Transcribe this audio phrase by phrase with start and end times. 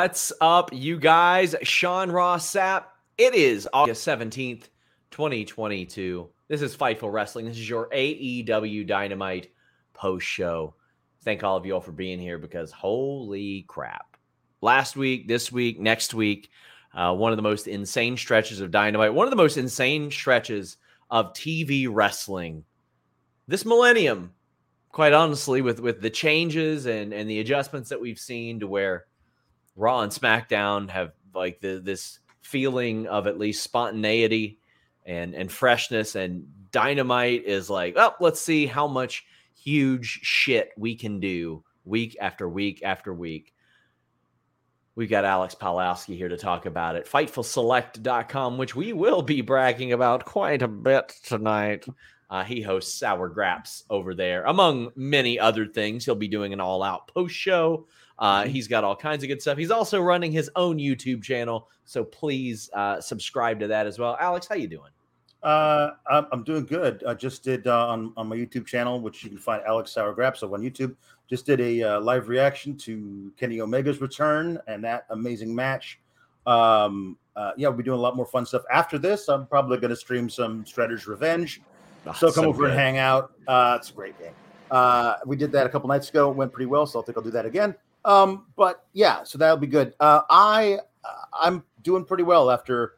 [0.00, 1.56] What's up, you guys?
[1.64, 2.84] Sean Ross Sapp.
[3.18, 4.68] It is August 17th,
[5.10, 6.28] 2022.
[6.46, 7.46] This is Fightful Wrestling.
[7.46, 9.50] This is your AEW Dynamite
[9.94, 10.76] post show.
[11.24, 14.16] Thank all of you all for being here because holy crap.
[14.60, 16.48] Last week, this week, next week,
[16.94, 20.76] uh, one of the most insane stretches of Dynamite, one of the most insane stretches
[21.10, 22.62] of TV wrestling
[23.48, 24.32] this millennium,
[24.90, 29.07] quite honestly, with, with the changes and, and the adjustments that we've seen to where
[29.78, 34.58] Raw and SmackDown have like the, this feeling of at least spontaneity
[35.06, 39.24] and and freshness, and Dynamite is like, oh, let's see how much
[39.54, 43.54] huge shit we can do week after week after week.
[44.96, 47.06] We've got Alex Palowski here to talk about it.
[47.06, 51.86] FightfulSelect.com, which we will be bragging about quite a bit tonight.
[52.28, 56.04] Uh, he hosts Sour Graps over there, among many other things.
[56.04, 57.86] He'll be doing an all out post show
[58.18, 58.50] uh, mm-hmm.
[58.50, 59.58] he's got all kinds of good stuff.
[59.58, 64.16] He's also running his own YouTube channel, so please uh, subscribe to that as well.
[64.20, 64.90] Alex, how you doing?
[65.42, 67.04] Uh, I'm doing good.
[67.06, 70.14] I just did uh, on on my YouTube channel, which you can find Alex Sour
[70.34, 70.96] So on YouTube.
[71.30, 76.00] Just did a uh, live reaction to Kenny Omega's return and that amazing match.
[76.46, 79.28] Um, uh, yeah, we'll be doing a lot more fun stuff after this.
[79.28, 81.60] I'm probably going to stream some Shredder's Revenge.
[82.06, 82.70] Oh, so come so over good.
[82.70, 83.32] and hang out.
[83.46, 84.32] Uh, it's a great game.
[84.70, 86.30] Uh, we did that a couple nights ago.
[86.30, 87.74] It went pretty well, so I think I'll do that again.
[88.04, 89.94] Um, but yeah, so that'll be good.
[90.00, 92.94] Uh, I uh, I'm doing pretty well after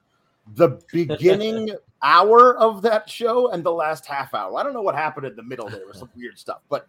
[0.55, 1.71] the beginning
[2.03, 4.59] hour of that show and the last half hour.
[4.59, 5.69] I don't know what happened in the middle.
[5.69, 6.87] There was some weird stuff, but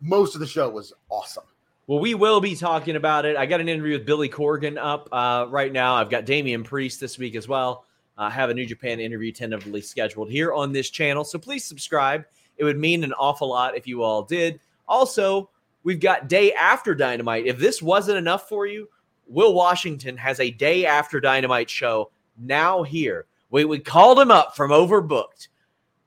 [0.00, 1.44] most of the show was awesome.
[1.86, 3.36] Well, we will be talking about it.
[3.36, 5.94] I got an interview with Billy Corgan up uh, right now.
[5.94, 7.84] I've got Damian Priest this week as well.
[8.16, 11.24] I have a New Japan interview tentatively scheduled here on this channel.
[11.24, 12.24] So please subscribe.
[12.56, 14.60] It would mean an awful lot if you all did.
[14.88, 15.50] Also,
[15.84, 17.46] We've got day after Dynamite.
[17.46, 18.88] If this wasn't enough for you,
[19.26, 23.26] Will Washington has a day after Dynamite show now here.
[23.50, 25.48] We, we called him up from overbooked.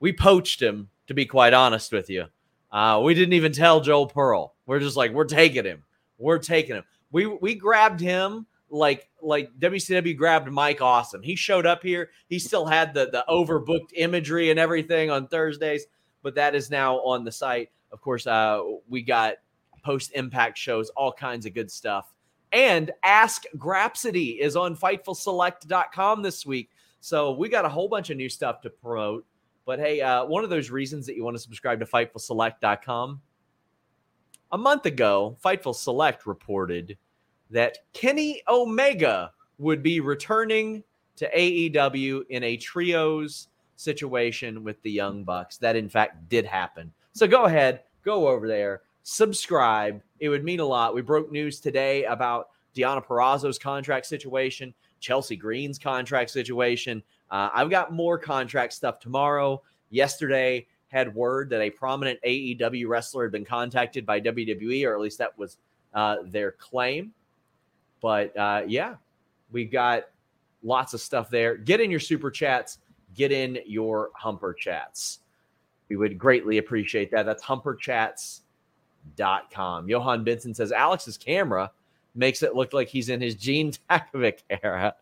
[0.00, 2.26] We poached him, to be quite honest with you.
[2.70, 4.54] Uh, we didn't even tell Joel Pearl.
[4.66, 5.82] We're just like, we're taking him.
[6.18, 6.84] We're taking him.
[7.10, 11.22] We we grabbed him like like WCW grabbed Mike Awesome.
[11.22, 12.10] He showed up here.
[12.28, 15.86] He still had the the overbooked imagery and everything on Thursdays,
[16.22, 17.70] but that is now on the site.
[17.92, 19.36] Of course, uh, we got
[19.82, 22.12] post impact shows, all kinds of good stuff.
[22.52, 26.70] And Ask Grapsody is on FightfulSelect.com this week.
[27.00, 29.24] So we got a whole bunch of new stuff to promote.
[29.64, 33.20] But hey, uh, one of those reasons that you want to subscribe to FightfulSelect.com.
[34.50, 36.96] A month ago, Fightful Select reported
[37.50, 40.82] that Kenny Omega would be returning
[41.16, 45.58] to AEW in a trios situation with the Young Bucks.
[45.58, 46.92] That, in fact, did happen.
[47.12, 50.02] So go ahead, go over there, subscribe.
[50.20, 50.94] It would mean a lot.
[50.94, 57.02] We broke news today about Deonna Purrazzo's contract situation, Chelsea Green's contract situation.
[57.30, 59.62] Uh, I've got more contract stuff tomorrow.
[59.88, 65.00] Yesterday, had word that a prominent AEW wrestler had been contacted by WWE, or at
[65.00, 65.56] least that was
[65.94, 67.12] uh, their claim.
[68.02, 68.96] But uh, yeah,
[69.50, 70.04] we've got
[70.62, 71.56] lots of stuff there.
[71.56, 72.78] Get in your super chats,
[73.14, 75.20] get in your humper chats.
[75.88, 77.24] We would greatly appreciate that.
[77.24, 77.42] That's
[79.18, 79.88] humperchats.com.
[79.88, 81.70] Johan Benson says Alex's camera
[82.14, 84.94] makes it look like he's in his Gene Takovic era.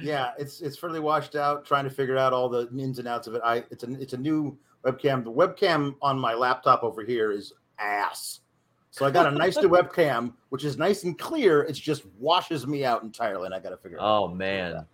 [0.00, 1.64] Yeah, it's it's fairly washed out.
[1.64, 3.42] Trying to figure out all the ins and outs of it.
[3.44, 5.24] I it's a it's a new webcam.
[5.24, 8.40] The webcam on my laptop over here is ass.
[8.92, 11.62] So I got a nice new webcam, which is nice and clear.
[11.62, 13.98] It just washes me out entirely, and I got to figure.
[13.98, 14.02] It.
[14.02, 14.86] Oh man.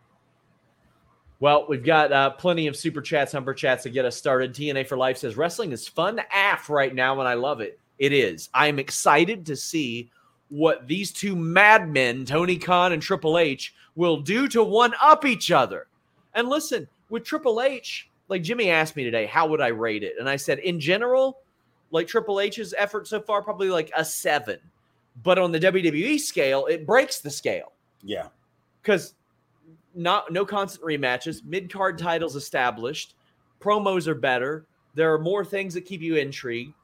[1.39, 4.55] Well, we've got uh, plenty of super chats, humper chats to get us started.
[4.55, 7.79] TNA for Life says wrestling is fun af right now, and I love it.
[7.99, 8.49] It is.
[8.55, 10.11] I'm excited to see
[10.49, 15.51] what these two madmen, Tony Khan and Triple H, will do to one up each
[15.51, 15.87] other.
[16.35, 20.15] And listen, with Triple H, like Jimmy asked me today, how would I rate it?
[20.19, 21.39] And I said, in general,
[21.91, 24.59] like Triple H's effort so far, probably like a seven.
[25.23, 27.73] But on the WWE scale, it breaks the scale.
[28.03, 28.29] Yeah.
[28.83, 29.15] Because
[29.95, 33.15] not no constant rematches, mid card titles established,
[33.61, 34.67] promos are better.
[34.95, 36.75] There are more things that keep you intrigued,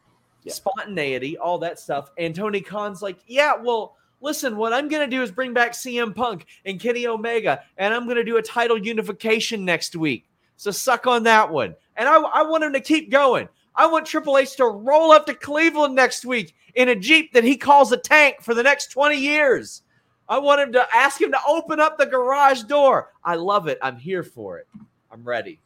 [0.43, 0.53] yeah.
[0.53, 2.11] spontaneity, all that stuff.
[2.19, 5.73] And Tony Khan's like, yeah, well, listen, what I'm going to do is bring back
[5.73, 10.27] CM Punk and Kenny Omega, and I'm going to do a title unification next week.
[10.57, 11.75] So suck on that one.
[11.97, 13.49] And I, I want him to keep going.
[13.75, 17.45] I want Triple H to roll up to Cleveland next week in a Jeep that
[17.45, 19.83] he calls a tank for the next 20 years.
[20.29, 23.11] I want him to ask him to open up the garage door.
[23.25, 23.79] I love it.
[23.83, 24.67] I'm here for it.
[25.11, 25.59] I'm ready.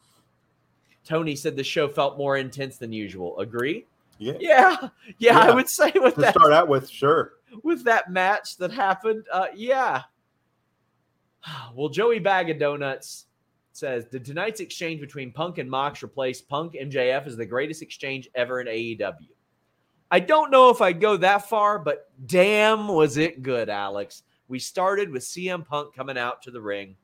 [1.04, 3.38] Tony said the show felt more intense than usual.
[3.38, 3.86] Agree?
[4.18, 4.34] Yeah.
[4.40, 4.76] Yeah.
[4.80, 5.38] Yeah, yeah.
[5.38, 7.34] I would say with to that start out with, sure.
[7.62, 10.02] With that match that happened, uh, yeah.
[11.74, 13.26] Well, Joey Bag of Donuts
[13.72, 18.28] says Did tonight's exchange between Punk and Mox replace Punk MJF as the greatest exchange
[18.34, 19.14] ever in AEW?
[20.10, 24.22] I don't know if I'd go that far, but damn, was it good, Alex.
[24.48, 26.96] We started with CM Punk coming out to the ring,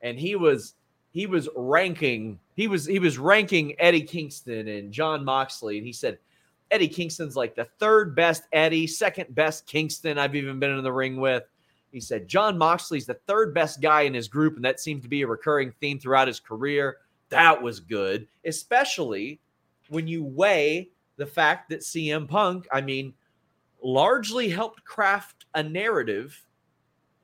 [0.00, 0.74] and he was
[1.10, 5.92] he was ranking he was he was ranking Eddie Kingston and John Moxley, and he
[5.92, 6.18] said
[6.70, 10.92] Eddie Kingston's like the third best Eddie, second best Kingston I've even been in the
[10.92, 11.44] ring with.
[11.92, 15.08] He said John Moxley's the third best guy in his group, and that seems to
[15.08, 16.98] be a recurring theme throughout his career.
[17.28, 19.40] That was good, especially
[19.88, 23.14] when you weigh the fact that CM Punk, I mean,
[23.82, 26.40] largely helped craft a narrative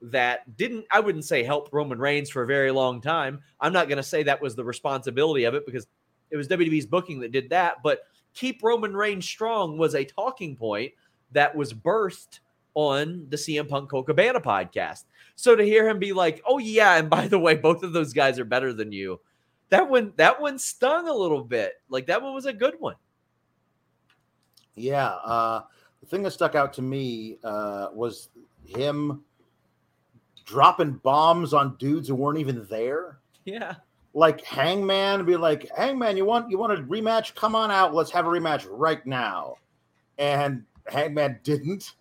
[0.02, 3.40] that didn't, I wouldn't say help Roman Reigns for a very long time.
[3.60, 5.86] I'm not going to say that was the responsibility of it because
[6.30, 7.76] it was WWE's booking that did that.
[7.82, 8.00] But
[8.34, 10.92] keep Roman Reigns strong was a talking point
[11.32, 12.40] that was birthed
[12.74, 15.04] on the CM Punk Cabana podcast.
[15.34, 18.12] So to hear him be like, "Oh yeah, and by the way, both of those
[18.12, 19.20] guys are better than you,"
[19.70, 21.74] that one that one stung a little bit.
[21.88, 22.96] Like that one was a good one.
[24.74, 25.62] Yeah, uh,
[26.00, 28.28] the thing that stuck out to me uh, was
[28.64, 29.24] him
[30.50, 33.18] dropping bombs on dudes who weren't even there.
[33.44, 33.76] Yeah.
[34.12, 37.34] Like Hangman be like, Hangman, you want you want a rematch?
[37.36, 37.94] Come on out.
[37.94, 39.56] Let's have a rematch right now.
[40.18, 41.94] And Hangman didn't.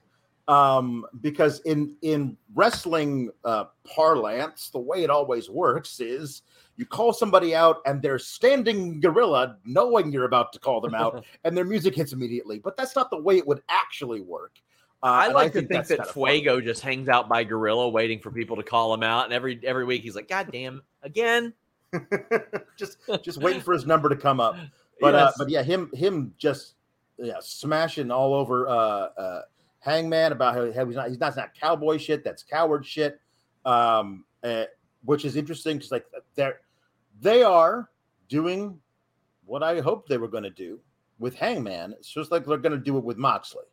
[0.47, 6.41] Um, because in in wrestling uh, parlance, the way it always works is
[6.75, 11.23] you call somebody out and they're standing gorilla, knowing you're about to call them out,
[11.43, 12.57] and their music hits immediately.
[12.57, 14.57] But that's not the way it would actually work.
[15.01, 16.63] Uh, I like I to think, that Fuego fun.
[16.63, 19.85] just hangs out by Gorilla, waiting for people to call him out, and every every
[19.85, 21.53] week he's like, "God damn, again!"
[22.77, 24.55] just just waiting for his number to come up.
[25.01, 25.27] But uh, yes.
[25.27, 26.73] uh, but yeah, him him just
[27.17, 29.41] yeah smashing all over uh, uh,
[29.79, 32.21] Hangman about how, how he's not he's not, not cowboy shit.
[32.21, 33.21] That's coward shit.
[33.63, 34.65] Um, uh,
[35.05, 36.59] which is interesting because like they're
[37.21, 37.89] they are
[38.27, 38.79] doing
[39.45, 40.79] what I hoped they were going to do
[41.17, 41.93] with Hangman.
[41.93, 43.63] It's just like they're going to do it with Moxley,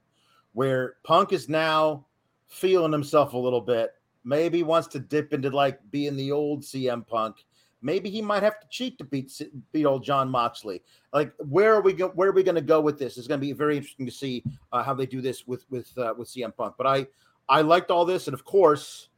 [0.57, 2.07] where Punk is now
[2.47, 3.93] feeling himself a little bit.
[4.25, 7.45] Maybe wants to dip into like being the old CM Punk.
[7.83, 9.31] Maybe he might have to cheat to beat
[9.73, 10.83] beat old John Moxley.
[11.13, 13.19] Like, where are we go, Where are we going to go with this?
[13.19, 15.93] It's going to be very interesting to see uh, how they do this with with
[15.99, 16.77] uh, with CM Punk.
[16.79, 17.07] But I
[17.51, 19.11] I liked all this, and of course,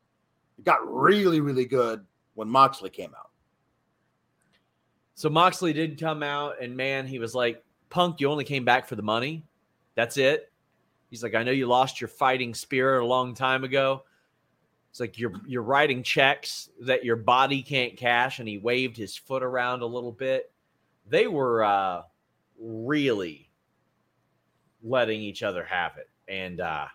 [0.58, 2.04] it got really really good
[2.34, 3.30] when Moxley came out.
[5.14, 8.88] So Moxley did come out, and man, he was like, Punk, you only came back
[8.88, 9.44] for the money.
[9.94, 10.47] That's it.
[11.10, 14.04] He's like, I know you lost your fighting spirit a long time ago.
[14.90, 19.16] It's like you're you're writing checks that your body can't cash, and he waved his
[19.16, 20.50] foot around a little bit.
[21.06, 22.02] They were uh,
[22.58, 23.50] really
[24.82, 26.86] letting each other have it, and uh,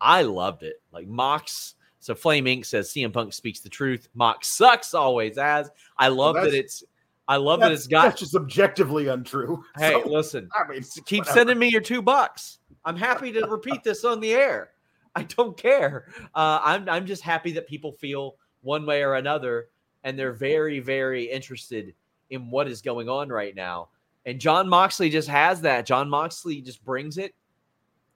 [0.00, 0.82] I loved it.
[0.92, 2.66] Like Mox, so Flame Inc.
[2.66, 4.08] says CM Punk speaks the truth.
[4.14, 5.70] Mox sucks, always as.
[5.98, 6.82] I love well, that it's
[7.28, 9.62] I love that it's got that's just objectively untrue.
[9.78, 11.38] Hey, So, listen, I mean, keep whatever.
[11.38, 12.58] sending me your two bucks.
[12.84, 14.70] I'm happy to repeat this on the air.
[15.14, 16.06] I don't care.
[16.34, 19.68] Uh, I'm I'm just happy that people feel one way or another,
[20.04, 21.94] and they're very very interested
[22.30, 23.88] in what is going on right now.
[24.24, 25.84] And John Moxley just has that.
[25.84, 27.34] John Moxley just brings it,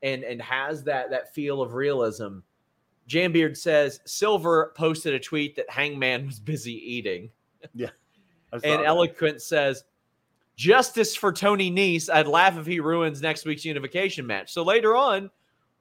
[0.02, 2.38] and and has that that feel of realism.
[3.08, 7.30] Jambeard says Silver posted a tweet that Hangman was busy eating.
[7.74, 7.90] Yeah.
[8.52, 8.82] And.
[8.84, 9.84] Eloquent says,
[10.56, 12.10] Justice for Tony Nese.
[12.10, 14.52] I'd laugh if he ruins next week's unification match.
[14.52, 15.30] So later on,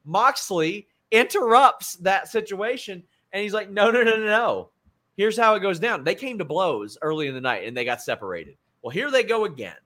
[0.04, 4.70] Moxley interrupts that situation and he's like, No, no, no, no, no.
[5.18, 6.04] Here's how it goes down.
[6.04, 8.58] They came to blows early in the night and they got separated.
[8.82, 9.78] Well, here they go again.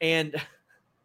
[0.00, 0.34] And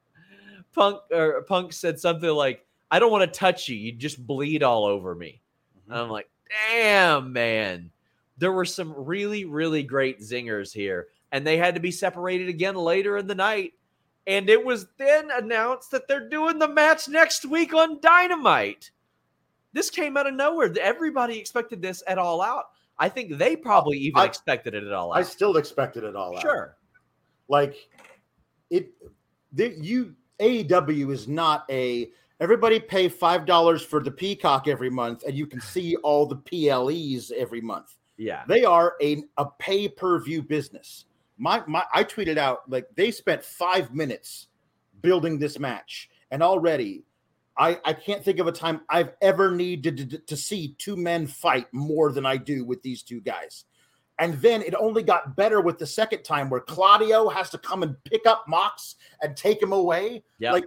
[0.73, 3.75] Punk or Punk said something like, I don't want to touch you.
[3.75, 5.41] You just bleed all over me.
[5.79, 5.91] Mm-hmm.
[5.91, 6.29] And I'm like,
[6.71, 7.91] damn, man.
[8.37, 12.75] There were some really, really great zingers here, and they had to be separated again
[12.75, 13.73] later in the night.
[14.25, 18.91] And it was then announced that they're doing the match next week on Dynamite.
[19.73, 20.73] This came out of nowhere.
[20.81, 22.65] Everybody expected this at All Out.
[22.99, 25.19] I think they probably even I- expected it at All Out.
[25.19, 26.41] I still expected it all out.
[26.41, 26.77] Sure.
[27.47, 27.75] Like
[28.69, 28.91] it,
[29.53, 35.23] the, you AEW is not a everybody pay five dollars for the Peacock every month,
[35.25, 37.95] and you can see all the PLEs every month.
[38.17, 38.43] Yeah.
[38.47, 41.05] They are a, a pay per view business.
[41.37, 44.47] My my I tweeted out like they spent five minutes
[45.01, 47.03] building this match, and already
[47.57, 51.27] I I can't think of a time I've ever needed to, to see two men
[51.27, 53.65] fight more than I do with these two guys.
[54.19, 57.83] And then it only got better with the second time where Claudio has to come
[57.83, 60.23] and pick up Mox and take him away.
[60.39, 60.53] Yeah.
[60.53, 60.65] Like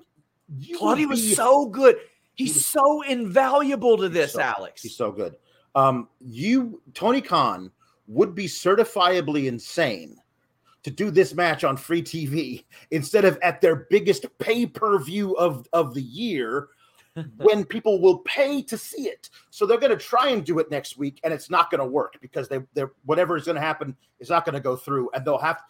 [0.56, 1.96] you Claudio would was so good.
[2.36, 4.82] He He's was- so invaluable to this, so- Alex.
[4.82, 5.34] He's so good.
[5.74, 7.72] Um, you Tony Khan
[8.06, 10.16] would be certifiably insane
[10.82, 15.94] to do this match on free TV instead of at their biggest pay-per-view of, of
[15.94, 16.68] the year
[17.36, 19.30] when people will pay to see it.
[19.50, 21.86] So they're going to try and do it next week, and it's not going to
[21.86, 25.10] work because they they're whatever is going to happen is not going to go through,
[25.14, 25.60] and they'll have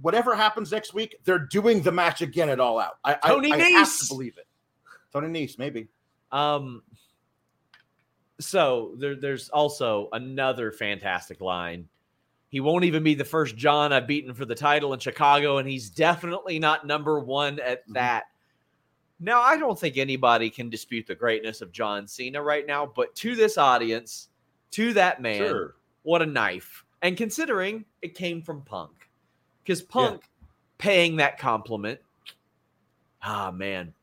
[0.00, 1.16] whatever happens next week.
[1.24, 2.98] They're doing the match again at all out.
[3.04, 4.46] I, Tony I, I have to believe it.
[5.12, 5.88] Tony Nese, maybe.
[6.32, 6.82] Um,
[8.40, 11.88] so there, there's also another fantastic line.
[12.50, 15.68] He won't even be the first John I've beaten for the title in Chicago, and
[15.68, 17.94] he's definitely not number one at Mhm.
[17.94, 18.24] that.
[19.20, 23.14] Now, I don't think anybody can dispute the greatness of John Cena right now, but
[23.16, 24.30] to this audience,
[24.72, 25.76] to that man, Sure.
[26.02, 26.84] what a knife.
[27.02, 29.08] And considering it came from Punk,
[29.62, 30.28] because Punk
[30.78, 32.00] paying that compliment,
[33.22, 33.94] ah, man.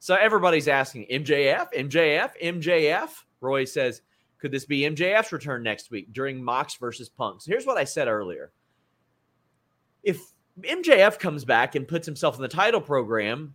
[0.00, 3.24] So everybody's asking MJF, MJF, MJF.
[3.40, 4.02] Roy says,
[4.44, 7.40] could this be MJF's return next week during Mox versus Punk?
[7.40, 8.52] So here's what I said earlier.
[10.02, 10.20] If
[10.60, 13.54] MJF comes back and puts himself in the title program,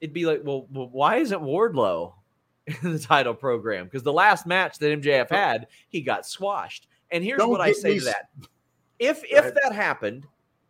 [0.00, 2.14] it'd be like, well, why isn't Wardlow
[2.82, 3.84] in the title program?
[3.84, 6.88] Because the last match that MJF had, he got squashed.
[7.10, 8.30] And here's Don't what I say me to that.
[8.98, 10.26] If if that happened,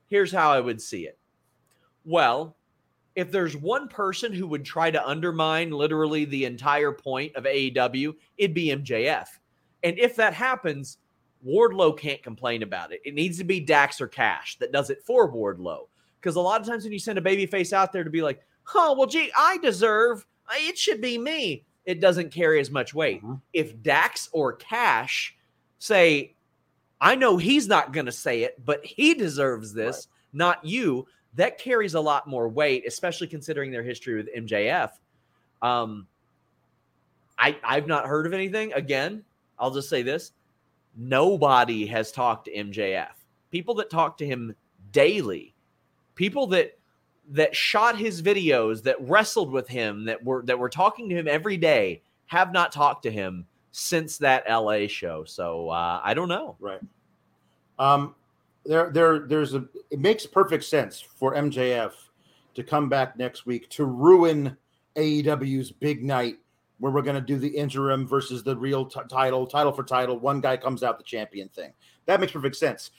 [0.09, 1.17] here's how I would see it.
[2.05, 2.57] Well,
[3.16, 8.14] if there's one person who would try to undermine literally the entire point of AEW,
[8.37, 9.26] it'd be MJF.
[9.82, 10.99] And if that happens,
[11.44, 13.00] Wardlow can't complain about it.
[13.04, 15.88] It needs to be Dax or Cash that does it for Wardlow.
[16.20, 18.40] Because a lot of times when you send a babyface out there to be like,
[18.75, 23.23] oh, well, gee, I deserve, it should be me, it doesn't carry as much weight.
[23.23, 23.40] Mhm.
[23.54, 25.37] If Dax or Cash
[25.78, 26.35] say,
[27.00, 31.06] I know he's not going to say it, but he deserves this, not you,
[31.37, 34.90] that carries a lot more weight, especially considering their history with MJF.
[35.62, 36.07] Um,
[37.38, 38.73] I I've not heard of anything.
[38.73, 39.25] Again,
[39.59, 40.33] I'll just say this:
[40.97, 43.12] nobody has talked to MJF.
[43.50, 44.55] People that talk to him
[44.93, 45.55] daily,
[46.14, 46.78] people that
[47.31, 51.28] that shot his videos, that wrestled with him, that were that were talking to him
[51.28, 55.25] every day, have not talked to him since that LA show.
[55.25, 56.57] So uh, I don't know.
[56.61, 56.81] Right.
[57.78, 58.14] Um,
[58.66, 59.64] there, there, there's a.
[59.90, 61.92] It makes perfect sense for MJF
[62.54, 64.56] to come back next week to ruin
[64.96, 66.37] AEW's big night,
[66.78, 70.18] where we're going to do the interim versus the real t- title, title for title.
[70.18, 71.73] One guy comes out the champion thing.
[72.06, 72.90] That makes perfect sense.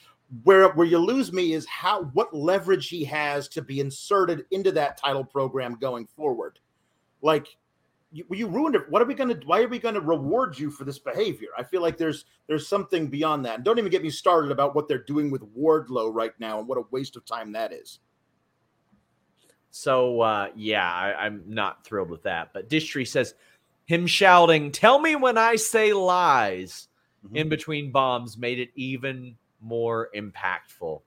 [0.44, 4.72] Where where you lose me is how what leverage he has to be inserted into
[4.72, 6.58] that title program going forward.
[7.22, 7.48] Like
[8.10, 8.88] you, you ruined it.
[8.88, 9.46] What are we going to?
[9.46, 11.48] Why are we going to reward you for this behavior?
[11.56, 13.56] I feel like there's there's something beyond that.
[13.56, 16.66] And don't even get me started about what they're doing with Wardlow right now and
[16.68, 18.00] what a waste of time that is.
[19.70, 22.52] So uh, yeah, I, I'm not thrilled with that.
[22.52, 23.34] But Dishree says
[23.86, 26.88] him shouting, "Tell me when I say lies"
[27.26, 27.36] Mhm.
[27.36, 31.02] in between bombs made it even more impactful.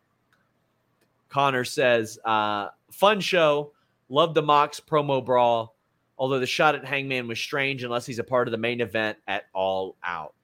[1.29, 3.71] Connor says, uh, fun show.
[4.09, 5.73] Love the Mox promo brawl.
[6.21, 9.17] Although the shot at Hangman was strange unless he's a part of the main event
[9.27, 10.35] at All Out.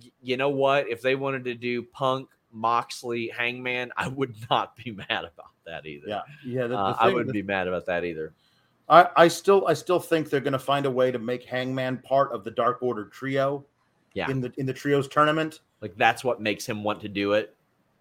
[0.00, 0.88] Y- you know what?
[0.88, 5.86] If they wanted to do Punk, Moxley, Hangman, I would not be mad about that
[5.86, 6.06] either.
[6.06, 6.62] Yeah, yeah.
[6.62, 8.32] The, the Uh, I wouldn't the- be mad about that either.
[8.88, 11.98] I, I still I still think they're going to find a way to make Hangman
[11.98, 13.64] part of the Dark Order trio.
[14.14, 14.30] Yeah.
[14.30, 15.62] In the in the trios tournament.
[15.80, 17.56] Like that's what makes him want to do it.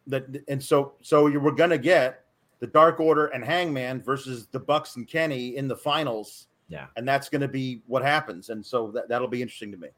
[0.06, 2.26] That and so so you were going to get
[2.60, 6.46] the Dark Order and Hangman versus the Bucks and Kenny in the finals.
[6.72, 6.88] Yeah.
[6.96, 8.50] And that's going to be what happens.
[8.50, 9.90] And so that, that'll be interesting to me.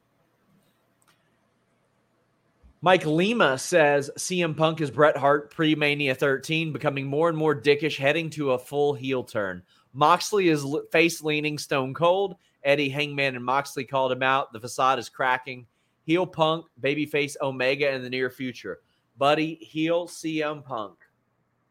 [2.81, 7.55] Mike Lima says CM Punk is Bret Hart pre Mania 13, becoming more and more
[7.55, 9.61] dickish, heading to a full heel turn.
[9.93, 12.35] Moxley is face leaning stone cold.
[12.63, 14.51] Eddie, Hangman, and Moxley called him out.
[14.51, 15.67] The facade is cracking.
[16.05, 18.79] Heel Punk, babyface Omega in the near future.
[19.17, 20.97] Buddy, heel CM Punk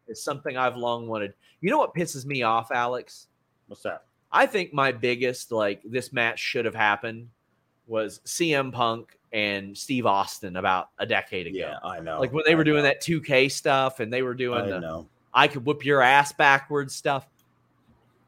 [0.07, 1.33] is something I've long wanted.
[1.61, 3.27] You know what pisses me off, Alex?
[3.67, 4.05] What's that?
[4.33, 7.29] I think my biggest like this match should have happened
[7.85, 11.57] was CM Punk and Steve Austin about a decade ago.
[11.57, 12.19] Yeah, I know.
[12.19, 12.89] Like when they were I doing know.
[12.89, 15.07] that 2K stuff and they were doing I the know.
[15.33, 17.27] I could whip your ass backwards stuff.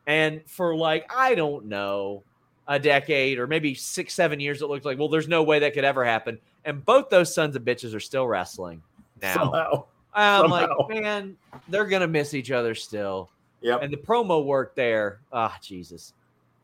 [0.08, 2.24] And for like, I don't know,
[2.68, 5.74] a decade or maybe six, seven years, it looked like, well, there's no way that
[5.74, 6.40] could ever happen.
[6.64, 8.82] And both those sons of bitches are still wrestling
[9.22, 9.34] now.
[9.34, 9.86] Somehow.
[10.14, 10.88] I'm somehow.
[10.88, 13.30] like, man, they're gonna miss each other still.
[13.66, 13.82] Yep.
[13.82, 16.14] And the promo work there, ah, Jesus.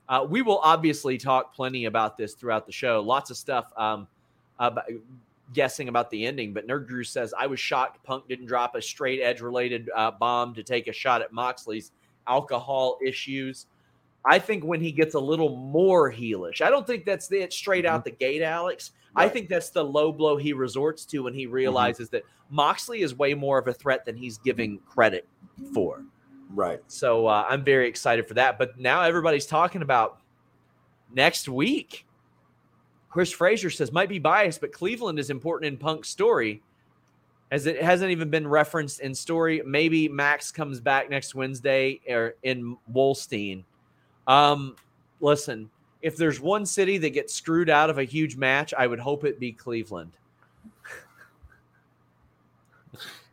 [0.08, 3.01] Uh, we will obviously talk plenty about this throughout the show.
[3.01, 4.08] Lots of stuff um,
[4.60, 4.86] about
[5.51, 6.53] guessing about the ending.
[6.53, 10.12] But Nerd Drew says, I was shocked Punk didn't drop a straight edge related uh,
[10.12, 11.91] bomb to take a shot at Moxley's
[12.27, 13.65] alcohol issues.
[14.24, 17.51] I think when he gets a little more heelish, I don't think that's the, it
[17.51, 18.91] straight out the gate, Alex.
[19.15, 23.15] I think that's the low blow he resorts to when he realizes that Moxley is
[23.15, 25.27] way more of a threat than he's giving credit
[25.74, 26.03] for.
[26.53, 26.81] Right.
[26.88, 28.58] So uh, I'm very excited for that.
[28.58, 30.20] But now everybody's talking about
[31.13, 32.05] next week.
[33.10, 36.62] Chris Frazier says might be biased, but Cleveland is important in Punk's story,
[37.52, 39.62] as it hasn't even been referenced in story.
[39.65, 43.63] Maybe Max comes back next Wednesday or in Wolstein.
[44.28, 44.78] Um,
[45.19, 45.69] listen,
[46.02, 49.25] if there's one city that gets screwed out of a huge match, I would hope
[49.25, 50.12] it be Cleveland.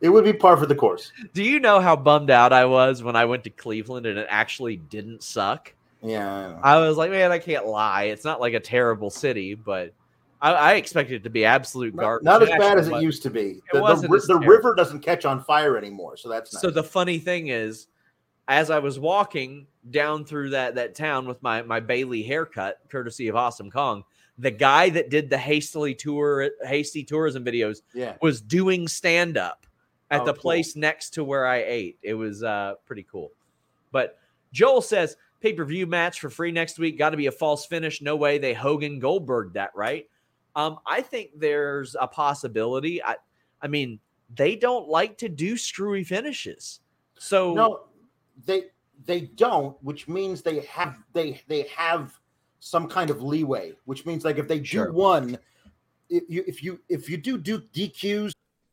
[0.01, 1.11] It would be par for the course.
[1.33, 4.27] Do you know how bummed out I was when I went to Cleveland and it
[4.29, 5.73] actually didn't suck?
[6.01, 6.57] Yeah.
[6.63, 6.75] I.
[6.75, 8.03] I was like, man, I can't lie.
[8.03, 9.93] It's not like a terrible city, but
[10.41, 12.25] I, I expected it to be absolute Not, garbage.
[12.25, 13.59] not as bad as it used to be.
[13.71, 16.61] The, the, wasn't ri- as the river doesn't catch on fire anymore, so that's nice.
[16.61, 17.87] So the funny thing is,
[18.47, 23.27] as I was walking down through that that town with my my Bailey haircut, courtesy
[23.27, 24.03] of Awesome Kong,
[24.37, 28.15] the guy that did the hastily tour hasty tourism videos yeah.
[28.21, 29.58] was doing stand up
[30.11, 30.41] at Oh, the cool.
[30.41, 31.97] place next to where I ate.
[32.01, 33.31] It was uh, pretty cool.
[33.91, 34.17] But
[34.53, 36.97] Joel says pay per view match for free next week.
[36.97, 38.01] Got to be a false finish.
[38.01, 40.07] No way they Hogan Goldberg that right.
[40.55, 43.03] Um, I think there's a possibility.
[43.03, 43.15] I,
[43.61, 43.99] I mean,
[44.35, 46.79] they don't like to do screwy finishes.
[47.17, 47.79] So No,
[48.45, 48.63] they
[49.05, 52.19] they don't, which means they have they they have
[52.59, 54.91] some kind of leeway, which means like if they do Sure.
[54.91, 55.37] one,
[56.09, 58.33] if you if you if you do do DQs,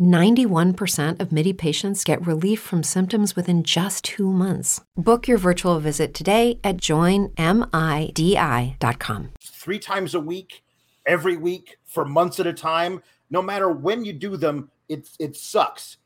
[0.00, 4.80] 91% of MIDI patients get relief from symptoms within just two months.
[4.96, 7.30] Book your virtual visit today at joinmidi.com.
[9.42, 10.64] Three times a week,
[11.06, 13.02] every week, for months at a time.
[13.30, 15.98] No matter when you do them, it, it sucks.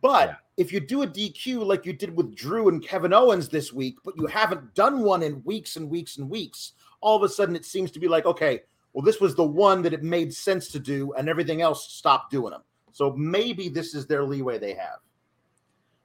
[0.00, 0.34] But yeah.
[0.56, 3.96] if you do a DQ like you did with Drew and Kevin Owens this week,
[4.04, 7.56] but you haven't done one in weeks and weeks and weeks, all of a sudden
[7.56, 8.60] it seems to be like, okay,
[8.92, 12.30] well, this was the one that it made sense to do, and everything else stopped
[12.30, 12.62] doing them.
[12.92, 14.98] So maybe this is their leeway they have.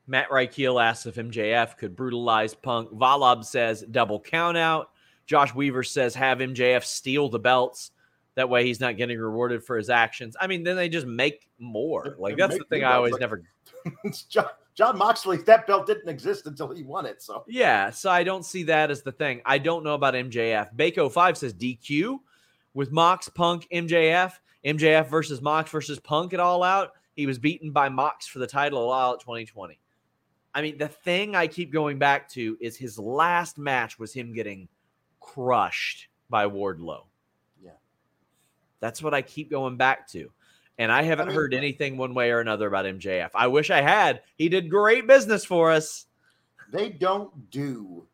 [0.07, 2.91] Matt Reichel asks if MJF could brutalize Punk.
[2.91, 4.89] Valab says double count out.
[5.25, 7.91] Josh Weaver says have MJF steal the belts.
[8.35, 10.35] That way he's not getting rewarded for his actions.
[10.39, 12.15] I mean, then they just make more.
[12.17, 13.43] Like that's the thing I always like, never.
[14.29, 17.21] John, Jon Moxley, that belt didn't exist until he won it.
[17.21, 19.41] So yeah, so I don't see that as the thing.
[19.45, 20.75] I don't know about MJF.
[20.75, 22.19] Bako Five says DQ
[22.73, 24.33] with Mox, Punk, MJF.
[24.65, 26.91] MJF versus Mox versus Punk at All Out.
[27.15, 29.79] He was beaten by Mox for the title at All Out 2020.
[30.55, 34.33] I mean, the thing I keep going back to is his last match was him
[34.33, 34.67] getting
[35.19, 37.05] crushed by Wardlow.
[37.63, 37.71] Yeah.
[38.79, 40.31] That's what I keep going back to.
[40.77, 43.29] And I haven't I mean, heard anything one way or another about MJF.
[43.35, 44.21] I wish I had.
[44.37, 46.05] He did great business for us.
[46.71, 48.07] They don't do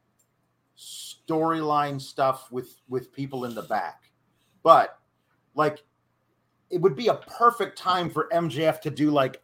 [0.78, 4.12] storyline stuff with with people in the back.
[4.64, 5.00] But
[5.56, 5.84] like
[6.70, 9.42] it would be a perfect time for MJF to do like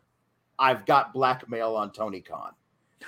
[0.59, 2.53] I've got blackmail on Tony Khan.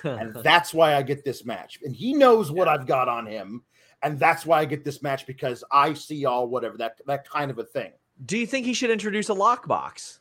[0.04, 1.80] and that's why I get this match.
[1.84, 3.64] And he knows what I've got on him.
[4.04, 7.50] And that's why I get this match because I see all whatever that that kind
[7.50, 7.94] of a thing.
[8.26, 10.20] Do you think he should introduce a lockbox?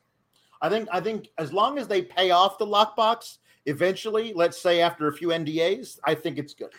[0.63, 4.81] I think I think as long as they pay off the lockbox eventually, let's say
[4.81, 6.71] after a few NDAs, I think it's good.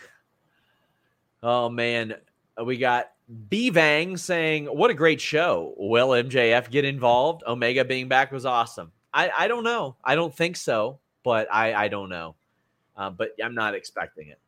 [1.44, 2.16] Oh man,
[2.66, 3.12] we got
[3.50, 5.74] Bvang saying, "What a great show!
[5.78, 7.44] Will MJF get involved?
[7.46, 9.96] Omega being back was awesome." I I don't know.
[10.04, 12.36] I don't think so, but I I don't know.
[12.96, 14.40] Uh, but I'm not expecting it.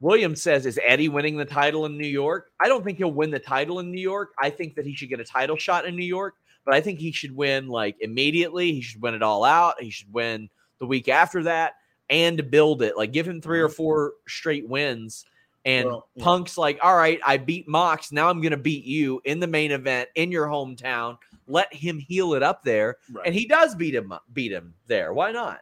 [0.00, 2.50] Williams says, Is Eddie winning the title in New York?
[2.60, 4.32] I don't think he'll win the title in New York.
[4.38, 6.98] I think that he should get a title shot in New York, but I think
[6.98, 8.72] he should win like immediately.
[8.72, 9.80] He should win it all out.
[9.80, 11.74] He should win the week after that
[12.08, 12.96] and build it.
[12.96, 13.74] Like give him three or mm-hmm.
[13.74, 15.26] four straight wins.
[15.64, 16.24] And well, yeah.
[16.24, 18.12] Punk's like, All right, I beat Mox.
[18.12, 21.18] Now I'm going to beat you in the main event in your hometown.
[21.46, 22.96] Let him heal it up there.
[23.12, 23.26] Right.
[23.26, 25.12] And he does beat him, beat him there.
[25.12, 25.60] Why not?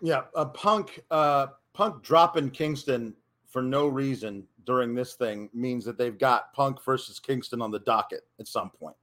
[0.00, 0.22] Yeah.
[0.34, 3.14] Uh, Punk, uh, Punk dropping Kingston
[3.46, 7.78] for no reason during this thing means that they've got Punk versus Kingston on the
[7.80, 8.96] docket at some point.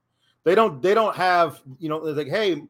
[0.44, 2.62] They don't they don't have, you know, they're like, hey,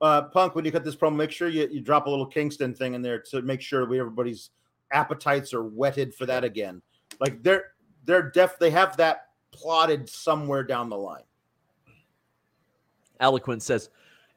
[0.00, 2.74] uh, Punk, when you cut this promo, make sure you, you drop a little Kingston
[2.74, 4.50] thing in there to make sure we everybody's
[4.92, 6.82] appetites are whetted for that again.
[7.20, 7.72] Like they're
[8.04, 11.22] they're def they have that plotted somewhere down the line.
[13.20, 13.90] Eloquent says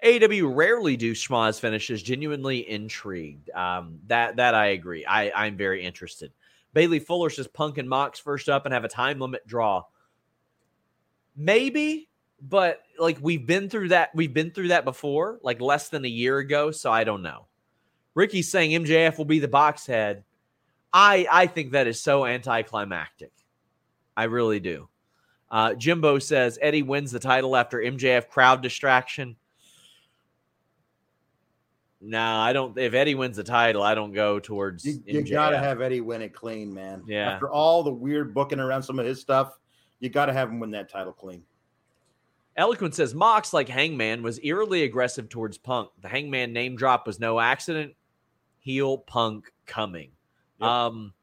[0.04, 2.04] AW rarely do schmozz finishes.
[2.04, 3.50] Genuinely intrigued.
[3.52, 5.06] Um, that that I agree.
[5.06, 6.32] I I'm very interested.
[6.74, 9.84] Bailey Fuller says Punk and Mox first up and have a time limit draw.
[11.36, 12.10] Maybe,
[12.42, 14.14] but like we've been through that.
[14.14, 16.72] We've been through that before, like less than a year ago.
[16.72, 17.48] So I don't know.
[18.16, 20.24] Ricky's saying MJF will be the box head.
[20.94, 23.32] I I think that is so anticlimactic.
[24.16, 24.88] I really do.
[25.50, 29.36] Uh, Jimbo says Eddie wins the title after MJF crowd distraction.
[32.06, 32.78] No, I don't.
[32.78, 34.86] If Eddie wins the title, I don't go towards.
[34.86, 37.04] You, you gotta have Eddie win it clean, man.
[37.08, 37.32] Yeah.
[37.32, 39.58] After all the weird booking around some of his stuff,
[40.00, 41.44] you gotta have him win that title clean.
[42.56, 45.90] Eloquent says Mox, like Hangman, was eerily aggressive towards Punk.
[46.02, 47.94] The Hangman name drop was no accident.
[48.60, 50.12] Heel Punk coming.
[50.64, 50.72] Yep.
[50.72, 51.14] Um,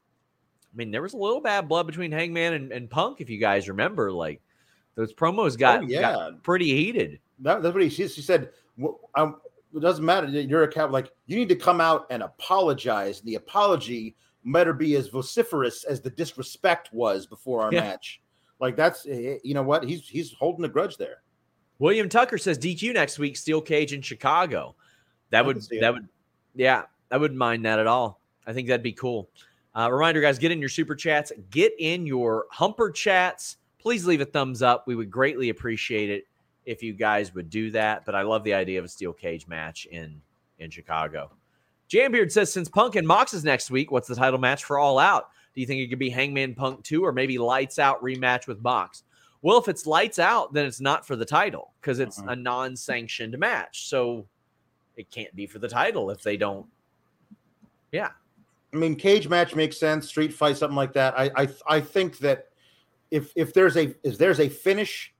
[0.72, 3.38] I mean, there was a little bad blood between Hangman and, and Punk, if you
[3.38, 4.12] guys remember.
[4.12, 4.40] Like
[4.94, 6.02] those promos got, oh, yeah.
[6.02, 7.18] got pretty heated.
[7.40, 8.50] That, that's what he, she, she said.
[9.14, 9.36] I'm,
[9.74, 10.26] it doesn't matter.
[10.28, 10.90] You're a cat.
[10.90, 13.20] Like you need to come out and apologize.
[13.20, 17.80] The apology better be as vociferous as the disrespect was before our yeah.
[17.80, 18.20] match.
[18.60, 21.22] Like that's eh, eh, you know what he's he's holding a grudge there.
[21.78, 24.76] William Tucker says DQ next week, Steel Cage in Chicago.
[25.30, 25.92] That I would that it.
[25.92, 26.08] would
[26.54, 28.19] yeah, I wouldn't mind that at all.
[28.50, 29.30] I think that'd be cool.
[29.76, 33.58] Uh, reminder, guys, get in your super chats, get in your humper chats.
[33.78, 34.86] Please leave a thumbs up.
[34.88, 36.24] We would greatly appreciate it
[36.66, 38.04] if you guys would do that.
[38.04, 40.20] But I love the idea of a steel cage match in
[40.58, 41.30] in Chicago.
[41.88, 44.98] Jambeard says since Punk and Mox is next week, what's the title match for All
[44.98, 45.28] Out?
[45.54, 48.60] Do you think it could be Hangman Punk 2 or maybe Lights Out rematch with
[48.62, 49.04] Mox?
[49.42, 52.32] Well, if it's lights out, then it's not for the title because it's Mhm.
[52.32, 53.88] a non-sanctioned match.
[53.88, 54.26] So
[54.96, 56.66] it can't be for the title if they don't.
[57.90, 58.10] Yeah.
[58.72, 60.08] I mean, cage match makes sense.
[60.08, 61.18] Street fight, something like that.
[61.18, 62.48] I I I think that
[63.10, 65.12] if if there's a if there's a finish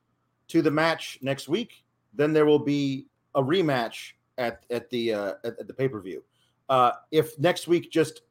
[0.49, 1.85] to the match next week,
[2.15, 6.01] then there will be a rematch at at the uh, at, at the pay per
[6.01, 6.23] view.
[6.69, 8.23] Uh, if next week just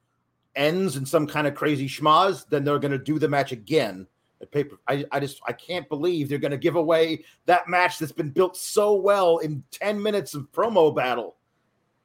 [0.56, 4.08] ends in some kind of crazy schmozz, then they're going to do the match again
[4.42, 4.80] at paper.
[4.88, 8.30] I I just I can't believe they're going to give away that match that's been
[8.30, 11.36] built so well in ten minutes of promo battle.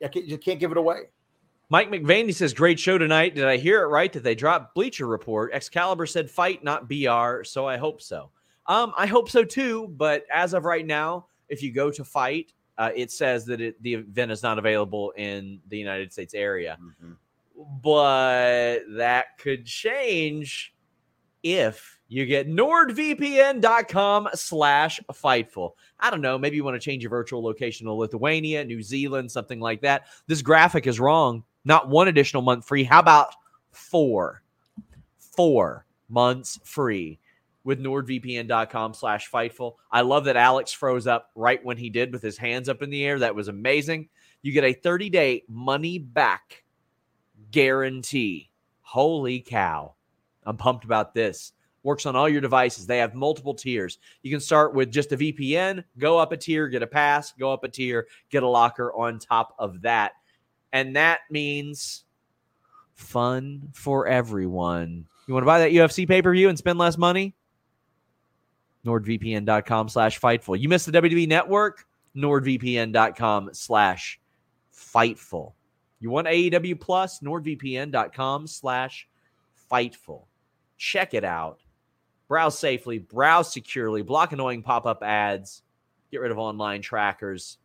[0.03, 1.03] I can't, you can't give it away.
[1.71, 3.35] Mike McVaney says, "Great show tonight.
[3.35, 4.13] Did I hear it right?
[4.13, 5.53] Did they drop Bleacher Report?
[5.53, 7.43] Excalibur said FITE, not BR.
[7.45, 8.31] So I hope so.
[8.67, 9.89] Um, I hope so too.
[9.89, 13.83] But as of right now, if you go to FITE, uh, it says that it,
[13.83, 16.79] the event is not available in the United States area.
[17.83, 20.75] But that could change
[21.43, 25.73] if you get nordvpn.com slash fightful.
[26.01, 26.39] I don't know.
[26.39, 30.07] Maybe you want to change your virtual location to Lithuania, New Zealand, something like that.
[30.27, 31.45] This graphic is wrong.
[31.65, 32.85] Not one additional month free.
[32.85, 33.35] How about
[33.73, 34.43] four?
[35.19, 37.19] Four months free
[37.65, 39.75] with nordvpn.com slash fightful.
[39.91, 42.91] I love that Alex froze up right when he did with his hands up in
[42.91, 43.19] the air.
[43.19, 44.09] That was amazing.
[44.43, 46.63] You get a 30 day money back
[47.51, 48.51] guarantee.
[48.83, 49.95] Holy cow.
[50.45, 51.53] I'm pumped about this.
[51.83, 52.87] Works on all your devices.
[52.87, 53.99] They have multiple tiers.
[54.23, 57.53] You can start with just a VPN, go up a tier, get a pass, go
[57.53, 60.13] up a tier, get a locker on top of that.
[60.75, 62.05] And that means
[62.95, 65.07] fun for everyone.
[65.27, 67.35] You want to buy that UFC pay per view and spend less money?
[68.85, 70.61] NordVPN.com slash Fightful.
[70.61, 71.87] You missed the WWE network?
[72.17, 74.21] NordVPN.com slash
[74.75, 75.53] Fightful.
[76.01, 77.21] You want AEW Plus?
[77.21, 79.09] NordVPN.com slash
[79.71, 80.25] Fightful.
[80.77, 81.61] Check it out.
[82.27, 85.63] Browse safely, browse securely, block annoying pop up ads,
[86.11, 87.59] get rid of online trackers.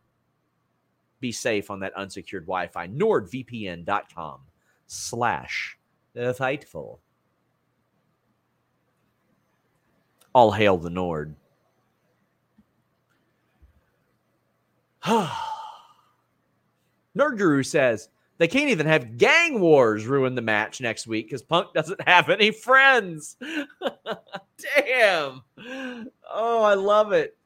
[1.20, 2.88] Be safe on that unsecured Wi Fi.
[2.88, 4.40] NordVPN.com
[4.86, 5.78] slash
[6.16, 6.98] Fightful.
[10.34, 11.34] All hail the Nord.
[15.06, 15.36] Nerd
[17.16, 21.72] Guru says they can't even have gang wars ruin the match next week because Punk
[21.74, 23.36] doesn't have any friends.
[24.76, 25.42] Damn.
[26.32, 27.36] Oh, I love it.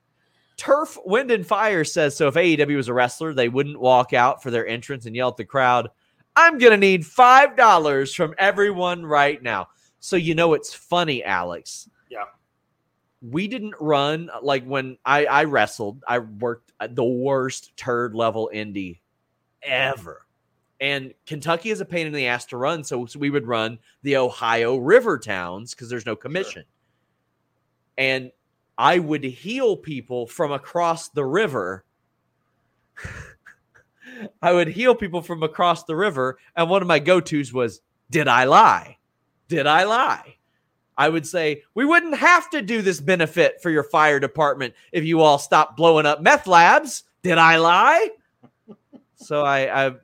[0.57, 4.43] Turf Wind and Fire says so if AEW was a wrestler, they wouldn't walk out
[4.43, 5.91] for their entrance and yell at the crowd,
[6.37, 9.69] I'm going to need $5 from everyone right now.
[10.01, 11.89] So, you know, it's funny, Alex.
[12.11, 12.25] Yeah.
[13.23, 18.51] We didn't run like when I, I wrestled, I worked at the worst turd level
[18.53, 19.01] indie
[19.63, 20.27] ever.
[20.81, 22.85] And Kentucky is a pain in the ass to run.
[22.85, 26.65] So, so we would run the Ohio river towns because there's no commission.
[27.97, 28.33] And
[28.77, 31.85] I would heal people from across the river.
[34.43, 36.39] I would heal people from across the river.
[36.57, 38.99] And one of my go tos was, Did I lie?
[39.49, 40.37] Did I lie?
[40.97, 45.05] I would say, We wouldn't have to do this benefit for your fire department if
[45.05, 47.05] you all stopped blowing up meth labs.
[47.23, 48.11] Did I lie?
[49.17, 49.95] so I, I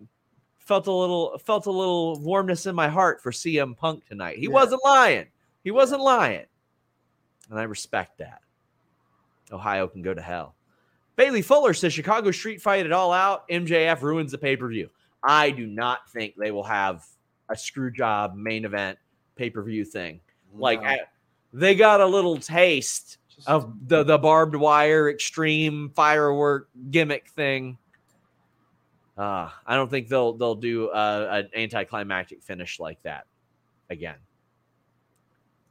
[0.58, 4.38] felt a little felt a little warmness in my heart for CM Punk tonight.
[4.38, 4.50] He Yeah.
[4.50, 5.26] wasn't lying.
[5.62, 6.46] He wasn't lying.
[7.50, 8.42] And I respect that.
[9.52, 10.54] Ohio can go to hell.
[11.16, 13.48] Bailey Fuller says Chicago street fight it all out.
[13.48, 14.88] MJF ruins the pay per view.
[15.22, 17.04] I do not think they will have
[17.48, 18.98] a screw job main event
[19.36, 20.20] pay per view thing.
[20.54, 21.00] Like I-
[21.52, 27.76] they got a little taste Just- of the the barbed wire extreme firework gimmick thing.
[29.18, 33.26] Uh, I don't think they'll they'll do uh, an anticlimactic finish like that
[33.90, 34.16] again.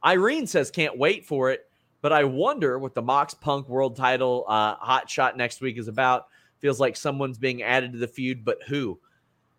[0.05, 1.68] Irene says can't wait for it,
[2.01, 5.87] but I wonder what the Mox Punk World Title uh, hot shot next week is
[5.87, 6.27] about.
[6.59, 8.99] Feels like someone's being added to the feud, but who?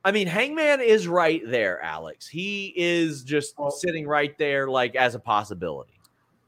[0.04, 2.26] I mean, Hangman is right there, Alex.
[2.26, 5.92] He is just Well- sitting right there, like as a possibility.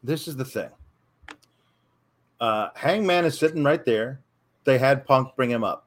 [0.03, 0.71] this is the thing.
[2.41, 4.21] Uh, Hangman is sitting right there.
[4.65, 5.87] They had Punk bring him up.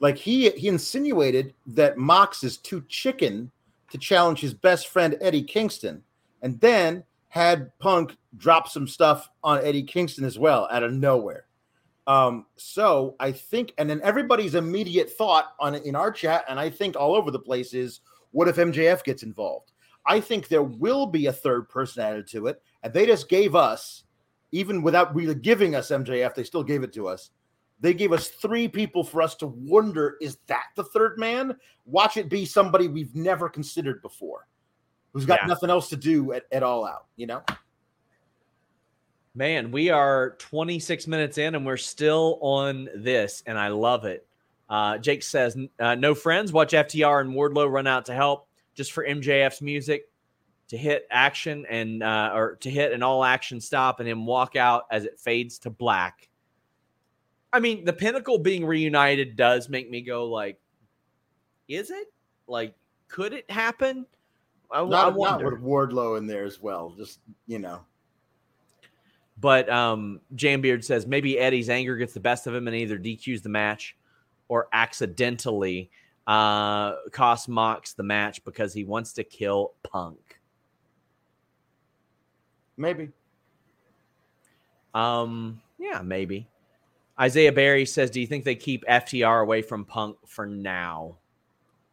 [0.00, 3.50] Like he he insinuated that Mox is too chicken
[3.90, 6.02] to challenge his best friend Eddie Kingston,
[6.42, 11.46] and then had Punk drop some stuff on Eddie Kingston as well out of nowhere.
[12.06, 16.70] Um, so I think, and then everybody's immediate thought on in our chat, and I
[16.70, 19.72] think all over the place is, what if MJF gets involved?
[20.04, 23.56] I think there will be a third person added to it, and they just gave
[23.56, 24.04] us,
[24.52, 27.30] even without really giving us MJF, they still gave it to us.
[27.80, 31.56] They gave us three people for us to wonder: is that the third man?
[31.86, 34.46] Watch it be somebody we've never considered before,
[35.12, 35.48] who's got Yeah.
[35.48, 37.06] nothing else to do at, at all out.
[37.16, 37.42] You know,
[39.36, 44.26] Man, we are 26 minutes in and we're still on this, and I love it.
[44.66, 48.92] Uh, Jake says, uh, No friends, watch FTR and Wardlow run out to help just
[48.92, 50.08] for MJF's music
[50.68, 54.56] to hit action and uh, or to hit an all action stop and then walk
[54.56, 56.30] out as it fades to black.
[57.52, 60.58] I mean, the pinnacle being reunited does make me go like,
[61.68, 62.10] is it?
[62.46, 62.74] Like,
[63.08, 64.06] could it happen?
[64.70, 66.94] I, not, I not with Wardlow in there as well.
[66.96, 67.82] Just you know,
[69.38, 73.42] But um, Jambeard says maybe Eddie's anger gets the best of him and either DQs
[73.42, 73.96] the match
[74.48, 75.90] or accidentally
[76.26, 80.40] uh, cost Mox the match because he wants to kill Punk.
[82.76, 83.10] maybe.
[84.94, 86.48] Um, yeah, maybe.
[87.18, 91.16] Isaiah Barry says, "Do you think they keep FTR away from Punk for now?"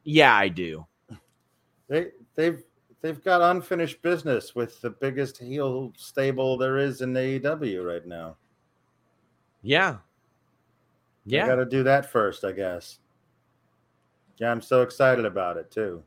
[0.03, 0.86] Yeah, I do.
[1.88, 2.63] They they've
[3.03, 8.37] they've got unfinished business with the biggest heel stable there is in AEW right now.
[9.61, 9.97] Yeah,
[11.25, 12.99] Yeah, got to do that first, I guess.
[14.37, 16.01] Yeah, I'm so excited about it too.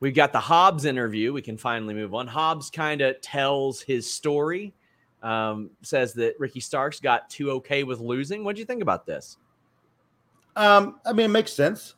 [0.00, 1.32] We've got the Hobbs interview.
[1.32, 2.26] We can finally move on.
[2.26, 4.74] Hobbs kind of tells his story.
[5.22, 8.44] Um, says that Ricky Starks got too okay with losing.
[8.44, 9.36] What do you think about this?
[10.54, 11.96] Um, I mean, it makes sense.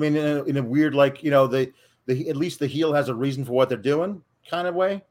[0.00, 1.70] I mean, in a, in a weird, like you know, the
[2.06, 5.02] the at least the heel has a reason for what they're doing, kind of way.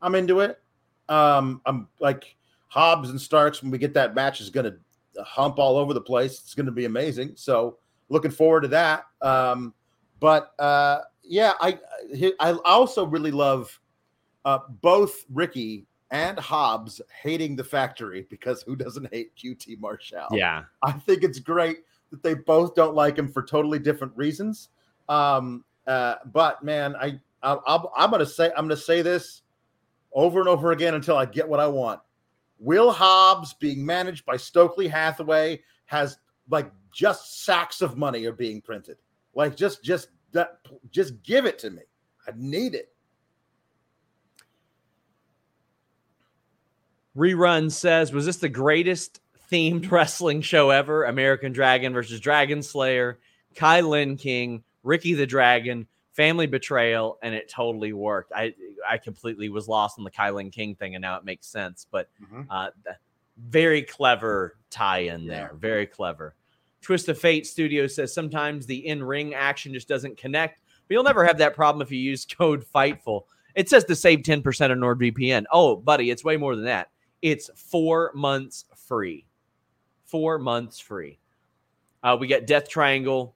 [0.00, 0.60] I'm into it.
[1.08, 2.36] Um, I'm like
[2.68, 6.00] Hobbs and Starks when we get that match is going to hump all over the
[6.00, 6.40] place.
[6.40, 7.32] It's going to be amazing.
[7.34, 9.06] So looking forward to that.
[9.20, 9.74] Um,
[10.20, 11.78] but uh, yeah, I
[12.38, 13.76] I also really love
[14.44, 20.28] uh, both Ricky and Hobbs hating the factory because who doesn't hate QT Marshall?
[20.30, 21.78] Yeah, I think it's great
[22.12, 24.68] that they both don't like him for totally different reasons.
[25.08, 29.42] Um, uh, but man, I, I I'm, gonna say I'm gonna say this
[30.12, 32.00] over and over again until I get what I want.
[32.60, 38.60] Will Hobbs being managed by Stokely Hathaway has like just sacks of money are being
[38.60, 38.98] printed.
[39.34, 40.58] Like just just that
[40.90, 41.82] just give it to me.
[42.28, 42.90] I need it.
[47.16, 49.20] Rerun says, was this the greatest
[49.52, 51.04] themed wrestling show ever?
[51.04, 53.18] American Dragon versus Dragon Slayer,
[53.54, 58.32] KiLynn King, Ricky the Dragon, Family Betrayal, and it totally worked.
[58.34, 58.54] I
[58.88, 61.86] I completely was lost on the KiLynn King thing, and now it makes sense.
[61.90, 62.46] But Mhm.
[62.50, 62.70] uh,
[63.38, 65.50] very clever tie-in there.
[65.52, 65.58] Yeah.
[65.58, 66.34] Very clever.
[66.80, 71.24] Twist of Fate Studio says sometimes the in-ring action just doesn't connect, but you'll never
[71.24, 73.24] have that problem if you use code FIGHTFUL.
[73.54, 75.44] It says to save 10% on NordVPN.
[75.52, 76.90] Oh, buddy, it's way more than that.
[77.22, 79.24] It's four months free.
[80.12, 81.18] Four months free.
[82.02, 83.34] Uh, we got Death Triangle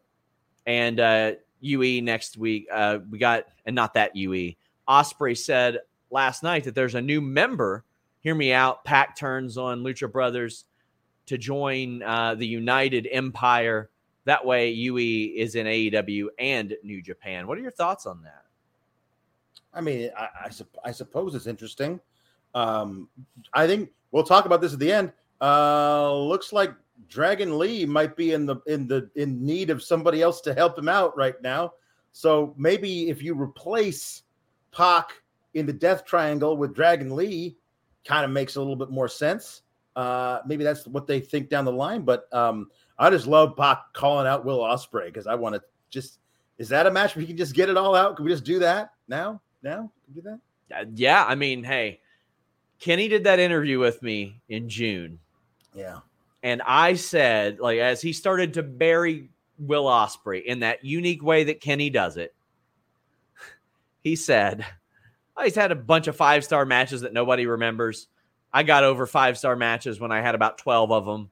[0.66, 2.66] and uh, UE next week.
[2.70, 4.52] Uh, we got, and not that UE.
[4.86, 5.78] Ospreay said
[6.10, 7.82] last night that there's a new member.
[8.20, 8.84] Hear me out.
[8.84, 10.66] Pac turns on Lucha Brothers
[11.24, 13.88] to join uh, the United Empire.
[14.26, 17.46] That way, UE is in AEW and New Japan.
[17.46, 18.44] What are your thoughts on that?
[19.72, 20.50] I mean, I, I,
[20.84, 22.00] I suppose it's interesting.
[22.54, 23.08] Um,
[23.54, 25.12] I think we'll talk about this at the end.
[25.40, 26.72] Uh, looks like
[27.08, 30.78] Dragon Lee might be in the in the in need of somebody else to help
[30.78, 31.74] him out right now.
[32.12, 34.22] So maybe if you replace
[34.72, 35.22] Pac
[35.54, 37.56] in the Death Triangle with Dragon Lee,
[38.04, 39.62] kind of makes a little bit more sense.
[39.94, 42.02] Uh, maybe that's what they think down the line.
[42.02, 46.18] But um, I just love Pac calling out Will Ospreay because I want to just.
[46.58, 48.16] Is that a match where we can just get it all out?
[48.16, 49.42] Can we just do that now?
[49.62, 49.90] Now?
[50.06, 50.40] Can we do that?
[50.74, 52.00] Uh, yeah, I mean, hey,
[52.80, 55.18] Kenny did that interview with me in June.
[55.76, 55.98] Yeah.
[56.42, 61.44] and I said, like, as he started to bury Will Ospreay in that unique way
[61.44, 62.34] that Kenny does it,
[64.02, 64.64] he said,
[65.36, 68.08] oh, he's had a bunch of five star matches that nobody remembers.
[68.52, 71.30] I got over five star matches when I had about 12 of them.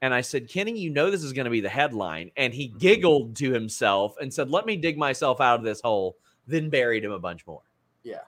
[0.00, 2.30] And I said, Kenny, you know this is going to be the headline.
[2.36, 2.78] And he mm-hmm.
[2.78, 7.04] giggled to himself and said, Let me dig myself out of this hole, then buried
[7.04, 7.62] him a bunch more.
[8.02, 8.22] Yeah.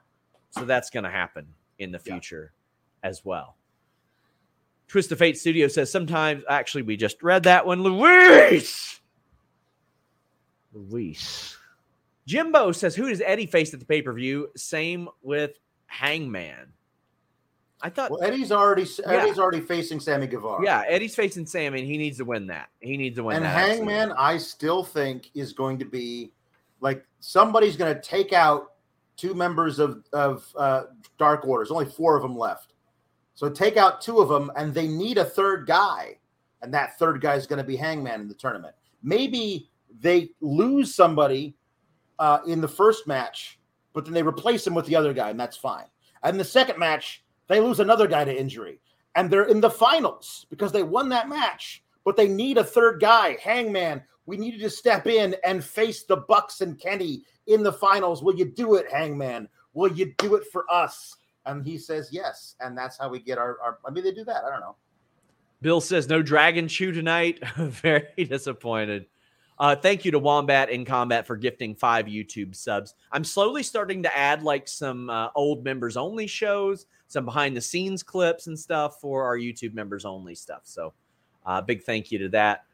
[0.51, 1.47] So that's going to happen
[1.79, 2.15] in the Yeah.
[2.15, 2.53] future
[3.03, 3.57] as well.
[4.89, 7.83] Twist of Fate Studio says sometimes, actually, we just read that one.
[7.83, 9.01] Luis!
[10.73, 11.57] Luis.
[12.27, 14.49] Jimbo says, Who does Eddie face at the pay per view?
[14.57, 15.53] Same with
[15.87, 16.73] Hangman.
[17.83, 20.65] I thought, Well, Eddie's already Eddie's already facing Sammy Guevara.
[20.65, 22.71] yeah, Eddie's facing Sammy, and he needs to win that.
[22.81, 23.53] He needs to win and that.
[23.53, 26.33] Hangman, I still think is going to be
[26.81, 28.73] like somebody's going to take out
[29.17, 30.85] two members of of uh,
[31.19, 31.63] Dark Order.
[31.65, 32.74] There's only four of them left,
[33.35, 36.19] so take out two of them, and they need a third guy,
[36.63, 38.75] and that third guy is going to be Hangman in the tournament.
[39.03, 39.69] Maybe
[40.01, 41.57] they lose somebody
[42.19, 43.59] uh, in the first match
[43.95, 45.87] but then they replace him with the other guy, and that's fine.
[46.23, 48.81] And the second match, they lose another guy to injury,
[49.15, 51.83] and they're in the finals because they won that match.
[52.05, 54.03] But they need a third guy, Hangman.
[54.27, 58.23] We needed to step in and face the Bucks and Kenny in the finals.
[58.23, 59.49] Will you do it, Hangman?
[59.73, 61.17] Will you do it for us?
[61.47, 63.59] And he says yes, and that's how we get our.
[63.63, 64.45] our I mean, they do that.
[64.45, 64.77] I don't know.
[65.61, 67.41] Bill says no Dragon Chew tonight.
[67.57, 69.07] Very disappointed.
[69.59, 72.95] Uh, thank you to Wombat in Combat for gifting five YouTube subs.
[73.13, 77.61] I'm slowly starting to add like some uh, old members only shows, some behind the
[77.61, 80.63] scenes clips and stuff for our YouTube members only stuff.
[80.65, 80.93] So,
[81.47, 82.65] uh, big thank you to that.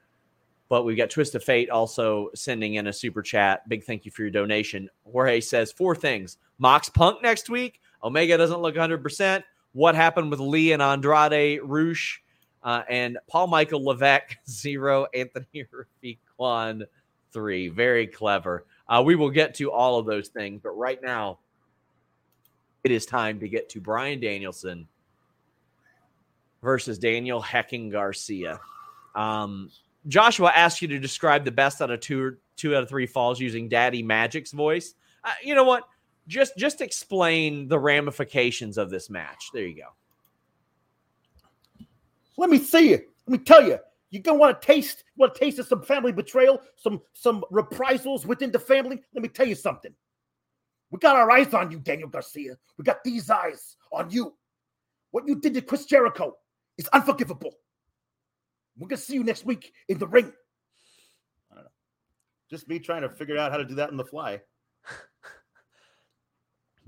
[0.70, 3.68] But we've got Twist of Fate also sending in a super chat.
[3.68, 4.88] Big thank you for your donation.
[5.04, 7.79] Jorge says four things Mox Punk next week.
[8.02, 9.42] Omega doesn't look 100%.
[9.72, 12.22] What happened with Lee and Andrade Rush?
[12.62, 15.06] Uh, and Paul Michael Levesque, zero.
[15.14, 15.64] Anthony
[16.04, 16.82] Rafiquan,
[17.32, 17.68] three.
[17.68, 18.64] Very clever.
[18.88, 21.38] Uh, we will get to all of those things, but right now,
[22.82, 24.88] it is time to get to Bryan Danielson
[26.62, 28.58] versus Daniel Hecking Garcia.
[29.14, 29.70] Um,
[30.08, 33.40] Joshua asked you to describe the best out of two two out of three falls
[33.40, 34.94] using Daddy Magic's voice.
[35.24, 35.84] Uh, you know what?
[36.30, 39.50] Just just explain the ramifications of this match.
[39.52, 39.88] There you go.
[42.36, 43.00] Let me see you.
[43.26, 43.78] Let me tell you.
[44.10, 48.26] You're gonna want to taste want to taste of some family betrayal, some some reprisals
[48.26, 49.02] within the family.
[49.12, 49.92] Let me tell you something.
[50.92, 52.56] We got our eyes on you, Daniel Garcia.
[52.78, 54.32] We got these eyes on you.
[55.10, 56.36] What you did to Chris Jericho
[56.78, 57.54] is unforgivable.
[58.78, 60.32] We're gonna see you next week in the ring.
[61.50, 61.70] I don't know.
[62.48, 64.40] Just me trying to figure out how to do that on the fly.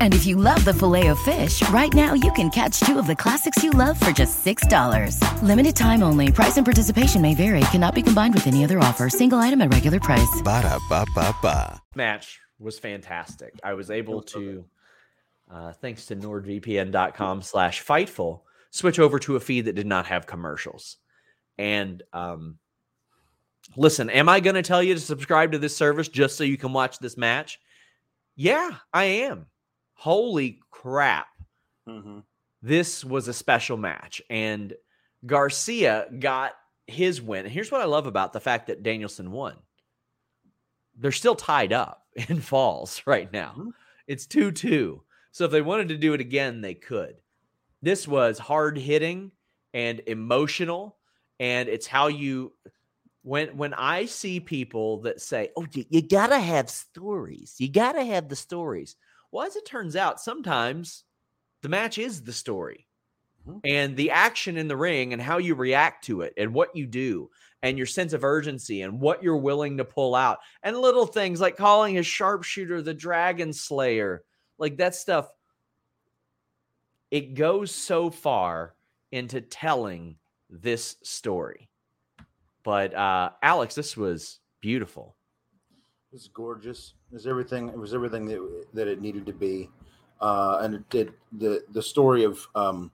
[0.00, 3.06] And if you love the filet of fish, right now you can catch two of
[3.06, 5.42] the classics you love for just $6.
[5.42, 6.32] Limited time only.
[6.32, 7.60] Price and participation may vary.
[7.70, 9.08] Cannot be combined with any other offer.
[9.08, 10.42] Single item at regular price.
[10.42, 11.80] Ba da ba ba ba.
[11.94, 13.54] match was fantastic.
[13.62, 14.64] I was able to,
[15.50, 18.40] uh, thanks to nordvpn.com slash fightful,
[18.70, 20.96] switch over to a feed that did not have commercials.
[21.56, 22.58] And um,
[23.76, 26.56] listen, am I going to tell you to subscribe to this service just so you
[26.56, 27.60] can watch this match?
[28.36, 29.46] Yeah, I am.
[29.98, 31.26] Holy crap.
[31.88, 32.20] Mm-hmm.
[32.62, 34.22] This was a special match.
[34.30, 34.74] And
[35.26, 36.52] Garcia got
[36.86, 37.44] his win.
[37.46, 39.56] And here's what I love about the fact that Danielson won.
[40.96, 43.54] They're still tied up in falls right now.
[43.58, 43.70] Mhm.
[44.06, 45.02] It's 2 2.
[45.32, 47.16] So if they wanted to do it again, they could.
[47.82, 49.32] This was hard hitting
[49.74, 50.96] and emotional.
[51.40, 52.52] And it's how you
[53.22, 57.56] when when I see people that say, "Oh, you, you gotta have stories.
[57.58, 58.96] You gotta have the stories."
[59.30, 61.04] Well, as it turns out, sometimes
[61.62, 62.86] the match is the story,
[63.46, 63.60] Mhm.
[63.64, 66.86] and the action in the ring, and how you react to it, and what you
[66.86, 67.30] do,
[67.62, 71.40] and your sense of urgency, and what you're willing to pull out, and little things
[71.40, 74.24] like calling a sharpshooter the Dragon Slayer,
[74.58, 75.30] like that stuff.
[77.10, 78.76] It goes so far
[79.10, 80.18] into telling
[80.50, 81.70] this story.
[82.62, 85.16] But uh, Alex, this was beautiful.
[86.10, 86.94] It was gorgeous.
[87.10, 87.68] It was everything.
[87.68, 89.70] It was everything that that it needed to be,
[90.20, 92.90] uh, and it did the the story of um,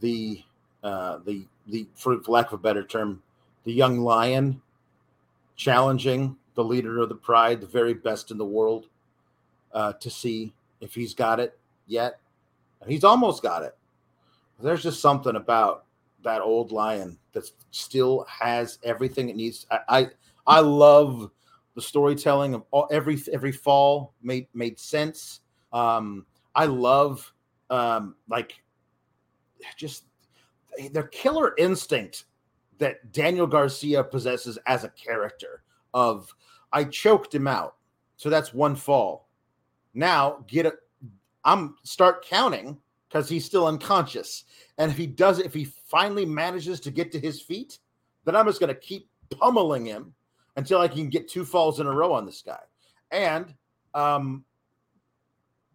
[0.00, 0.42] the
[0.82, 3.22] uh, the the for, lack of a better term,
[3.64, 4.60] the young lion
[5.56, 8.88] challenging the leader of the pride, the very best in the world,
[9.72, 12.18] uh, to see if he's got it yet.
[12.82, 13.76] And he's almost got it.
[14.58, 15.84] There's just something about
[16.22, 19.66] that old lion that still has everything it needs.
[19.70, 20.06] I I,
[20.46, 21.30] I love
[21.74, 25.40] the storytelling of all, every every fall made made sense.
[25.72, 27.32] Um, I love
[27.70, 28.62] um, like
[29.76, 30.04] just
[30.92, 32.24] their killer instinct
[32.78, 35.62] that Daniel Garcia possesses as a character
[35.94, 36.34] of
[36.72, 37.76] I choked him out.
[38.16, 39.28] So that's one fall.
[39.94, 40.74] Now get it.
[41.44, 44.44] I'm start counting because he's still unconscious.
[44.78, 47.78] And if he does if he finally manages to get to his feet,
[48.24, 49.08] then I'm just going to keep
[49.38, 50.14] pummeling him
[50.56, 52.60] until I can get two falls in a row on this guy.
[53.10, 53.54] And
[53.94, 54.44] um,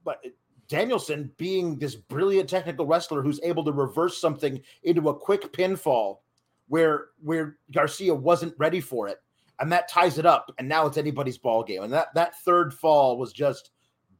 [0.03, 0.23] but
[0.67, 6.19] Danielson being this brilliant technical wrestler who's able to reverse something into a quick pinfall
[6.67, 9.21] where where Garcia wasn't ready for it,
[9.59, 11.83] and that ties it up, and now it's anybody's ball game.
[11.83, 13.71] And that that third fall was just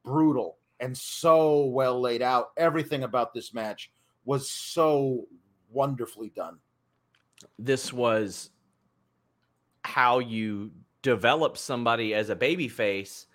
[0.04, 2.50] brutal and so well laid out.
[2.56, 3.90] Everything about this match
[4.24, 5.26] was so
[5.70, 6.58] wonderfully done.
[7.58, 8.50] This was
[9.86, 10.72] how you
[11.02, 13.26] develop somebody as a babyface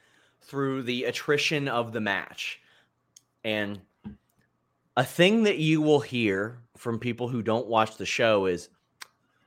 [0.42, 2.60] through the attrition of the match.
[3.44, 3.80] And
[4.98, 8.70] a thing that you will hear from people who don't watch the show is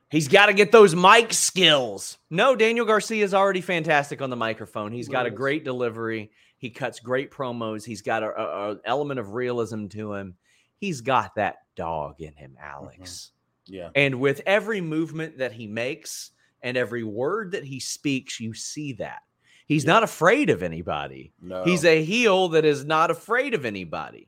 [0.09, 2.17] he's got to get those mic skills.
[2.29, 4.91] No, Daniel Garcia is already fantastic on the microphone.
[4.91, 6.31] He's got a great delivery.
[6.57, 7.85] He cuts great promos.
[7.85, 10.35] He's got an element of realism to him.
[10.77, 13.31] He's got that dog in him, Alex.
[13.67, 13.75] Mm-hmm.
[13.75, 13.89] Yeah.
[13.95, 16.31] And with every movement that he makes
[16.65, 19.21] and every word that he speaks, you see that.
[19.67, 19.93] He's yeah.
[19.93, 21.31] not afraid of anybody.
[21.39, 21.63] No.
[21.63, 24.27] He's a heel that is not afraid of anybody.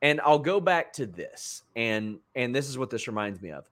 [0.00, 1.62] And I'll go back to this.
[1.76, 3.64] And and this is what this reminds me of.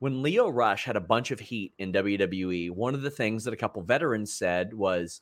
[0.00, 3.54] When Lio Rush had a bunch of heat in WWE, one of the things that
[3.54, 5.20] a couple veterans said was,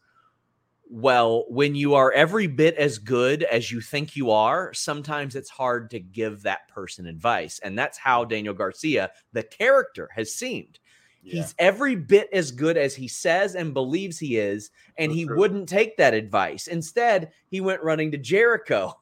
[0.88, 5.50] well, when you are every bit as good as you think you are, sometimes it's
[5.50, 7.60] hard to give that person advice.
[7.62, 10.78] And that's how Daniel Garcia, the character, has seemed.
[11.22, 11.42] Yeah.
[11.42, 15.24] He's every bit as good as he says and believes he is, and so he
[15.26, 15.36] true.
[15.36, 16.68] wouldn't take that advice.
[16.68, 18.98] Instead, he went running to Jericho.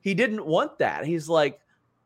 [0.00, 1.04] He didn't want that.
[1.04, 1.60] He's like,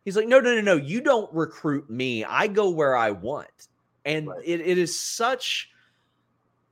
[0.05, 0.77] he's like, no, no, no, no.
[0.77, 2.25] You don't recruit me.
[2.25, 3.69] I go where I want.
[4.05, 4.41] And right.
[4.45, 5.71] it, it is such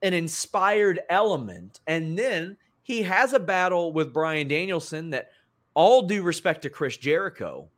[0.03, 1.81] an inspired element.
[1.87, 5.31] And then he has a battle with Bryan Danielson that
[5.75, 7.69] all due respect to Chris Jericho,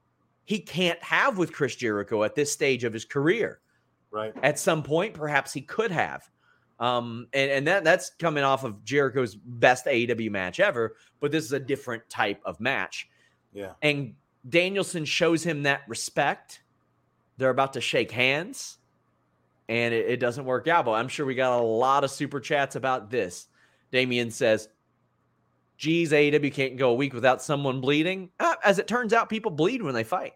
[0.45, 3.61] he can't have with Chris Jericho at this stage of his career.
[4.11, 4.33] Right.
[4.43, 6.29] At some point, perhaps he could have.
[6.81, 11.45] Um, and, and that that's coming off of Jericho's best AEW match ever, but this
[11.45, 13.09] is a different type of match.
[13.53, 13.73] Yeah.
[13.83, 14.15] And
[14.49, 16.63] Danielson shows him that respect.
[17.37, 18.79] They're about to shake hands,
[19.69, 20.85] and it, it doesn't work out.
[20.85, 23.49] But I'm sure we got a lot of super chats about this.
[23.91, 24.69] Damien says,
[25.79, 28.31] geez, AEW can't go a week without someone bleeding.
[28.39, 30.35] Uh, as it turns out, people bleed when they fight.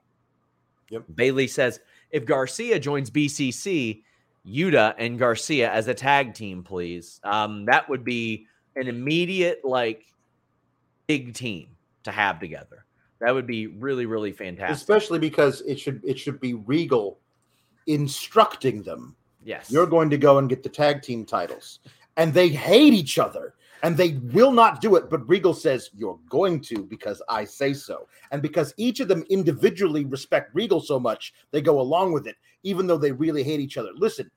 [0.90, 1.04] Yep.
[1.14, 1.80] Bayley says,
[2.12, 4.02] if Garcia joins BCC,
[4.46, 7.20] Yuta and Garcia as a tag team, please.
[7.24, 8.46] Um, that would be
[8.76, 10.04] an immediate, like,
[11.06, 11.68] big team
[12.04, 12.84] to have together.
[13.20, 14.76] That would be really, really fantastic.
[14.76, 17.18] Especially because it should it should be Regal
[17.86, 19.14] instructing them.
[19.44, 19.70] Yes.
[19.70, 21.80] You're going to go and get the tag team titles.
[22.16, 25.10] And they hate each other and they will not do it.
[25.10, 28.08] But Regal says, You're going to because I say so.
[28.30, 32.36] And because each of them individually respect Regal so much, they go along with it,
[32.62, 33.90] even though they really hate each other.
[33.94, 34.30] Listen,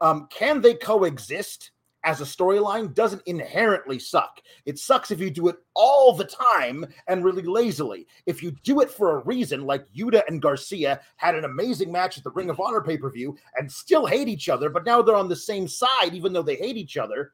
[0.00, 1.70] um, can they coexist?
[2.06, 4.40] as a storyline doesn't inherently suck.
[4.64, 8.06] It sucks if you do it all the time and really lazily.
[8.26, 12.16] If you do it for a reason, like Yuta and Garcia had an amazing match
[12.16, 15.02] at the Ring of Honor pay per view and still hate each other, but now
[15.02, 17.32] they're on the same side, even though they hate each other.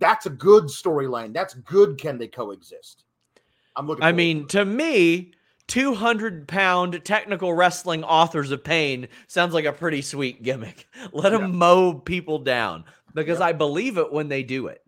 [0.00, 1.32] That's a good storyline.
[1.32, 1.98] That's good.
[1.98, 3.04] Can they coexist?
[3.76, 4.02] I'm looking.
[4.02, 5.32] I mean, to me,
[5.68, 10.88] 200 pound technical wrestling authors of pain sounds like a pretty sweet gimmick.
[11.12, 11.46] Let them yeah.
[11.48, 12.84] mow people down
[13.14, 13.48] because yep.
[13.48, 14.82] I believe it when they do it.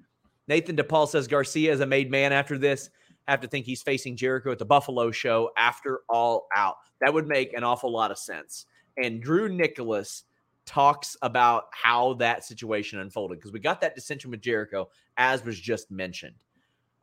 [0.48, 2.90] Nathan DePaul says Garcia is a made man after this.
[3.28, 6.76] Have to think he's facing Jericho at the Buffalo show after all out.
[7.00, 8.66] That would make an awful lot of sense.
[8.96, 10.24] And Drew Nicholas
[10.66, 15.58] talks about how that situation unfolded because we got that dissension with Jericho, as was
[15.58, 16.36] just mentioned.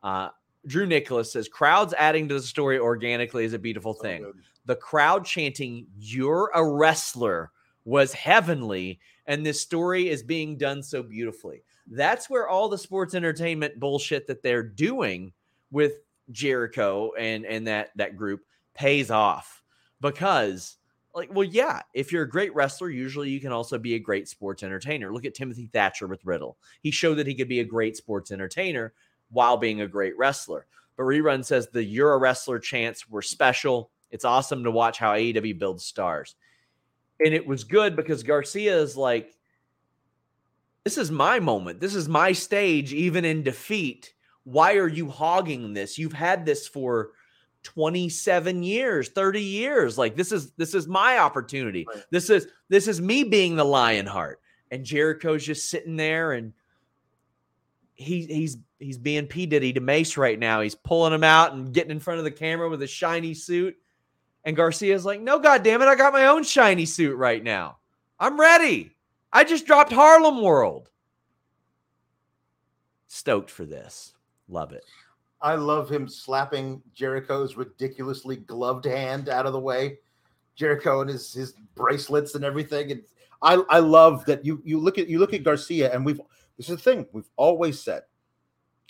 [0.02, 0.28] Uh,
[0.66, 4.24] Drew Nicholas says crowds adding to the story organically is a beautiful thing.
[4.26, 4.32] Oh,
[4.66, 7.50] the crowd chanting, You're a wrestler
[7.84, 11.62] was heavenly and this story is being done so beautifully.
[11.86, 15.32] That's where all the sports entertainment bullshit that they're doing
[15.70, 15.94] with
[16.30, 18.42] Jericho and and that that group
[18.74, 19.62] pays off
[20.00, 20.76] because
[21.14, 24.28] like well yeah if you're a great wrestler usually you can also be a great
[24.28, 27.64] sports entertainer look at timothy thatcher with riddle he showed that he could be a
[27.64, 28.92] great sports entertainer
[29.30, 33.90] while being a great wrestler but rerun says the you're a wrestler chants were special
[34.10, 36.36] it's awesome to watch how aew builds stars
[37.24, 39.36] and it was good because Garcia is like,
[40.84, 41.80] this is my moment.
[41.80, 44.14] This is my stage, even in defeat.
[44.44, 45.98] Why are you hogging this?
[45.98, 47.10] You've had this for
[47.62, 49.98] 27 years, 30 years.
[49.98, 51.86] Like this is this is my opportunity.
[51.88, 52.04] Right.
[52.10, 54.40] This is this is me being the Lionheart.
[54.70, 56.52] And Jericho's just sitting there and
[57.94, 60.60] he he's he's being P Diddy to Mase right now.
[60.60, 63.76] He's pulling him out and getting in front of the camera with a shiny suit.
[64.44, 67.78] And Garcia's like, no, God damn it, I got my own shiny suit right now.
[68.18, 68.96] I'm ready.
[69.32, 70.88] I just dropped Harlem World.
[73.06, 74.14] Stoked for this.
[74.48, 74.84] Love it.
[75.42, 79.98] I love him slapping Jericho's ridiculously gloved hand out of the way.
[80.54, 82.92] Jericho and his his bracelets and everything.
[82.92, 83.02] And
[83.42, 86.20] I I love that you you look at you look at Garcia and we've
[86.56, 88.02] this is the thing we've always said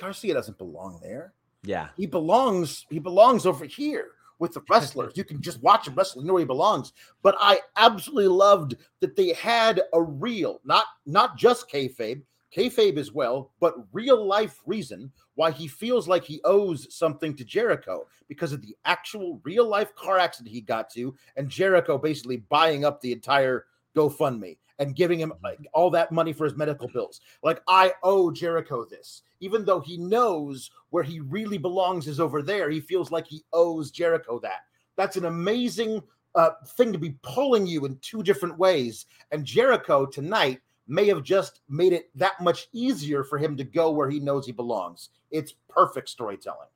[0.01, 1.34] Garcia doesn't belong there.
[1.62, 1.88] Yeah.
[1.96, 5.12] He belongs he belongs over here with the wrestlers.
[5.16, 6.92] you can just watch him wrestle, you know where he belongs.
[7.22, 12.22] But I absolutely loved that they had a real, not not just kayfabe,
[12.55, 17.44] kayfabe as well, but real life reason why he feels like he owes something to
[17.44, 22.38] Jericho because of the actual real life car accident he got to, and Jericho basically
[22.48, 26.88] buying up the entire GoFundMe and giving him like all that money for his medical
[26.88, 27.20] bills.
[27.42, 32.42] Like I owe Jericho this, even though he knows where he really belongs is over
[32.42, 32.70] there.
[32.70, 34.64] He feels like he owes Jericho that.
[34.96, 36.03] That's an amazing
[36.34, 39.07] uh, thing to be pulling you in two different ways.
[39.32, 40.61] And Jericho tonight
[40.91, 44.45] may have just made it that much easier for him to go where he knows
[44.45, 45.11] he belongs.
[45.30, 46.68] It's perfect storytelling.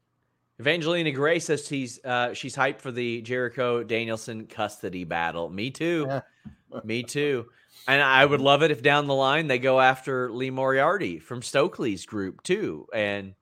[0.61, 5.51] Evangelina Gray says she's uh, she's hyped for the Jericho Danielson custody battle.
[5.51, 6.21] Me too.
[6.85, 7.47] Me too.
[7.89, 11.43] And I would love it if down the line they go after Lee Moriarty from
[11.43, 12.87] Stokely's group too.
[12.95, 13.35] And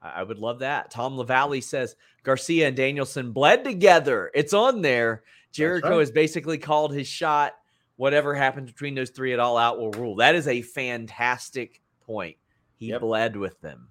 [0.00, 0.90] I would love that.
[0.90, 4.30] Tom LaValle says Garcia and Danielson bled together.
[4.34, 5.22] It's on there.
[5.52, 6.00] Jericho right.
[6.00, 7.54] has basically called his shot.
[7.96, 10.16] Whatever happens between those three at all out will rule.
[10.16, 12.36] That is a fantastic point.
[12.76, 13.00] He Yep.
[13.00, 13.90] bled with them.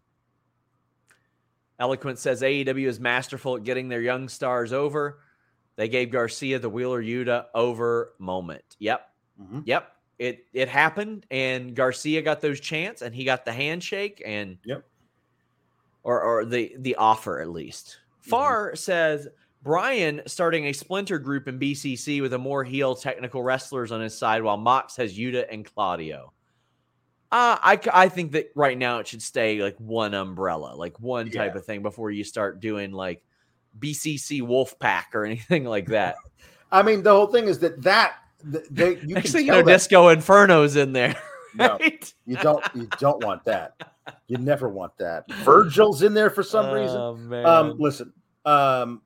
[1.79, 5.21] Eloquent says AEW is masterful at getting their young stars over.
[5.77, 8.75] They gave Garcia the Wheeler Yuta over moment.
[8.79, 9.09] Yep.
[9.41, 9.63] Mhm.
[9.65, 9.95] Yep.
[10.19, 14.85] It it happened and Garcia got those chants and he got the handshake and Yep.
[16.03, 17.99] or or the the offer at least.
[18.19, 19.27] Farr says
[19.63, 24.17] Bryan starting a splinter group in BCC with a more heel technical wrestlers on his
[24.17, 26.33] side while Mox has Yuta and Claudio.
[27.31, 31.29] Uh, I, I think that right now it should stay like one umbrella, like one
[31.29, 33.23] type of thing before you start doing like
[33.79, 36.15] BCC Wolfpack or anything like that.
[36.71, 40.09] I mean, the whole thing is that that they you Next can thing you Disco
[40.09, 41.15] Inferno's in there.
[41.53, 41.77] No.
[41.81, 42.13] right?
[42.25, 43.73] You don't you don't want that.
[44.27, 45.29] You never want that.
[45.43, 46.95] Virgil's in there for some reason.
[46.95, 47.45] Oh, man.
[47.45, 48.13] Um, listen,
[48.45, 49.01] um,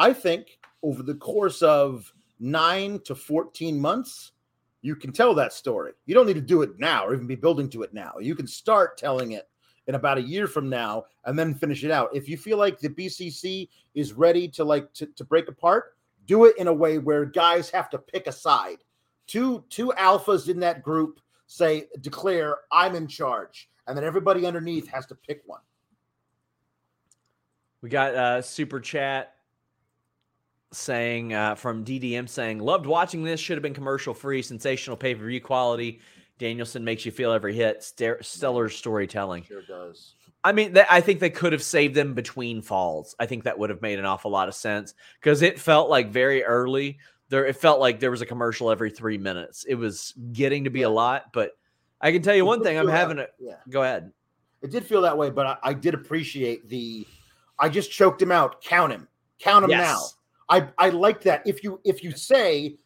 [0.00, 4.32] I think over the course of nine to 14 months,
[4.80, 5.92] you can tell that story.
[6.06, 8.14] You don't need to do it now or even be building to it now.
[8.18, 9.46] You can start telling it
[9.88, 12.16] in about a year from now and then finish it out.
[12.16, 16.46] If you feel like the BCC is ready to like to, to break apart, do
[16.46, 18.78] it in a way where guys have to pick a side.
[19.26, 24.88] Two two alphas in that group say declare I'm in charge, and then everybody underneath
[24.88, 25.60] has to pick one.
[27.82, 29.34] We got a super chat
[30.72, 33.40] saying uh, from DDM saying, Loved watching this.
[33.40, 34.42] Should have been commercial free.
[34.42, 36.00] Sensational pay per view quality.
[36.38, 37.82] Danielson makes you feel every hit.
[38.22, 39.44] Stellar storytelling.
[39.44, 40.14] Sure does.
[40.42, 43.14] I mean, th- I think they could have saved them between falls.
[43.20, 46.10] I think that would have made an awful lot of sense because it felt like
[46.10, 46.98] very early.
[47.28, 49.64] There, it felt like there was a commercial every three minutes.
[49.68, 51.52] It was getting to be a lot, but
[52.00, 53.26] I can tell you It one thing: I'm having a.
[53.38, 53.56] yeah.
[53.68, 54.10] Go ahead.
[54.62, 57.06] It did feel that way, but I, I did appreciate the.
[57.58, 58.62] I just choked him out.
[58.62, 59.06] Count him.
[59.38, 60.00] Count him now.
[60.52, 60.62] Yes.
[60.78, 61.46] I I like that.
[61.46, 62.76] If you if you say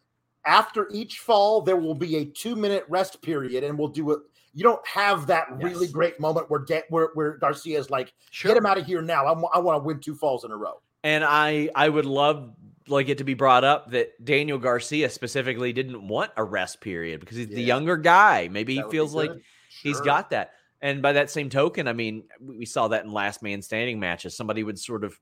[0.47, 4.21] after each fall there will be a two minute rest period, and we'll do it.
[4.53, 8.51] You don't have that really great moment where Da- where where Garcia is like, Sure.
[8.51, 9.27] get him out of here now.
[9.27, 10.81] I want to win two falls in a row.
[11.03, 12.53] And I I would love
[12.87, 17.19] like it to be brought up that Daniel Garcia specifically didn't want a rest period
[17.21, 18.49] because he's the younger guy.
[18.49, 19.43] Maybe he That be feels like good.
[19.83, 20.05] he's Sure.
[20.05, 20.53] got that.
[20.83, 23.99] And by that same token, I mean we we saw that in last man standing
[23.99, 24.37] matches.
[24.37, 25.19] Somebody would sort of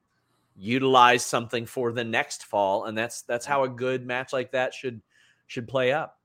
[0.57, 4.75] utilize something for the next fall, and that's that's how a good match like that
[4.75, 5.01] should
[5.47, 6.19] should play up.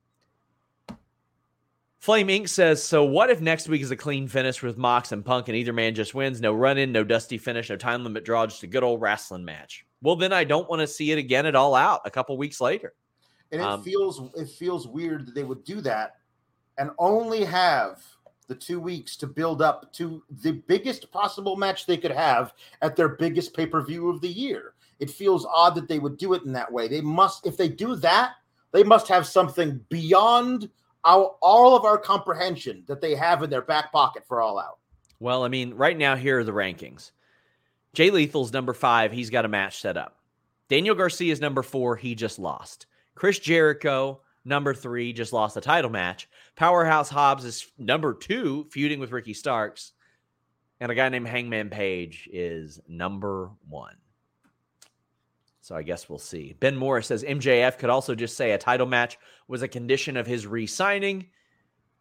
[2.00, 2.48] Flame Inc.
[2.48, 5.58] says, so what if next week is a clean finish with Mox and Punk and
[5.58, 6.40] either man just wins?
[6.40, 9.44] No run in, no dusty finish, no time limit draw, just a good old wrestling
[9.44, 9.84] match.
[10.02, 12.62] Well, then I don't want to see it again at all out a couple weeks
[12.62, 12.94] later.
[13.52, 16.18] and it Um, feels it feels weird that they would do that
[16.78, 18.02] and only have
[18.48, 22.96] the two weeks to build up to the biggest possible match they could have at
[22.96, 26.54] their biggest pay-per-view of the year it feels odd that they would do it in
[26.54, 28.32] that way they must if they do that
[28.72, 30.70] they must have something beyond
[31.04, 34.78] our, all of our comprehension that they have in their back pocket for all out
[35.20, 37.12] Well, I mean, right now, here are the rankings.
[37.94, 39.12] Jay Lethal's number five.
[39.12, 40.18] He's got a match set up.
[40.70, 41.96] Daniel Garcia's number four.
[41.96, 42.86] He just lost.
[43.16, 46.30] Chris Jericho, number three, just lost a title match.
[46.58, 49.94] Powerhouse Hobbs is number two, feuding with Ricky Starks.
[50.80, 53.96] And a guy named Hangman Page is number one.
[55.62, 56.56] So I guess we'll see.
[56.60, 60.26] Ben Morris says MJF could also just say a title match was a condition of
[60.26, 61.28] his re signing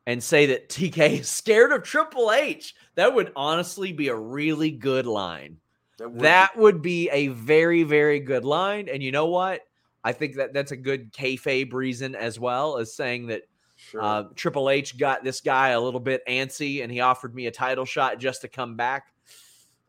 [0.07, 2.74] and say that TK is scared of Triple H.
[2.94, 5.59] That would honestly be a really good line.
[5.98, 8.88] would That would be a very, very good line.
[8.88, 9.62] And you know what?
[10.04, 13.42] I think that that's a good kayfabe reason as well as saying that
[13.89, 17.47] sure uh, Triple H got this guy a little bit antsy and he offered me
[17.47, 19.12] a title shot just to come back.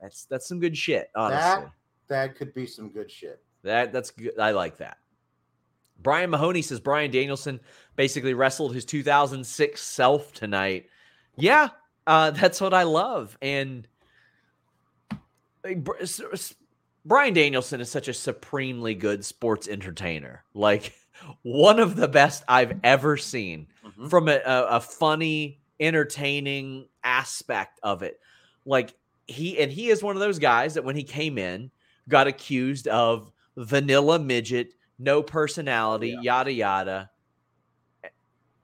[0.01, 1.39] That's that's some good shit, honestly.
[1.39, 1.71] that
[2.07, 4.39] that could be some good shit That that's good.
[4.39, 4.97] I like that.
[5.99, 7.59] Brian Mahoney says Bryan Danielson
[7.95, 10.85] basically wrestled his 2006 self tonight.
[11.35, 11.69] Yeah,
[12.05, 13.37] Uh, that's what I love.
[13.41, 13.87] And
[17.05, 20.43] Bryan Danielson is such a supremely good sports entertainer.
[20.53, 20.93] Like
[21.41, 24.07] one of the best I've ever seen mm-hmm.
[24.07, 28.19] from a, a, funny, entertaining aspect of it.
[28.65, 28.93] Like
[29.27, 31.71] he and he is one of those guys that when he came in
[32.09, 36.21] got accused of vanilla midget, no personality, yeah.
[36.21, 37.09] yada yada.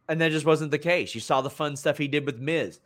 [0.09, 1.15] And that just wasn't the case.
[1.15, 2.79] You saw the fun stuff he did with Miz.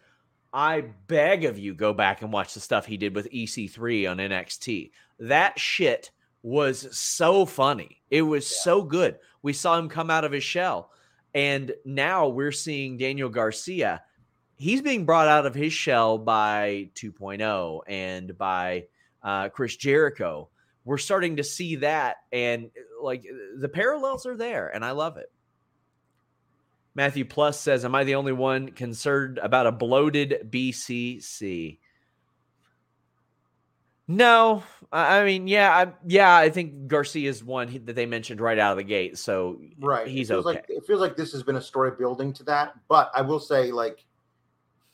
[0.53, 4.17] I beg of you, go back and watch the stuff he did with EC3 on
[4.17, 4.91] NXT.
[5.19, 6.11] That shit
[6.41, 8.01] was so funny.
[8.09, 8.63] It was yeah.
[8.63, 9.17] so good.
[9.41, 10.91] We saw him come out of his shell.
[11.37, 14.01] And now we're seeing Daniel Garcia.
[14.55, 18.85] He's being brought out of his shell by 2.0 and by
[19.21, 20.49] uh, Chris Jericho.
[20.83, 22.15] We're starting to see that.
[22.31, 23.23] And like
[23.55, 24.69] the parallels are there.
[24.69, 25.31] And I love it.
[26.95, 31.77] Matthew Plus says, Am I the only one concerned about a bloated BCC?
[34.07, 38.57] No, I mean, yeah, I, yeah, I think Garcia is one that they mentioned right
[38.57, 40.55] out of the gate, so right, he's it feels okay.
[40.55, 43.39] Like, it feels like this has been a story building to that, but I will
[43.39, 44.05] say, like,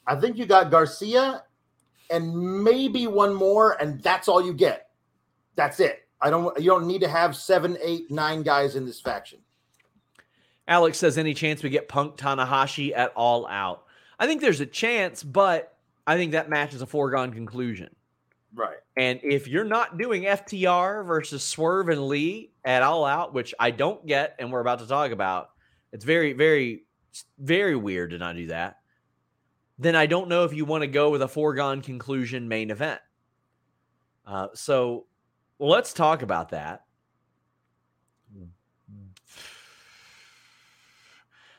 [0.07, 1.43] I think you got Garcia
[2.09, 4.89] and maybe one more, and that's all you get.
[5.55, 6.07] That's it.
[6.19, 6.57] I don't.
[6.59, 9.39] You don't need to have seven, eight, nine guys in this faction.
[10.67, 13.83] Alex says, any chance we get Punk Tanahashi at all out?
[14.17, 17.89] I think there's a chance, but I think that match is a foregone conclusion.
[18.55, 18.77] Right.
[18.95, 23.71] And if you're not doing FTR versus Swerve and Lee at all out, which I
[23.71, 25.49] don't get, and we're about to talk about,
[25.91, 26.83] it's very, very,
[27.39, 28.77] very weird to not do that.
[29.79, 33.01] Then I don't know if you want to go with a foregone conclusion main event.
[34.25, 35.07] Uh, so
[35.59, 36.83] let's talk about that.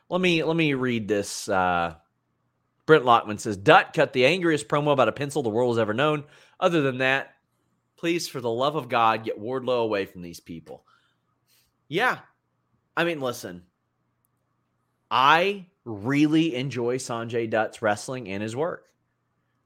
[0.09, 1.49] Let me let me read this.
[1.49, 1.95] Uh,
[2.87, 5.95] Brent Lockman says, "Dutt cut the angriest promo about a pencil the world has ever
[5.95, 6.25] known.
[6.61, 7.35] Other than that,
[7.97, 10.85] please, for the love of God, get Wardlow away from these people."
[11.89, 12.21] Yeah,
[12.97, 13.65] I mean, listen,
[15.11, 18.87] I really enjoy Sanjay Dutt's wrestling and his work.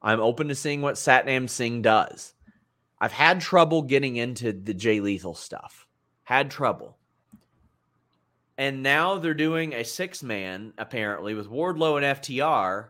[0.01, 2.33] I'm open to seeing what Satnam Singh does.
[2.99, 5.87] I've had trouble getting into the Jay Lethal stuff.
[6.23, 6.97] Had trouble.
[8.57, 12.89] And now they're doing a six man, apparently, with Wardlow and FTR.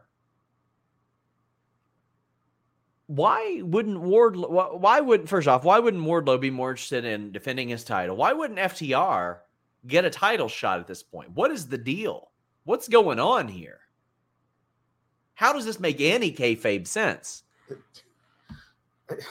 [3.10, 7.68] Why wouldn't Wardlow, why wouldn't, first off, why wouldn't Wardlow be more interested in defending
[7.68, 8.16] his title?
[8.16, 9.40] Why wouldn't FTR
[9.88, 11.32] get a title shot at this point?
[11.32, 12.30] What is the deal?
[12.66, 13.80] What's going on here?
[15.34, 17.46] How does this make any kayfabe sense?
[19.10, 19.26] It,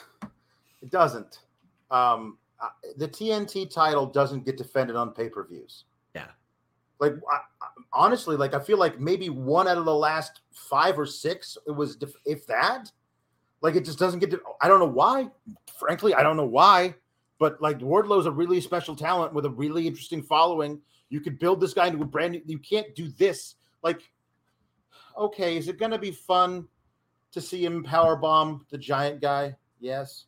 [0.83, 1.39] it doesn't.
[1.93, 2.37] Um,
[2.97, 5.85] the TNT title doesn't get defended on pay per views.
[6.17, 6.27] Yeah.
[6.99, 7.39] Like I,
[7.93, 11.71] honestly, like I feel like maybe one out of the last five or six, it
[11.71, 12.91] was if that.
[13.61, 14.41] Like it just doesn't get to.
[14.61, 15.29] I don't know why.
[15.79, 16.95] Frankly, I don't know why.
[17.39, 20.81] But like Wardlow's a really special talent with a really interesting following.
[21.09, 22.43] You could build this guy into a brand new.
[22.47, 23.55] You can't do this.
[23.83, 24.03] Like,
[25.17, 26.67] okay, is it going to be fun
[27.33, 29.57] to see him power bomb the giant guy?
[29.81, 30.25] Yes.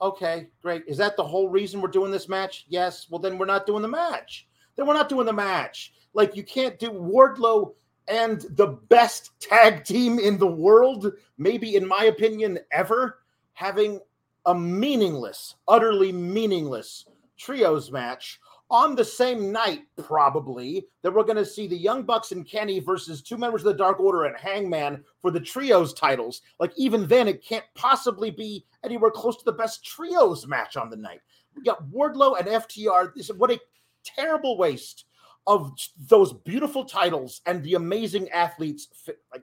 [0.00, 0.84] Okay, great.
[0.86, 2.66] Is that the whole reason we're doing this match?
[2.68, 3.06] Yes.
[3.10, 4.48] Well, then we're not doing the match
[4.78, 5.92] then we're not doing the match.
[6.14, 7.74] Like you can't do Wardlow
[8.08, 13.18] and the best tag team in the world, maybe in my opinion, ever,
[13.52, 14.00] having
[14.46, 17.04] a meaningless, utterly meaningless
[17.36, 18.40] trios match
[18.70, 22.80] on the same night, probably, that we're going to see the Young Bucks and Kenny
[22.80, 26.42] versus two members of the Dark Order and Hangman for the trios titles.
[26.60, 30.90] Like, even then, it can't possibly be anywhere close to the best trios match on
[30.90, 31.20] the night.
[31.56, 33.14] We got Wardlow and FTR.
[33.14, 33.60] This, what a
[34.04, 35.06] terrible waste
[35.48, 35.72] of
[36.08, 38.86] those beautiful titles and the amazing athletes.
[38.94, 39.42] Fit, like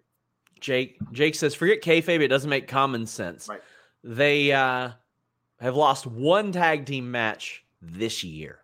[0.61, 2.21] Jake, Jake says, forget kayfabe.
[2.21, 3.49] It doesn't make common sense.
[3.49, 3.61] Right.
[4.03, 4.91] They uh,
[5.59, 8.59] have lost one tag team match this year.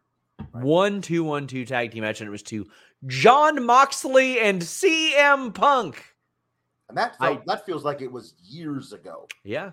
[0.53, 0.63] Right.
[0.63, 2.67] One two one two tag team match, and it was to
[3.07, 6.05] John Moxley and CM Punk.
[6.89, 9.27] And that felt, I, that feels like it was years ago.
[9.43, 9.71] Yeah.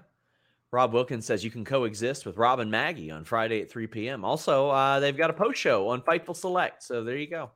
[0.71, 4.25] Rob Wilkins says you can coexist with Rob and Maggie on Friday at 3 p.m.
[4.25, 6.83] Also, uh, they've got a post show on Fightful Select.
[6.83, 7.51] So there you go.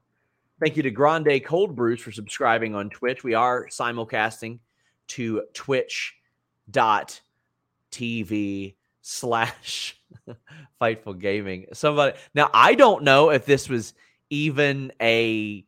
[0.62, 3.24] Thank you to Grande Cold Brews for subscribing on Twitch.
[3.24, 4.60] We are simulcasting
[5.08, 5.94] to twitch.tv
[9.00, 10.00] slash
[10.80, 11.66] Fightful Gaming.
[11.72, 13.92] Somebody now, I don't know if this was
[14.30, 15.66] even a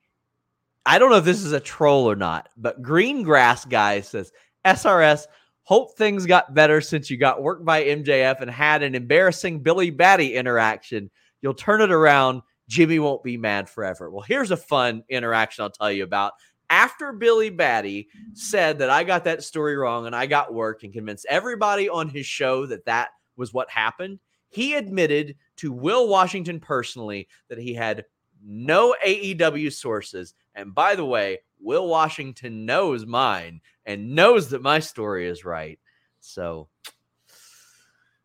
[0.87, 4.31] I don't know if this is a troll or not, but Green Grass Guy says
[4.65, 5.27] SRS
[5.65, 9.91] Hope things got better since you got worked by MJF and had an embarrassing Billy
[9.91, 11.11] Batty interaction.
[11.43, 12.43] You'll turn it around.
[12.69, 14.11] Jimmy won't be mad forever.
[14.11, 16.33] Well, here's a fun interaction I'll tell you about.
[16.71, 20.93] after Billy Batty said that I got that story wrong and I got work and
[20.93, 26.61] convinced everybody on his show that that was what happened, he admitted to Will Washington
[26.61, 28.05] personally that he had
[28.45, 30.35] no AEW sources.
[30.55, 35.79] And by the way, Will Washington knows mine and knows that my story is right.
[36.21, 36.69] So,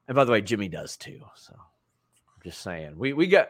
[0.08, 1.22] and by the way, Jimmy does too.
[1.36, 3.50] So, I'm just saying, we we got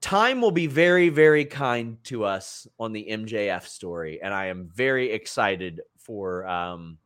[0.00, 4.68] time will be very very kind to us on the MJF story, and I am
[4.74, 6.98] very excited for um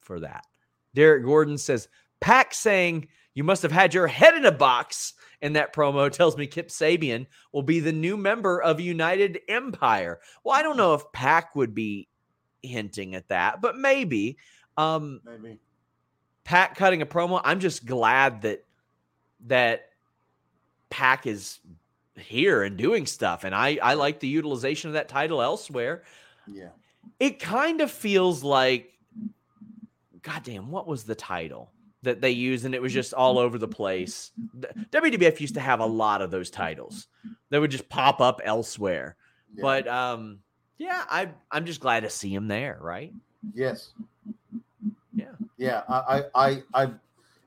[0.00, 0.46] for that.
[0.94, 1.88] Derek Gordon says,
[2.20, 6.36] "Pac saying you must have had your head in a box." And that promo, tells
[6.36, 10.18] me Kip Sabian will be the new member of United Empire.
[10.42, 12.08] Well, I don't know if Pac would be
[12.62, 14.38] hinting at that, but maybe.
[14.76, 15.58] Um, Maybe.
[16.44, 17.40] Pac cutting a promo.
[17.44, 18.64] I'm just glad that
[19.46, 19.86] that
[20.90, 21.58] Pac is
[22.18, 26.02] here and doing stuff, and I I like the utilization of that title elsewhere.
[26.50, 26.68] Yeah.
[27.20, 28.92] It kind of feels like,
[30.22, 31.70] goddamn, what was the title
[32.02, 34.32] that they used, and it was just all over the place.
[34.90, 37.08] WWF used to have a lot of those titles
[37.50, 39.16] that would just pop up elsewhere,
[39.54, 39.62] yeah.
[39.62, 40.40] but um,
[40.78, 43.12] yeah, I I'm just glad to see him there, right?
[43.54, 43.92] yes.
[45.14, 45.32] Yeah.
[45.56, 45.82] Yeah.
[45.88, 46.90] I I I,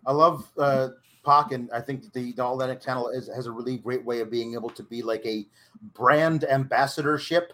[0.05, 0.89] I love uh
[1.29, 4.19] Pac and I think the, the All Atlantic channel is, has a really great way
[4.21, 5.45] of being able to be like a
[5.93, 7.53] brand ambassadorship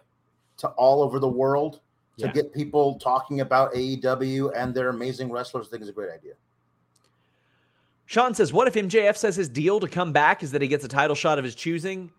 [0.58, 1.82] to all over the world
[2.18, 2.32] to Yeah.
[2.32, 5.68] get people talking about AEW and their amazing wrestlers.
[5.68, 6.34] I think is a great idea.
[8.06, 10.86] Sean says, What if MJF says his deal to come back is that he gets
[10.86, 12.12] a title shot of his choosing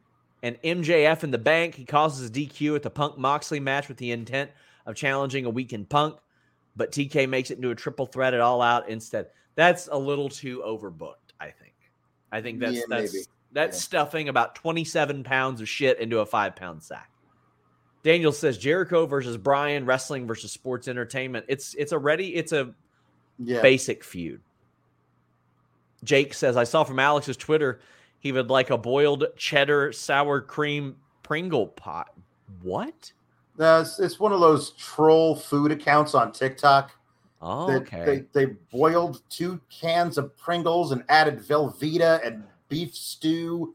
[0.42, 1.74] and MJF in the bank?
[1.74, 4.50] He causes a DQ at the Punk Moxley match with the intent
[4.84, 6.18] of challenging a weakened Punk,
[6.76, 9.28] but TK makes it into a triple threat at All Out instead.
[9.54, 11.74] That's a little too overbooked, I think.
[12.32, 13.24] I think that's Yeah, that's maybe.
[13.52, 13.82] that's Yeah.
[13.82, 17.10] stuffing about 27 pounds of shit into a five pound sack.
[18.02, 21.46] Daniel says Jericho versus Bryan, wrestling versus sports entertainment.
[21.48, 22.74] It's it's a ready, it's a
[23.38, 23.62] Yeah.
[23.62, 24.40] basic feud.
[26.04, 27.80] Jake says, I saw from Alex's Twitter
[28.18, 32.12] he would like a boiled cheddar sour cream Pringle pot.
[32.62, 33.12] What?
[33.58, 36.92] Uh, it's, it's one of those troll food accounts on TikTok.
[37.48, 38.26] Oh, that okay.
[38.32, 43.74] They, they boiled two cans of Pringles and added Velveeta and beef stew.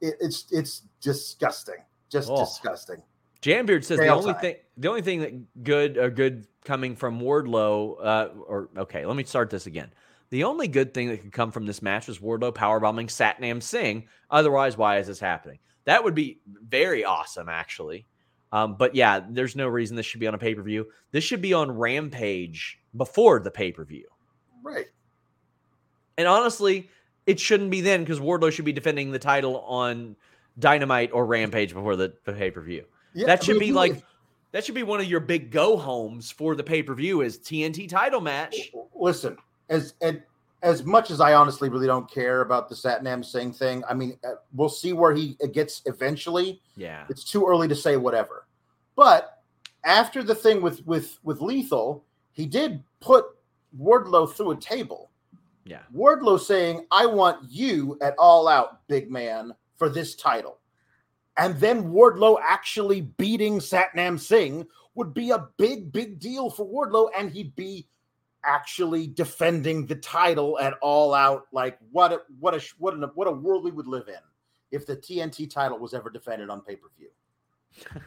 [0.00, 2.46] It, it's it's disgusting, just Oh.
[2.46, 3.02] disgusting.
[3.42, 4.40] Jambeard says the only time.
[4.40, 9.16] thing the only thing that good or good coming from Wardlow, uh, or okay, let
[9.16, 9.92] me start this again.
[10.30, 14.06] The only good thing that could come from this match was Wardlow powerbombing Satnam Singh.
[14.30, 15.58] Otherwise, why is this happening?
[15.84, 18.06] That would be very awesome, actually.
[18.52, 20.86] Um, but yeah, there's no reason this should be on a pay per view.
[21.12, 24.06] This should be on Rampage before the pay per view.
[24.62, 24.86] Right.
[26.18, 26.90] And honestly,
[27.26, 30.16] it shouldn't be then because Wardlow should be defending the title on
[30.58, 32.84] Dynamite or Rampage before the, the pay per view.
[33.14, 34.02] Yeah, that I should mean, be like
[34.52, 37.38] that should be one of your big go homes for the pay per view is
[37.38, 38.72] TNT title match.
[38.94, 39.36] listen
[39.68, 40.22] as and
[40.62, 43.82] as much as I honestly really don't care about the Satnam Singh thing.
[43.88, 46.60] I mean, uh, we'll see where he gets eventually.
[46.76, 48.46] Yeah, It's too early to say whatever.
[48.96, 49.42] But
[49.84, 53.24] after the thing with with with Lethal, he did put
[53.78, 55.10] Wardlow through a table.
[55.64, 60.58] yeah, Wardlow saying, I want you at all out, big man, for this title.
[61.36, 67.08] And then Wardlow actually beating Satnam Singh would be a big, big deal for Wardlow,
[67.16, 67.86] and he'd be
[68.44, 71.46] actually defending the title at all out.
[71.52, 74.14] Like what a what a what a what a world we would live in
[74.70, 77.08] if the TNT title was ever defended on pay-per-view.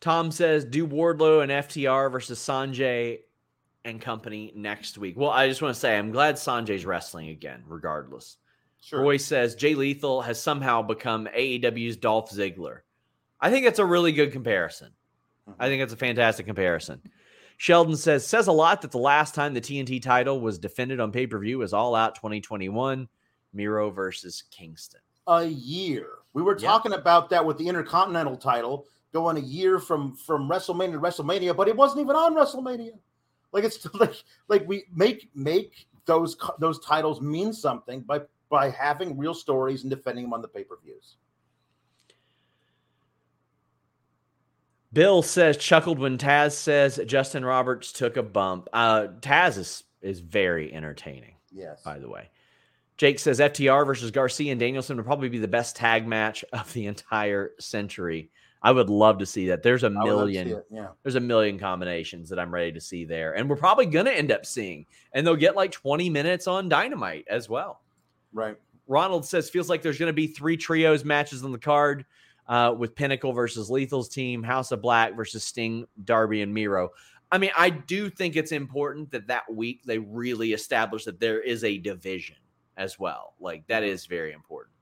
[0.00, 3.20] Tom says do Wardlow and FTR versus Sanjay
[3.84, 5.16] and company next week.
[5.18, 8.36] Well, I just want to say I'm glad Sanjay's wrestling again, regardless.
[8.92, 12.80] Roy says Jay Lethal has somehow become AEW's Dolph Ziggler.
[13.40, 14.90] I think that's a really good comparison.
[15.48, 15.62] Mm-hmm.
[15.62, 17.00] I think that's a fantastic comparison.
[17.60, 21.12] Sheldon says says a lot that the last time the TNT title was defended on
[21.12, 23.06] pay per view was All Out 2021,
[23.52, 25.02] Miro versus Kingston.
[25.26, 26.06] a year.
[26.32, 30.92] We were talking about that with the Intercontinental title going a year from from WrestleMania
[30.92, 32.92] to WrestleMania, but it wasn't even on WrestleMania.
[33.52, 34.14] Like it's like
[34.48, 39.90] like we make make those those titles mean something by by having real stories and
[39.90, 41.16] defending them on the pay per views.
[44.92, 48.68] Bill says chuckled when Taz says Justin Roberts took a bump.
[48.72, 51.34] Uh, Taz is is very entertaining.
[51.52, 51.82] Yes.
[51.84, 52.30] by the way.
[52.96, 56.72] Jake says FTR versus Garcia and Danielson would probably be the best tag match of
[56.72, 58.30] the entire century.
[58.62, 59.62] I would love to see that.
[59.62, 60.88] There's a I would love to see million, Yeah.
[61.02, 64.30] there's a million combinations that I'm ready to see there, and we're probably gonna end
[64.32, 64.84] up seeing,
[65.14, 67.80] and they'll get like 20 minutes on Dynamite as well.
[68.34, 68.56] Right.
[68.86, 72.04] Ronald says feels like there's gonna be three trios matches on the card.
[72.50, 76.90] Uh, with Pinnacle versus Lethal's team, House of Black versus Sting, Darby, and Miro.
[77.30, 81.40] I mean, I do think it's important that that week they really establish that there
[81.40, 82.36] is a division
[82.76, 83.34] as well.
[83.38, 84.74] Like that is very important.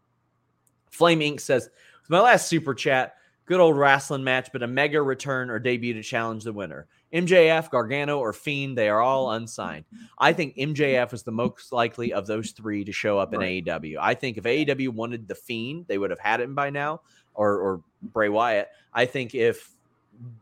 [0.91, 1.41] Flame Inc.
[1.41, 1.69] says,
[2.09, 6.03] my last super chat, good old wrestling match, but a mega return or debut to
[6.03, 6.87] challenge the winner.
[7.13, 9.85] MJF, Gargano, or Fiend, they are all unsigned.
[10.19, 13.65] I think MJF was the most likely of those three to show up in right.
[13.65, 13.97] AEW.
[14.01, 17.01] I think if AEW wanted the Fiend, they would have had him by now,
[17.39, 18.69] or, or Bray Wyatt.
[18.93, 19.71] I think if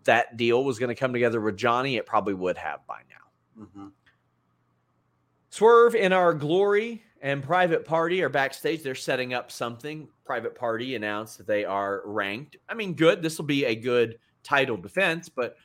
[0.05, 3.65] that deal was going to come together with Johnny, it probably would have by now.
[3.65, 3.87] Mm-hmm.
[5.51, 8.83] Swerve in our glory and Private Party are backstage.
[8.83, 10.09] They're setting up something.
[10.25, 12.57] Private Party announced that they are ranked.
[12.69, 13.23] I mean, good.
[13.23, 15.57] This will be a good title defense, but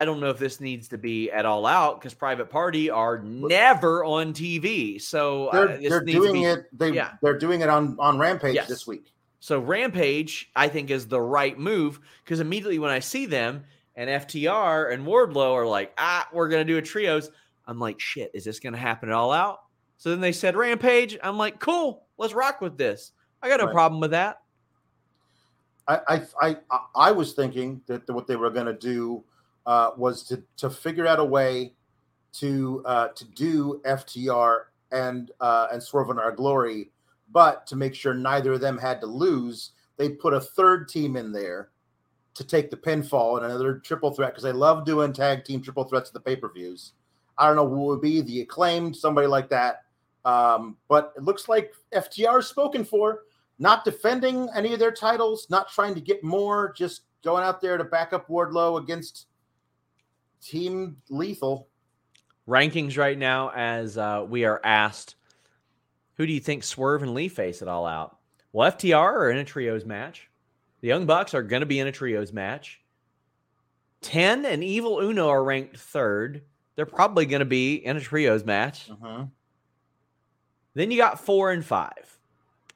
[0.00, 3.20] I don't know if this needs to be at all out because Private Party are
[3.20, 5.00] never on TV.
[5.00, 6.66] So they're, uh, they're doing be, it.
[6.72, 7.12] They yeah.
[7.22, 8.68] they're doing it on on Rampage yes.
[8.68, 9.12] this week.
[9.42, 13.64] So Rampage, I think, is the right move because immediately when I see them
[13.96, 17.28] and FTR and Wardlow are like, ah, we're gonna do a trios.
[17.66, 19.62] I'm like, shit, is this gonna happen at all out?
[19.96, 21.18] So then they said Rampage.
[21.24, 23.10] I'm like, cool, let's rock with this.
[23.42, 23.74] I got no right.
[23.74, 24.42] problem with that.
[25.88, 26.56] I, I I
[26.94, 29.24] I was thinking that what they were gonna do
[29.66, 31.72] uh, was to to figure out a way
[32.34, 36.91] to uh, to do FTR and uh, and Swerve in Our Glory
[37.32, 41.16] but to make sure neither of them had to lose, they put a third team
[41.16, 41.70] in there
[42.34, 45.84] to take the pinfall and another triple threat because they love doing tag team triple
[45.84, 46.92] threats at the pay per views.
[47.38, 49.82] I don't know who would be the acclaimed, somebody like that.
[50.24, 53.22] Um, but it looks like FTR is spoken for,
[53.58, 57.76] not defending any of their titles, not trying to get more, just going out there
[57.76, 59.26] to back up Wardlow against
[60.40, 61.68] Team Lethal.
[62.48, 65.16] Rankings right now, as uh, we are asked
[66.22, 68.16] who do you think Swerve and Lee face it all out?
[68.52, 70.30] Well, FTR are in a trios match.
[70.80, 72.80] The Young Bucks are going to be in a trios match.
[74.02, 76.42] 10 and Evil Uno are ranked third.
[76.76, 78.88] They're probably going to be in a trios match.
[78.88, 79.24] Uh-huh.
[80.74, 82.20] Then you got four and five.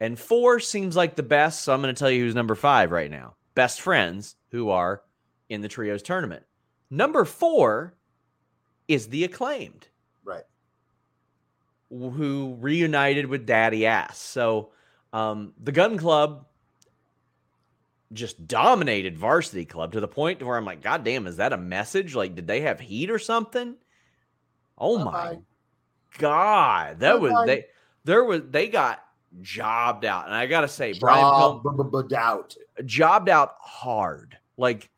[0.00, 1.62] And four seems like the best.
[1.62, 3.36] So I'm going to tell you who's number five right now.
[3.54, 5.02] Best friends who are
[5.48, 6.42] in the trios tournament.
[6.90, 7.94] Number four
[8.88, 9.86] is the acclaimed
[11.90, 14.18] who reunited with Daddy Ass.
[14.18, 14.70] So
[15.12, 16.46] um, the Gunn Club
[18.12, 21.56] just dominated Varsity Club to the point where I'm like, God damn, is that a
[21.58, 22.14] message?
[22.14, 23.76] Like, did they have heat or something?
[24.78, 25.10] Oh Bye-bye.
[25.10, 25.38] my
[26.18, 27.18] God, that Bye-bye.
[27.18, 27.64] was they.
[28.04, 29.02] There was they got
[29.42, 34.38] jobbed out, and I gotta say, Brian jobbed out, jobbed out hard.
[34.56, 34.88] Like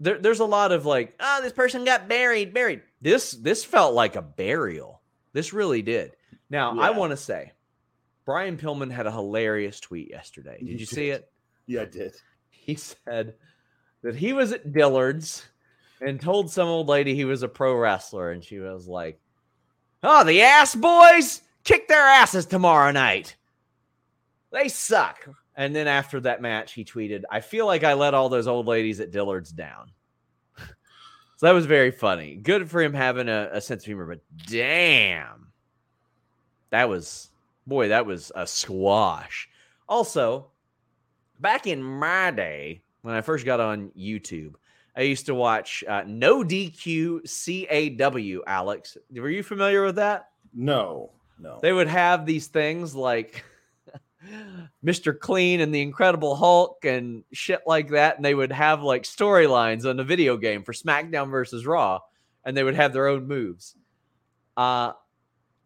[0.00, 2.82] there, there's a lot of like, oh, this person got buried, buried.
[3.00, 5.00] This this felt like a burial.
[5.34, 6.16] This really did.
[6.48, 6.82] Now, yeah.
[6.82, 7.52] I want to say,
[8.24, 10.56] Brian Pillman had a hilarious tweet yesterday.
[10.58, 11.30] Did you, you see it?
[11.66, 12.14] Yeah, I did.
[12.48, 13.34] He said
[14.02, 15.44] that he was at Dillard's
[16.00, 19.20] and told some old lady he was a pro wrestler, and she was like,
[20.02, 23.36] "Oh, the ass boys kick their asses tomorrow night.
[24.52, 28.28] They suck." And then after that match, he tweeted, "I feel like I let all
[28.28, 29.90] those old ladies at Dillard's down."
[31.36, 32.36] So that was very funny.
[32.36, 35.48] Good for him having a, a sense of humor, but damn,
[36.70, 37.30] that was
[37.66, 39.48] boy, that was a squash.
[39.88, 40.46] Also,
[41.40, 44.54] back in my day when I first got on YouTube,
[44.96, 48.42] I used to watch uh, No DQ CAW.
[48.46, 50.30] Alex, were you familiar with that?
[50.54, 51.58] No, no.
[51.60, 53.44] They would have these things like
[54.84, 55.18] Mr.
[55.18, 58.16] Clean and the Incredible Hulk and shit like that.
[58.16, 62.00] And they would have like storylines on the video game for SmackDown versus Raw,
[62.44, 63.76] and they would have their own moves.
[64.56, 64.92] Uh,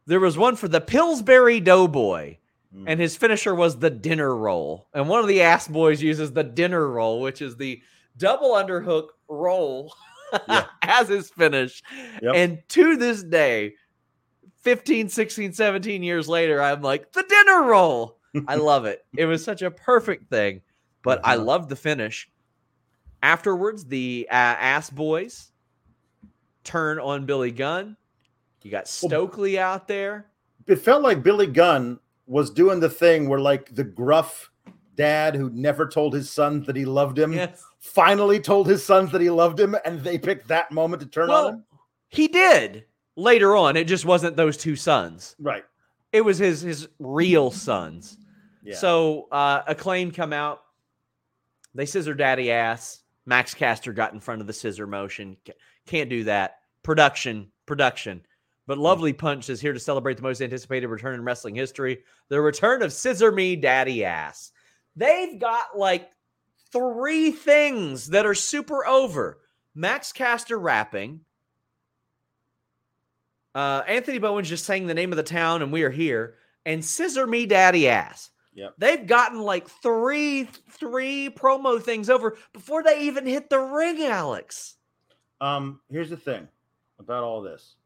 [0.06, 2.38] there was one for the Pillsbury Doughboy,
[2.74, 2.84] mm.
[2.86, 4.88] and his finisher was the dinner roll.
[4.94, 7.82] And one of the ass boys uses the dinner roll, which is the
[8.16, 9.94] double underhook roll
[10.48, 10.66] yeah.
[10.82, 11.82] as his finish.
[12.22, 12.34] Yep.
[12.34, 13.74] And to this day,
[14.62, 18.17] 15, 16, 17 years later, I'm like, the dinner roll.
[18.46, 19.04] I love it.
[19.16, 20.60] It was such a perfect thing,
[21.02, 21.44] but I uh-huh.
[21.44, 22.28] love the finish.
[23.22, 25.50] Afterwards, the uh, ass boys
[26.64, 27.96] turn on Billy Gunn.
[28.62, 30.26] You got Stokely out there.
[30.66, 34.50] It felt like Billy Gunn was doing the thing where, like, the gruff
[34.94, 37.64] dad who never told his sons that he loved him yes.
[37.78, 41.28] finally told his sons that he loved him, and they picked that moment to turn
[41.28, 41.64] well, on him.
[42.08, 42.84] He did
[43.16, 43.76] later on.
[43.76, 45.36] It just wasn't those two sons.
[45.38, 45.64] Right.
[46.12, 48.16] It was his his real sons.
[48.62, 48.76] Yeah.
[48.76, 50.62] So uh, acclaim come out.
[51.74, 53.02] They scissor daddy ass.
[53.26, 55.36] Max Caster got in front of the scissor motion.
[55.86, 56.60] Can't do that.
[56.82, 58.22] Production, production.
[58.66, 62.40] But Lovely Punch is here to celebrate the most anticipated return in wrestling history the
[62.40, 64.52] return of Scissor Me Daddy Ass.
[64.96, 66.10] They've got like
[66.72, 69.38] three things that are super over.
[69.74, 71.20] Max Caster rapping.
[73.54, 76.34] Uh, Anthony Bowens just saying the name of the town and we are here.
[76.66, 78.30] And Scissor Me Daddy Ass.
[78.54, 78.74] Yep.
[78.78, 84.74] They've gotten like three three promo things over before they even hit the ring, Alex.
[85.40, 86.48] Um, here's the thing
[86.98, 87.76] about all this.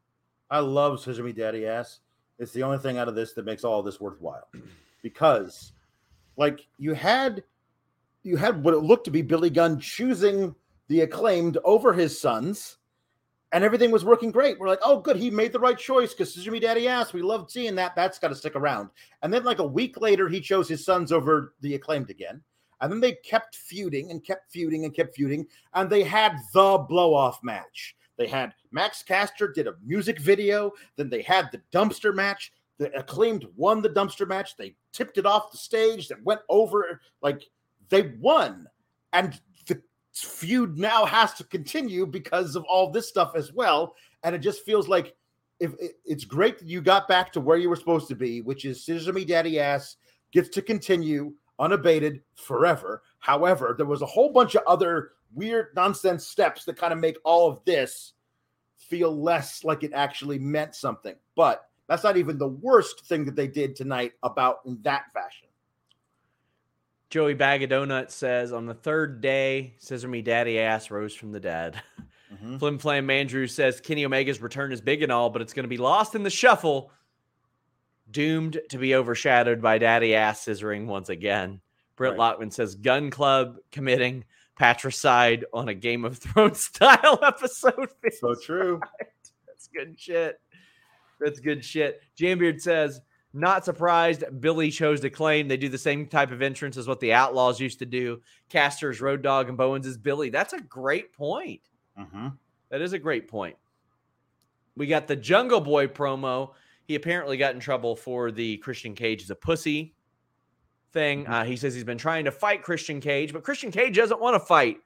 [0.49, 1.99] I love Scissor Me Daddy Ass.
[2.39, 4.47] It's the only thing out of this that makes all this worthwhile.
[5.03, 5.73] Because
[6.37, 7.43] like you had
[8.23, 10.55] you had what it looked to be Billy Gunn choosing
[10.87, 12.77] the acclaimed over his sons,
[13.53, 14.59] and everything was working great.
[14.59, 17.13] We're like, oh, good, he made the right choice because Me Daddy Ass.
[17.13, 17.95] We loved seeing that.
[17.95, 18.89] That's got to stick around.
[19.21, 22.41] And then, like a week later, he chose his sons over the acclaimed again.
[22.81, 26.83] And then they kept feuding and kept feuding and kept feuding, and they had the
[26.89, 27.95] blow off match.
[28.17, 32.51] They had Max Caster did a music video, then they had the dumpster match.
[32.79, 34.57] The acclaimed won the dumpster match.
[34.57, 37.43] They tipped it off the stage that went over like
[37.89, 38.67] they won.
[39.13, 39.39] And
[40.13, 43.95] feud now has to continue because of all this stuff as well.
[44.23, 45.15] And it just feels like
[45.59, 48.41] if it, it's great that you got back to where you were supposed to be,
[48.41, 49.97] which is Scissor Me Daddy Ass
[50.31, 53.03] gets to continue unabated forever.
[53.19, 57.17] However, there was a whole bunch of other weird nonsense steps that kind of make
[57.23, 58.13] all of this
[58.77, 61.15] feel less like it actually meant something.
[61.35, 65.47] But that's not even the worst thing that they did tonight about in that fashion.
[67.13, 71.31] Joey Bag of Donuts says on the third day, Scissor Me Daddy Ass rose from
[71.31, 71.79] the dead.
[72.33, 72.57] Mhm.
[72.57, 75.69] Flim Flam Andrew says Kenny Omega's return is big and all, but it's going to
[75.69, 76.91] be lost in the shuffle.
[78.09, 81.61] Doomed to be overshadowed by Daddy Ass scissoring once again.
[81.97, 82.39] Britt Right.
[82.39, 84.25] Lockman says Gunn Club committing
[84.57, 87.89] patricide on a Game of Thrones style episode.
[88.19, 88.81] So true.
[89.45, 90.41] That's good shit.
[91.19, 92.01] That's good shit.
[92.17, 93.01] Jambeard says,
[93.33, 96.99] not surprised Billy chose to claim they do the same type of entrance as what
[96.99, 98.21] the Outlaws used to do.
[98.49, 100.29] Caster's Road Dog and Bowens is Billy.
[100.29, 101.61] That's a great point.
[101.97, 102.27] hmm
[102.69, 103.57] That is a great point.
[104.75, 106.51] We got the Jungle Boy promo.
[106.85, 109.95] He apparently got in trouble for the Christian Cage is a pussy
[110.91, 111.25] thing.
[111.27, 114.35] Uh, he says he's been trying to fight Christian Cage, but Christian Cage doesn't want
[114.35, 114.77] to fight.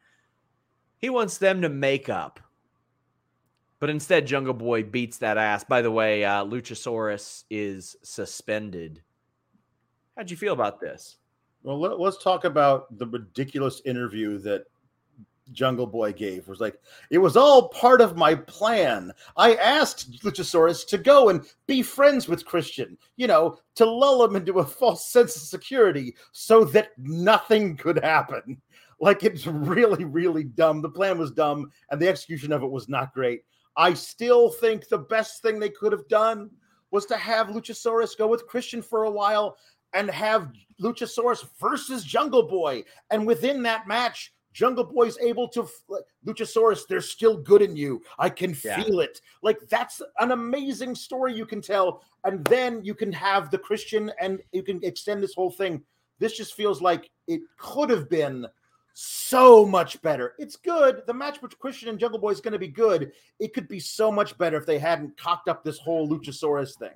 [1.00, 2.40] He wants them to make up.
[3.80, 5.64] But instead, Jungle Boy beats that ass.
[5.64, 9.02] By the way, uh, Luchasaurus is suspended.
[10.16, 11.18] How'd you feel about this?
[11.62, 14.66] Well, let, us talk about the ridiculous interview that
[15.52, 16.40] Jungle Boy gave.
[16.40, 19.12] It was like it was all part of my plan.
[19.36, 24.36] I asked Luchasaurus to go and be friends with Christian, you know, to lull him
[24.36, 28.62] into a false sense of security so that nothing could happen.
[29.00, 30.82] Like it's really, really dumb.
[30.82, 33.44] The plan was dumb, and the execution of it was not great.
[33.78, 36.50] I still think the best thing they could have done
[36.92, 39.58] was to have Luchasaurus go with Christian for a while
[39.94, 40.52] and have
[40.82, 42.84] Luchasaurus versus Jungle Boy.
[43.12, 48.02] And within that match, Jungle Boy's able to like, Luchasaurus, they're still good in you.
[48.18, 48.82] I can Yeah.
[48.82, 49.22] feel it.
[49.44, 52.04] Like that's an amazing story you can tell.
[52.24, 55.84] And then you can have the Christian and you can extend this whole thing.
[56.18, 58.48] This just feels like it could have been
[59.00, 60.34] so much better.
[60.40, 61.04] It's good.
[61.06, 63.12] The match with Christian and Jungle Boy is going to be good.
[63.40, 66.96] It could be so much better if they hadn't cocked up this whole Luchasaurus thing.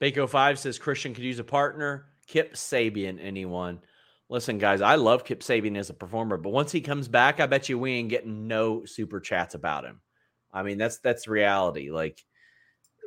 [0.00, 2.06] Bako Five says Christian could use a partner.
[2.26, 3.82] Kip Sabian, anyone?
[4.28, 7.46] Listen, guys, I love Kip Sabian as a performer, but once he comes back, I
[7.46, 10.00] bet you we ain't getting no super chats about him.
[10.52, 11.92] I mean, that's that's reality.
[11.92, 12.20] Like,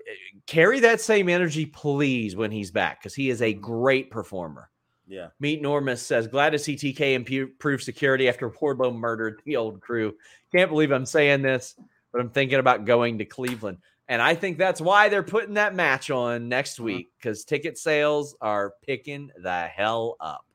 [0.10, 4.70] eh, carry that same energy, please, when he's back, because he is a great performer.
[5.08, 5.28] Yeah.
[5.40, 10.16] Meet Normus says, glad to see TK improve security after Wardlow murdered the old crew.
[10.54, 11.76] Can't believe I'm saying this,
[12.12, 13.78] but I'm thinking about going to Cleveland.
[14.10, 16.86] And I think that's why they're putting that match on next uh-huh.
[16.86, 20.46] week because ticket sales are picking the hell up.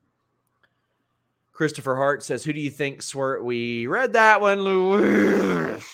[1.52, 3.44] Christopher Hart says, Who do you think Swerve?
[3.44, 5.84] We read that one, Louis.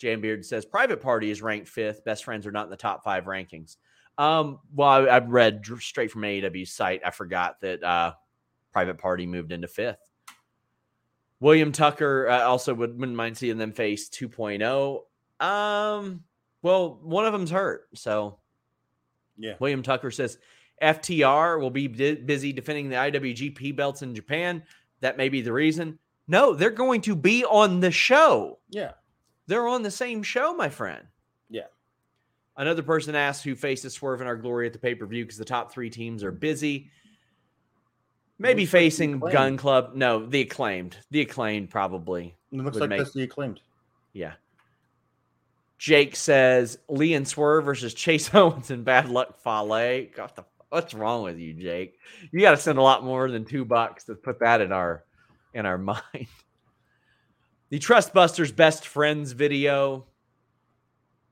[0.00, 2.04] Jambeard says, Private Party is ranked fifth.
[2.04, 3.76] Best friends are not in the top five rankings.
[4.18, 7.02] Um, well, I, read straight from AEW's site.
[7.06, 8.14] I forgot that uh,
[8.72, 10.00] Private Party moved into fifth.
[11.40, 15.02] William Tucker uh, also would, wouldn't mind seeing them face 2.0.
[15.40, 16.24] Um,
[16.62, 17.88] well, one of them's hurt.
[17.94, 18.40] So
[19.36, 19.54] Yeah.
[19.60, 20.38] William Tucker says
[20.82, 24.64] FTR will be di- busy defending the IWGP belts in Japan.
[25.00, 25.98] That may be the reason.
[26.26, 28.58] No, they're going to be on the show.
[28.68, 28.92] Yeah.
[29.46, 31.06] They're on the same show, my friend.
[32.58, 35.38] Another person asked who faces Swerve in our glory at the pay per view because
[35.38, 36.90] the top three teams are busy.
[38.38, 39.32] Maybe Looks facing Acclaimed.
[39.32, 39.92] Gunn Club.
[39.94, 40.96] No, the acclaimed.
[41.10, 42.34] The acclaimed probably.
[42.52, 43.60] It looks like make- that's the acclaimed.
[44.12, 44.32] Yeah.
[45.78, 50.06] Jake says Lee and Swerve versus Chase Owens and Bad Luck Fale.
[50.14, 51.98] Got the What's wrong with you, Jake?
[52.30, 55.04] You got to send a lot more than two bucks to put that in our
[55.54, 56.26] in our mind.
[57.70, 60.04] The Trustbusters best friends video.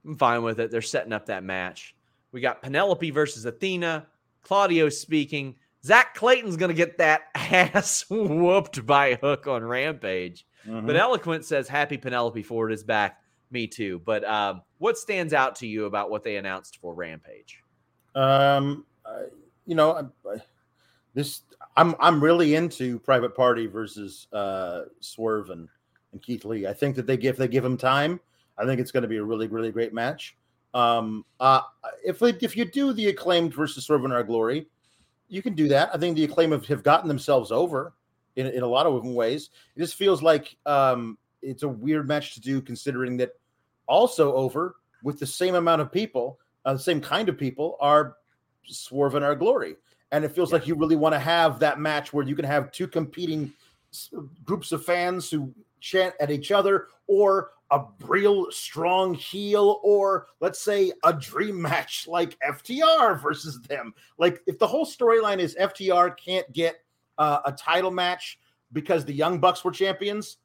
[0.07, 0.71] I'm fine with it.
[0.71, 1.95] They're setting up that match.
[2.33, 4.07] We got Penelope versus Athena.
[4.43, 5.57] Claudio speaking.
[5.85, 10.47] Zack Clayton's going to get that ass whooped by Hook on Rampage.
[10.67, 10.87] Mm-hmm.
[10.87, 13.21] But Eloquent says, Happy Penelope Ford is back.
[13.51, 14.01] Me too.
[14.05, 17.63] But um, what stands out to you about what they announced for Rampage?
[18.15, 19.25] Um, uh,
[19.67, 20.37] you know, I,
[21.15, 21.43] this
[21.77, 25.69] I'm I'm really into Private Party versus uh, Swerve and,
[26.13, 26.67] and Keith Lee.
[26.67, 28.21] I think that they give they give him time.
[28.59, 30.37] I think it's going to be a really really great match.
[30.75, 31.63] Um, uh,
[32.05, 34.67] if if you do the acclaimed versus Swerve in Our Glory,
[35.29, 35.91] you can do that.
[35.93, 37.95] I think the acclaim have, have gotten themselves over
[38.37, 39.51] in, in a lot of ways.
[39.75, 43.31] It just feels like um, it's a weird match to do, considering that
[43.87, 48.17] also over with the same amount of people, uh, the same kind of people are
[48.65, 49.77] Swerve and Our Glory.
[50.13, 50.59] And it feels yeah.
[50.59, 53.53] like you really want to have that match where you can have two competing
[54.45, 60.61] groups of fans who chant at each other or a real strong heel or let's
[60.61, 63.93] say a dream match like FTR versus them.
[64.19, 66.77] Like if the whole storyline is FTR can't get
[67.19, 68.39] uh, a title match
[68.73, 70.39] because the Young Bucks were champions,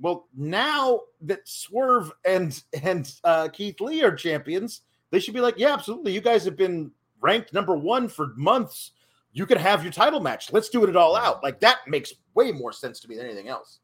[0.00, 5.58] well now that Swerve and and uh, Keith Lee are champions, they should be like,
[5.58, 6.12] yeah, absolutely.
[6.12, 8.92] You guys have been ranked number 1 for months.
[9.32, 10.52] You could have your title match.
[10.52, 11.42] Let's do it all out.
[11.42, 13.80] Like that makes way more sense to me than anything else.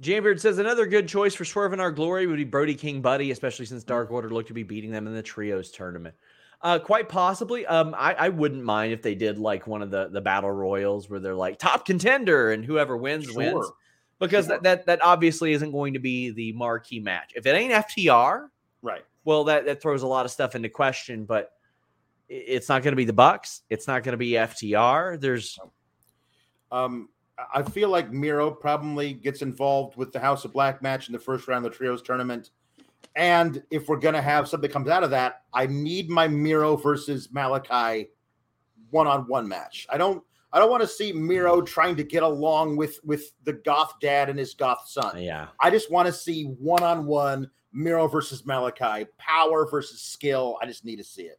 [0.00, 3.30] Jambeard says another good choice for Swerve in Our Glory would be Brody King Buddy,
[3.30, 6.14] especially since Dark Order looked to be beating them in the trios tournament.
[6.62, 7.66] Uh, quite possibly.
[7.66, 11.08] Um, I, I wouldn't mind if they did like one of the the battle royals
[11.08, 13.36] where they're like top contender and whoever wins sure.
[13.36, 13.70] wins,
[14.18, 14.56] because sure.
[14.56, 17.32] that, that that obviously isn't going to be the marquee match.
[17.36, 18.48] If it ain't FTR,
[18.82, 19.04] right?
[19.24, 21.24] Well, that that throws a lot of stuff into question.
[21.24, 21.52] But
[22.28, 23.62] it's not going to be the Bucks.
[23.70, 25.20] It's not going to be FTR.
[25.20, 25.58] There's
[26.72, 27.08] um
[27.52, 31.18] I feel like Miro probably gets involved with the House of Black match in the
[31.18, 32.50] first round of the trios tournament.
[33.14, 37.28] And if we're gonna have something comes out of that, I need my Miro versus
[37.32, 38.08] Malachi
[38.90, 39.86] one-on-one match.
[39.90, 40.22] I don't
[40.52, 44.30] I don't want to see Miro trying to get along with with the goth dad
[44.30, 45.18] and his goth son.
[45.20, 45.48] Yeah.
[45.60, 50.56] I just want to see one-on-one Miro versus Malachi, power versus skill.
[50.62, 51.38] I just need to see it.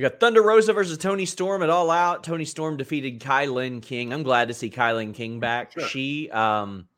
[0.00, 2.24] We got Thunder Rosa versus Toni Storm at All Out.
[2.24, 4.14] Toni Storm defeated KiLynn King.
[4.14, 5.72] I'm glad to see KiLynn King back.
[5.72, 5.86] Sure.
[5.86, 6.88] She, um,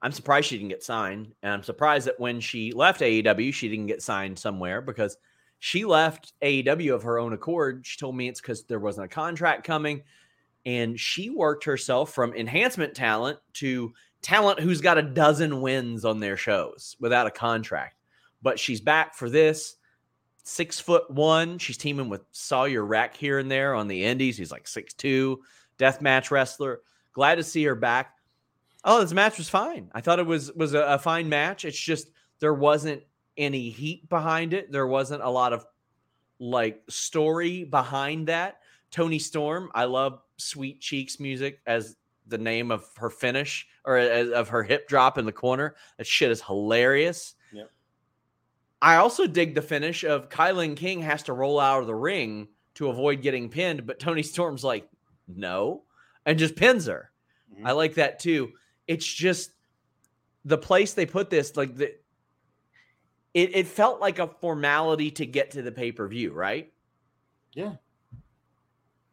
[0.00, 3.68] I'm surprised she didn't get signed, and I'm surprised that when she left AEW, she
[3.68, 5.16] didn't get signed somewhere because
[5.58, 7.84] she left AEW of her own accord.
[7.84, 10.04] She told me it's because there wasn't a contract coming,
[10.64, 13.92] and she worked herself from enhancement talent to
[14.22, 17.96] talent who's got a dozen wins on their shows without a contract.
[18.42, 19.74] But she's back for this
[20.48, 21.58] six foot one.
[21.58, 24.36] She's teaming with Sawyer Wreck here and there on the Indies.
[24.36, 25.42] He's like six two,
[25.76, 26.80] death match wrestler.
[27.12, 28.14] Glad to see her back.
[28.84, 29.90] Oh, this match was fine.
[29.92, 31.64] I thought it was was a, a fine match.
[31.64, 32.08] It's just
[32.40, 33.02] there wasn't
[33.36, 34.72] any heat behind it.
[34.72, 35.66] There wasn't a lot of
[36.38, 38.60] like story behind that.
[38.90, 41.96] Toni Storm, I love Sweet Cheeks music as
[42.26, 45.76] the name of her finish or as, of her hip drop in the corner.
[45.98, 47.34] That shit is hilarious.
[48.80, 52.48] I also dig the finish of KiLynn King has to roll out of the ring
[52.74, 54.88] to avoid getting pinned, but Toni Storm's like,
[55.26, 55.82] no,
[56.24, 57.10] and just pins her.
[57.52, 57.66] Mm-hmm.
[57.66, 58.52] I like that too.
[58.86, 59.50] It's just
[60.44, 61.94] the place they put this, like the
[63.34, 66.72] it, it felt like a formality to get to the pay-per-view, right?
[67.52, 67.74] Yeah.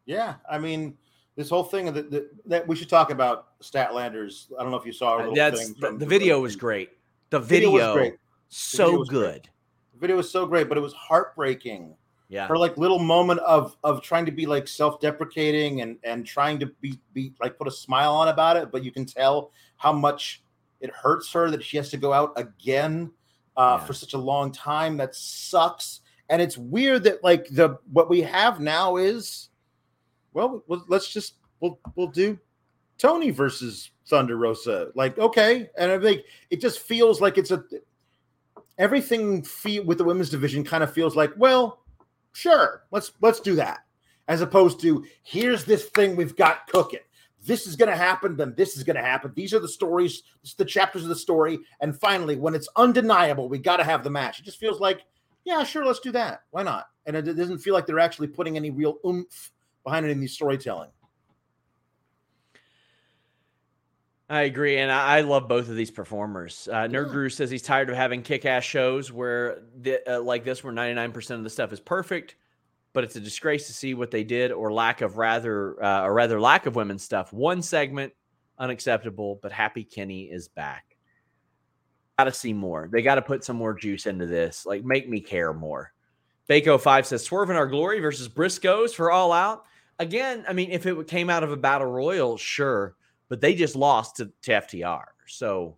[0.06, 0.34] Yeah.
[0.50, 0.96] I mean,
[1.36, 4.46] this whole thing that, that, that we should talk about Statlanders.
[4.58, 6.90] I don't know if you saw uh, That's, the, the, video was great.
[7.30, 8.14] The video, video was great.
[8.48, 9.42] So video good.
[9.42, 9.48] Great.
[9.96, 11.94] The video was so great, but it was heartbreaking.
[12.28, 12.46] Yeah.
[12.48, 16.66] Her like little moment of of trying to be like self-deprecating and and trying to
[16.66, 20.42] be be like put a smile on about it, but you can tell how much
[20.80, 23.10] it hurts her that she has to go out again
[23.56, 23.86] uh, yeah.
[23.86, 24.98] for such a long time.
[24.98, 26.00] That sucks.
[26.28, 29.48] And it's weird that like the what we have now is,
[30.34, 32.38] well, let's just we'll we'll do
[32.98, 34.90] Toni versus Thunder Rosa.
[34.94, 37.64] Like okay, and I think it just feels like it's a
[38.78, 41.82] everything feel with the women's division kind of feels like, well,
[42.32, 43.80] sure, let's let's do that.
[44.28, 47.00] As opposed to here's this thing we've got cooking.
[47.44, 49.32] This is going to happen, then this is going to happen.
[49.36, 50.24] These are the stories,
[50.56, 54.10] the chapters of the story, and finally, when it's undeniable, we got to have the
[54.10, 54.40] match.
[54.40, 55.02] It just feels like,
[55.44, 56.42] yeah, sure, let's do that.
[56.50, 56.86] Why not?
[57.06, 59.52] And it, it doesn't feel like they're actually putting any real oomph
[59.84, 60.90] behind it in these storytelling.
[64.28, 66.68] I agree, and I, love both of these performers.
[66.70, 70.64] Uh, Nerd Guru says he's tired of having kick-ass shows where, the, uh, like this,
[70.64, 72.34] where ninety nine percent of the stuff is perfect.
[72.96, 76.14] but it's a disgrace to see what they did or lack of rather uh, or
[76.14, 77.30] rather lack of women's stuff.
[77.30, 78.14] One segment
[78.58, 80.96] unacceptable, but Happy Kenny is back.
[82.18, 82.88] Got to see more.
[82.90, 84.64] They got to put some more juice into this.
[84.64, 85.92] Like make me care more.
[86.48, 89.64] Bako five says Swerve in our glory versus Briscoes for all out.
[89.98, 92.94] Again, I mean, if it came out of a battle royal, sure,
[93.28, 95.04] but they just lost to, to FTR.
[95.26, 95.76] So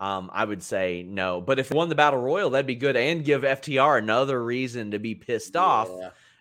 [0.00, 1.40] um, I would say no.
[1.40, 4.90] But if they won the battle royal, that'd be good and give FTR another reason
[4.90, 5.88] to be pissed off.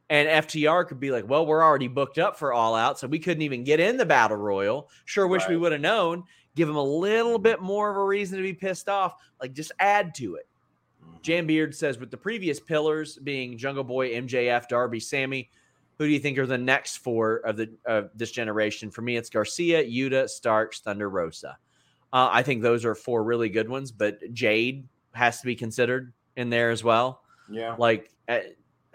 [0.10, 3.20] And FTR could be like, well, we're already booked up for all out, so we
[3.20, 4.90] couldn't even get in the battle royal.
[5.06, 6.24] Sure, wish we would have known.
[6.56, 9.16] Give them a little bit more of a reason to be pissed off.
[9.40, 10.48] Like just add to it.
[11.24, 15.50] Jambeard says, with the previous pillars being Jungle Boy, MJF, Darby, Sammy,
[16.02, 18.90] who do you think are the next four of the of this generation?
[18.90, 21.60] For me, it's Garcia, Yuta, Starks, Thunder Rosa.
[22.12, 26.12] Uh, I think those are four really good ones, but Jade has to be considered
[26.38, 27.22] in there as well.
[27.52, 27.76] Yeah.
[27.78, 28.40] Like, uh,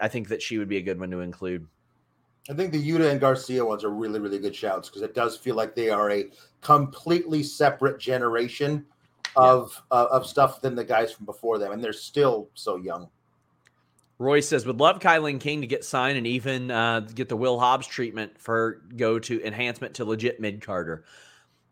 [0.01, 1.65] I think that she would be a good one to include.
[2.49, 5.37] I think the Yuta and Garcia ones are really, really good shouts because it does
[5.37, 6.29] feel like they are a
[6.59, 8.85] completely separate generation
[9.37, 13.07] of uh, of stuff than the guys from before them, and they're still so young.
[14.19, 17.59] Roy says, would love KiLynn King to get signed and even uh, get the Will
[17.59, 21.05] Hobbs treatment for go to enhancement to legit mid carder.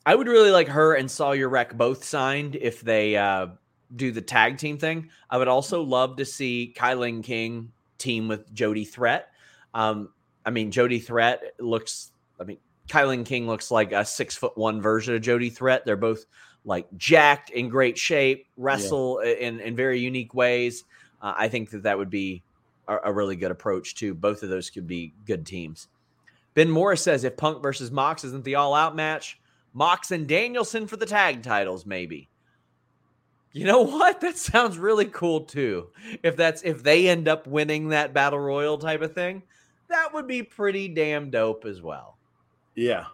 [0.05, 3.47] I would really like her and Sawyer Wreck both signed if they uh,
[3.95, 5.09] do the tag team thing.
[5.29, 9.29] I would also love to see KiLynn King team with Jody Threat.
[9.73, 10.09] Um,
[10.45, 14.81] I mean, Jody Threat looks, I mean, KiLynn King looks like a six foot one
[14.81, 15.85] version of Jody Threat.
[15.85, 16.25] They're both
[16.63, 20.83] like jacked in great shape, wrestle in, in very unique ways.
[21.21, 22.43] Uh, I think that that would be
[22.87, 24.13] a, a really good approach too.
[24.13, 25.87] Both of those could be good teams.
[26.53, 29.39] Ben Morris says if Punk versus Mox isn't the all out match,
[29.73, 32.29] Mox and Danielson for the tag titles, maybe.
[33.51, 34.21] You know what?
[34.25, 35.89] That sounds really cool too.
[36.23, 39.43] If that's if they end up winning that battle royal type of thing,
[39.89, 42.17] that would be pretty damn dope as well.
[42.75, 43.05] Yeah.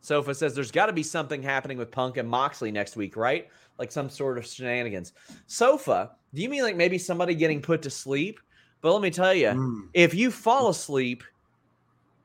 [0.00, 3.48] Sofa says there's got to be something happening with Punk and Moxley next week, right?
[3.78, 5.12] Like some sort of shenanigans.
[5.46, 8.40] Sofa, do you mean like maybe somebody getting put to sleep?
[8.80, 9.88] But let me tell you, Mm.
[9.94, 11.24] if you fall asleep,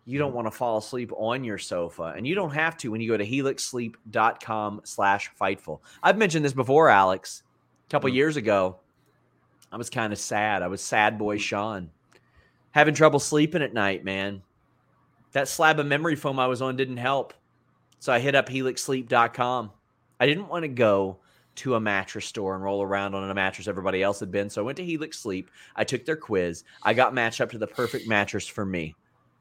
[0.06, 3.00] you don't want to fall asleep on your sofa, and you don't have to when
[3.02, 5.80] you go to helixsleep.com slash fightful.
[6.04, 7.44] I've mentioned this before, Alex.
[7.88, 8.16] A couple Mm.
[8.16, 8.78] years ago,
[9.72, 10.62] I was kind of sad.
[10.64, 11.92] I was sad boy Sean.
[12.72, 14.42] Having trouble sleeping at night, man.
[15.32, 17.34] That slab of memory foam I was on didn't help.
[18.00, 19.72] So I hit up helixsleep.com.
[20.20, 21.18] I didn't want to go
[21.56, 24.50] to a mattress store and roll around on a mattress everybody else had been.
[24.50, 25.52] So I went to Helix Sleep.
[25.76, 26.64] I took their quiz.
[26.84, 28.96] I got matched up to the perfect mattress for me.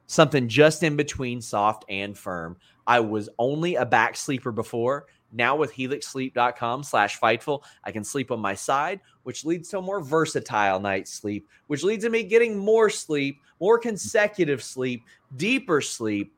[0.06, 2.56] Something just in between soft and firm.
[2.86, 5.06] I was only a back sleeper before.
[5.32, 9.82] Now with helixsleep.com slash fightful, I can sleep on my side, which leads to a
[9.82, 15.05] more versatile night's sleep, which leads to me getting more sleep, more consecutive sleep,
[15.36, 16.35] deeper sleep,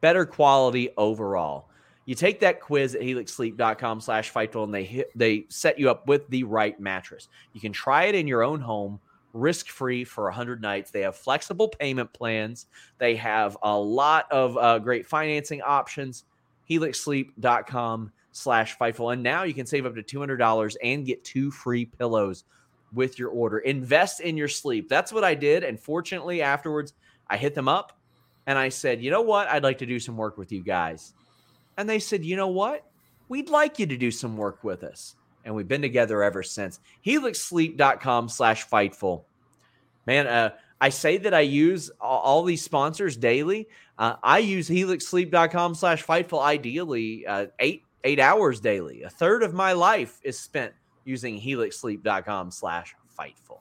[0.00, 1.68] better quality overall.
[2.04, 6.06] You take that quiz at helixsleep.com slash fightful and they hit, they set you up
[6.08, 7.28] with the right mattress.
[7.52, 9.00] You can try it in your own home,
[9.32, 10.90] risk free for 100 nights.
[10.90, 12.66] They have flexible payment plans.
[12.98, 16.24] They have a lot of uh, great financing options.
[16.68, 19.12] helixsleep.com slash fightful.
[19.12, 22.44] And now you can save up to $200 and get two free pillows
[22.92, 23.58] with your order.
[23.58, 24.88] Invest in your sleep.
[24.88, 25.62] That's what I did.
[25.64, 26.94] And fortunately, afterwards,
[27.28, 27.96] I hit them up
[28.46, 29.48] and I said, you know what?
[29.48, 31.14] I'd like to do some work with you guys.
[31.76, 32.84] And they said, you know what?
[33.28, 35.16] We'd like you to do some work with us.
[35.44, 36.80] And we've been together ever since.
[37.04, 39.24] HelixSleep.com slash Fightful.
[40.06, 40.50] Man, uh,
[40.80, 43.68] I say that I use all, these sponsors daily.
[43.98, 49.02] Uh, I use HelixSleep.com slash Fightful ideally uh, eight eight hours daily.
[49.02, 50.72] A third of my life is spent
[51.04, 53.60] using HelixSleep.com slash Fightful.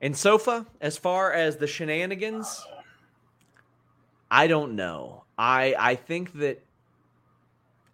[0.00, 2.66] And Sofa, as far as the shenanigans,
[4.32, 5.24] I don't know.
[5.36, 6.64] I I think that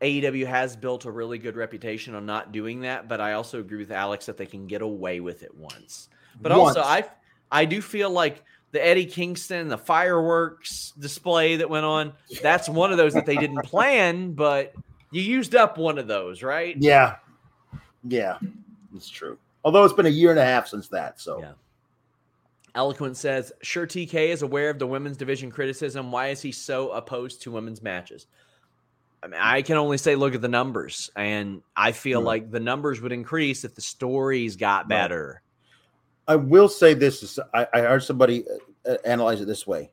[0.00, 3.78] AEW has built a really good reputation on not doing that, but I also agree
[3.78, 6.08] with Alex that they can get away with it once.
[6.40, 7.04] But also, I
[7.50, 12.92] I do feel like the Eddie Kingston, the fireworks display that went on, that's one
[12.92, 14.74] of those that they didn't plan, but
[15.10, 16.76] you used up one of those, right?
[16.78, 17.16] Yeah.
[18.06, 18.38] Yeah.
[18.94, 19.38] It's true.
[19.64, 21.18] Although it's been a year and a half since that.
[21.20, 21.52] So Yeah.
[22.74, 26.12] Eloquent says, sure, TK is aware of the women's division criticism.
[26.12, 28.26] Why is he so opposed to women's matches?
[29.22, 32.26] I mean, I can only say look at the numbers, and I feel Hmm.
[32.26, 35.42] like the numbers would increase if the stories got better.
[36.28, 38.44] I will say this: is I, I heard somebody
[38.86, 39.90] uh, uh, analyze it this way.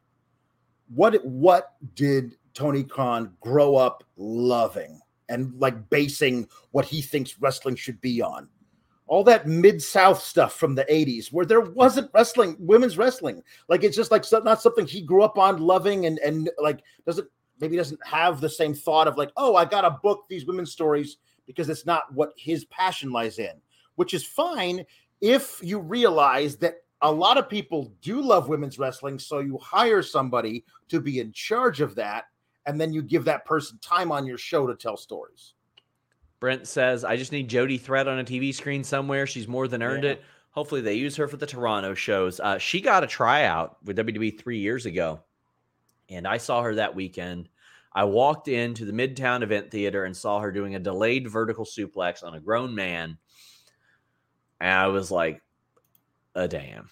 [0.94, 7.76] What what did Tony Khan grow up loving and like basing what he thinks wrestling
[7.76, 8.48] should be on?
[9.08, 13.44] All that mid South stuff from the 80s where there wasn't wrestling, women's wrestling.
[13.68, 16.82] Like it's just like so, not something he grew up on loving and and like
[17.06, 17.28] doesn't
[17.60, 21.18] maybe doesn't have the same thought of like, oh, I gotta book these women's stories
[21.46, 23.54] because it's not what his passion lies in,
[23.96, 24.86] which is fine
[25.22, 29.20] if you realize that a lot of people do love women's wrestling.
[29.20, 32.26] So you hire somebody to be in charge of that,
[32.66, 35.55] and then you give that person time on your show to tell stories.
[36.40, 39.26] Brent says, I just need Jody Threat on a TV screen somewhere.
[39.26, 40.12] She's more than earned Yeah.
[40.12, 40.24] it.
[40.52, 42.40] Hopefully, they use her for the Toronto shows.
[42.40, 45.22] Uh, she got a tryout with WWE three years ago,
[46.10, 47.50] and I saw her that weekend.
[47.94, 52.24] I walked into the Midtown Event Theater and saw her doing a delayed vertical suplex
[52.24, 53.18] on a grown man.
[54.62, 55.42] And I was like,
[56.36, 56.90] a damn.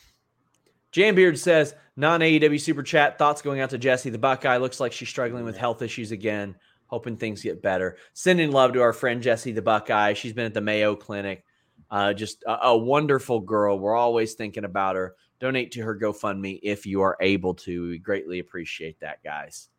[0.94, 4.58] Jambeard says, non AEW super chat thoughts going out to Jesse the Buckeye.
[4.58, 6.56] Looks like she's struggling with health issues again.
[6.94, 7.98] Hoping things get better.
[8.14, 10.14] Sending love to our friend Jesse the Buckeye.
[10.14, 11.44] She's been at the Mayo Clinic.
[11.90, 13.80] Uh, just a, a wonderful girl.
[13.80, 15.16] We're always thinking about her.
[15.40, 17.90] Donate to her GoFundMe if you are able to.
[17.90, 19.70] We greatly appreciate that, guys.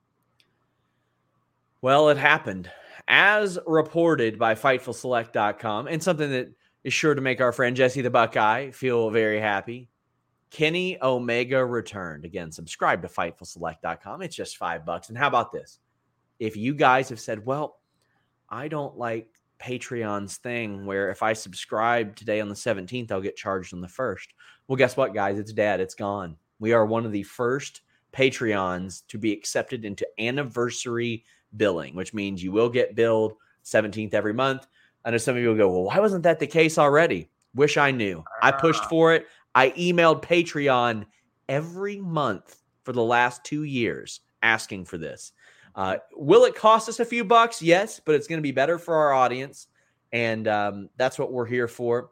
[1.83, 2.69] Well, it happened.
[3.07, 8.11] As reported by FightfulSelect.com, and something that is sure to make our friend Jesse the
[8.11, 9.89] Buckeye feel very happy.
[10.51, 12.25] Kenny Omega returned.
[12.25, 14.21] Again, subscribe to FightfulSelect.com.
[14.23, 15.11] It's just five bucks.
[15.11, 15.79] And how about this?
[16.39, 17.79] If you guys have said, well,
[18.49, 19.29] I don't like
[19.61, 23.89] Patreon's thing where if I subscribe today on the 17th, I'll get charged on the
[23.89, 24.35] first.
[24.69, 25.39] Well, guess what, guys?
[25.39, 25.81] It's dead.
[25.81, 26.37] It's gone.
[26.59, 27.83] We are one of the first
[28.13, 31.25] Patreons to be accepted into anniversary
[31.57, 33.35] billing, which means you will get billed
[33.65, 34.67] 17th every month.
[35.05, 37.29] I know some of you will go, well, why wasn't that the case already?
[37.55, 38.25] Wish I knew.
[38.43, 38.89] I pushed ah.
[38.89, 39.27] for it.
[39.55, 41.05] I emailed Patreon
[41.49, 45.33] every month for the last two years asking for this.
[45.75, 47.61] Uh, will it cost us a few bucks?
[47.61, 49.67] Yes, but it's going to be better for our audience.
[50.13, 52.11] And um, that's what we're here for.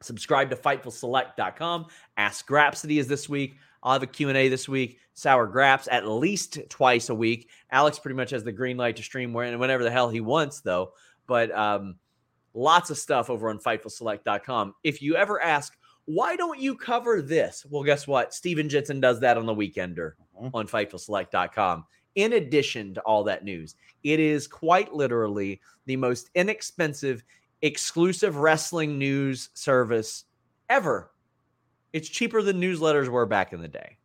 [0.00, 1.86] Subscribe to FightfulSelect.com.
[2.16, 3.56] Ask Grapsity is this week.
[3.82, 4.98] I'll have a Q&A this week.
[5.14, 7.48] Sour Graps at least twice a week.
[7.70, 10.60] Alex pretty much has the green light to stream when- whenever the hell he wants,
[10.60, 10.92] though.
[11.26, 11.96] But um,
[12.54, 14.74] lots of stuff over on FightfulSelect.com.
[14.84, 15.76] If you ever ask,
[16.06, 17.64] why don't you cover this?
[17.68, 18.34] Well, guess what?
[18.34, 20.50] Steven Jensen does that on the Weekender Mhm.
[20.52, 21.86] on FightfulSelect.com.
[22.14, 27.24] In addition to all that news, it is quite literally the most inexpensive,
[27.62, 30.24] exclusive wrestling news service
[30.68, 31.10] ever.
[31.92, 33.98] It's cheaper than newsletters were back in the day.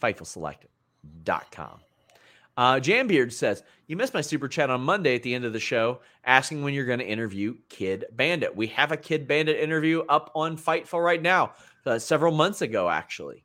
[0.00, 1.80] FightfulSelect.com.
[2.56, 5.60] Uh, Jambeard says, You missed my super chat on Monday at the end of the
[5.60, 8.56] show asking when you're going to interview Kid Bandit.
[8.56, 11.52] We have a Kid Bandit interview up on Fightful right now,
[11.84, 13.44] uh, several months ago, actually.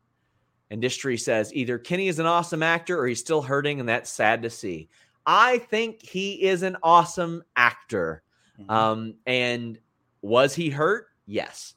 [0.72, 4.42] Industry says either Kenny is an awesome actor or he's still hurting, and that's sad
[4.44, 4.90] to see.
[5.26, 8.24] I think he is an awesome actor.
[8.60, 8.72] Mhm.
[8.72, 9.78] Um, and
[10.22, 11.08] was he hurt?
[11.26, 11.76] Yes.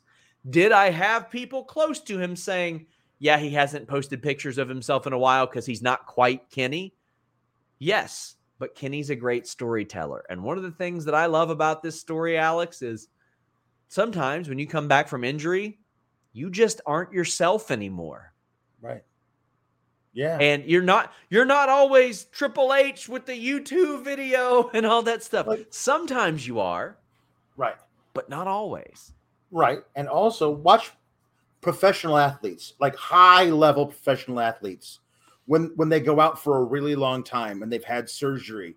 [0.49, 2.87] Did I have people close to him saying,
[3.19, 6.95] yeah, he hasn't posted pictures of himself in a while because he's not quite Kenny?
[7.79, 10.25] Yes, but Kenny's a great storyteller.
[10.31, 13.09] And one of the things that I love about this story, Alex, is
[13.89, 15.81] sometimes when you come back from injury,
[16.33, 18.34] you just aren't yourself anymore.
[18.85, 19.03] Right.
[20.13, 20.37] Yeah.
[20.39, 25.23] And you're not you're not always Triple H with the YouTube video and all that
[25.23, 25.47] stuff.
[25.47, 26.97] Like- Sometimes you are,
[27.57, 27.77] right.
[28.13, 29.13] but not always.
[29.51, 29.81] Right.
[29.97, 30.93] And also watch
[31.63, 35.01] professional athletes, like high level professional athletes,
[35.47, 38.77] when when they go out for a really long time and they've had surgery.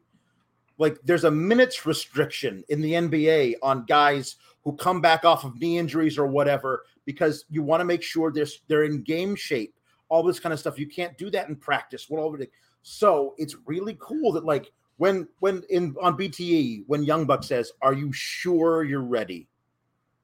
[0.79, 5.59] Like there's a minutes restriction in the NBA on guys who come back off of
[5.59, 9.73] knee injuries or whatever because you want to make sure they're they're in game shape.
[10.09, 10.79] All this kind of stuff.
[10.79, 12.09] You can't do that in practice.
[12.09, 12.37] What all.
[12.81, 17.71] So it's really cool that like when when in on BTE when Young Buck says,
[17.81, 19.47] "Are you sure you're ready?"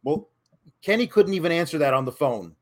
[0.03, 0.30] Well,
[0.81, 2.55] Kenny couldn't even answer that on the phone.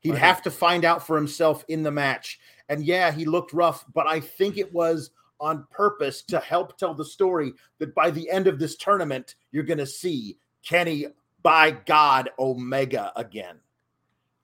[0.00, 0.20] He'd Right.
[0.20, 2.38] have to find out for himself in the match.
[2.68, 5.10] And yeah, he looked rough, but I think it was
[5.40, 9.64] on purpose to help tell the story that by the end of this tournament, you're
[9.64, 11.06] going to see Kenny,
[11.42, 13.58] by God, Omega again.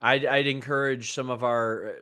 [0.00, 1.96] I'd, I'd encourage some of our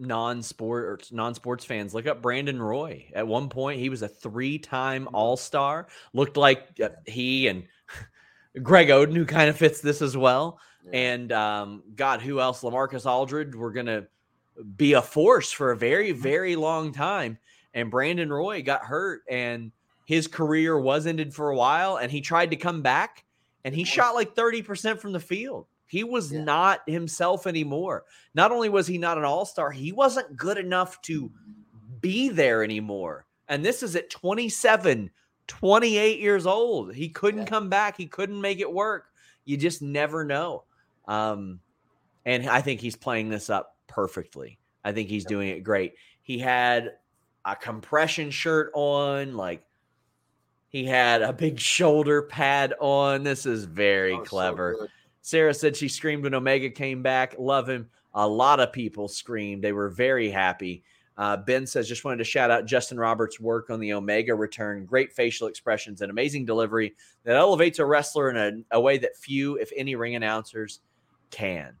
[0.00, 3.06] non-sport or non-sports fans look up Brandon Roy.
[3.14, 5.88] At one point, he was a three-time All-Star.
[6.12, 7.64] Looked like uh, he and
[8.62, 10.58] Greg Oden, who kind of fits this as well.
[10.92, 12.62] And um, God, who else?
[12.62, 14.06] Lamarcus Aldridge were going to
[14.76, 17.38] be a force for a very, very long time.
[17.74, 19.70] And Brandon Roy got hurt, and
[20.06, 21.96] his career was ended for a while.
[21.98, 23.24] And he tried to come back,
[23.64, 25.66] and he shot like 30% from the field.
[25.90, 26.44] He was Yeah.
[26.44, 28.04] not himself anymore.
[28.32, 31.32] Not only was he not an all star, he wasn't good enough to
[32.00, 33.26] be there anymore.
[33.48, 35.10] And this is at 27,
[35.48, 36.94] 28 years old.
[36.94, 37.46] He couldn't Yeah.
[37.46, 37.96] come back.
[37.96, 39.06] He couldn't make it work.
[39.44, 40.62] You just never know.
[41.08, 41.58] Um,
[42.24, 44.60] and I think he's playing this up perfectly.
[44.84, 45.94] I think he's doing it great.
[46.22, 46.98] He had
[47.44, 49.66] a compression shirt on, like
[50.68, 53.24] he had a big shoulder pad on.
[53.24, 54.76] This is very Oh, clever.
[54.78, 54.90] good.
[55.22, 57.34] Sarah said she screamed when Omega came back.
[57.38, 57.88] Love him.
[58.14, 59.62] A lot of people screamed.
[59.62, 60.82] They were very happy.
[61.16, 64.86] Uh, ben says, just wanted to shout out Justin Roberts' work on the Omega return.
[64.86, 66.94] Great facial expressions and amazing delivery
[67.24, 68.36] that elevates a wrestler in
[68.72, 70.80] a, a way that few, if any, ring announcers
[71.30, 71.74] can.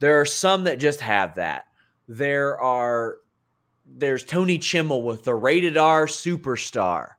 [0.00, 1.64] There are some that just have that.
[2.08, 3.16] There are,
[3.86, 7.12] there's Tony Chimel with the rated R superstar.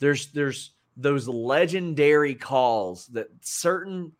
[0.00, 4.10] There's, there's those legendary calls that certain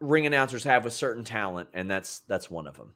[0.00, 2.92] ring announcers have with certain talent, and that's that's one of them.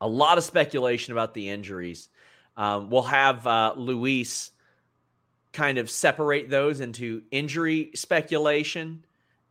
[0.00, 2.08] A lot of speculation about the injuries.
[2.56, 4.50] Um, we'll have uh, Luis
[5.52, 9.04] kind of separate those into injury speculation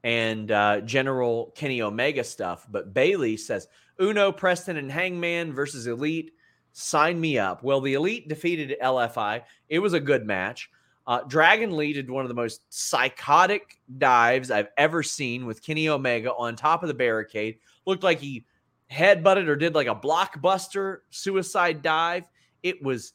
[0.03, 2.65] and uh, general Kenny Omega stuff.
[2.69, 3.67] But Bailey says
[3.99, 6.31] Uno, Preston, and Hangman versus Elite.
[6.73, 7.63] Sign me up.
[7.63, 9.43] Well, the Elite defeated LFI.
[9.69, 10.69] It was a good match.
[11.07, 15.89] Uh, Dragon Lee did one of the most psychotic dives I've ever seen with Kenny
[15.89, 17.57] Omega on top of the barricade.
[17.85, 18.45] Looked like he
[18.91, 22.25] headbutted or did like a blockbuster suicide dive.
[22.61, 23.13] It was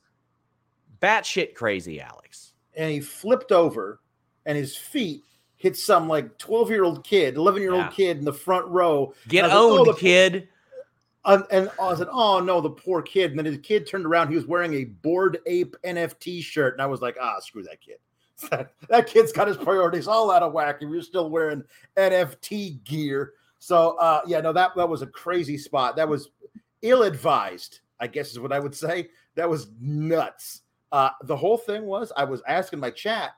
[1.01, 2.53] batshit crazy, Alex.
[2.77, 4.01] and he flipped over
[4.45, 5.23] and his feet
[5.57, 7.91] hit some like 12 year old kid 11 year old Yeah.
[7.91, 10.49] kid in the front row Get was like, oh, owned, the- kid.
[11.27, 14.29] And I said, "Oh no, the poor kid!" And then his kid turned around.
[14.29, 17.81] He was wearing a Bored Ape NFT shirt, and I was like, "Ah, screw that
[17.81, 17.99] kid.
[18.89, 20.83] that kid's got his priorities all out of whack.
[20.83, 21.65] And we're still wearing
[21.97, 25.97] NFT gear." So, uh, yeah, no, that that was a crazy spot.
[25.97, 26.31] That was
[26.83, 29.09] ill-advised, I guess is what I would say.
[29.35, 30.63] That was nuts.
[30.93, 33.33] Uh, the whole thing was, I was asking my chat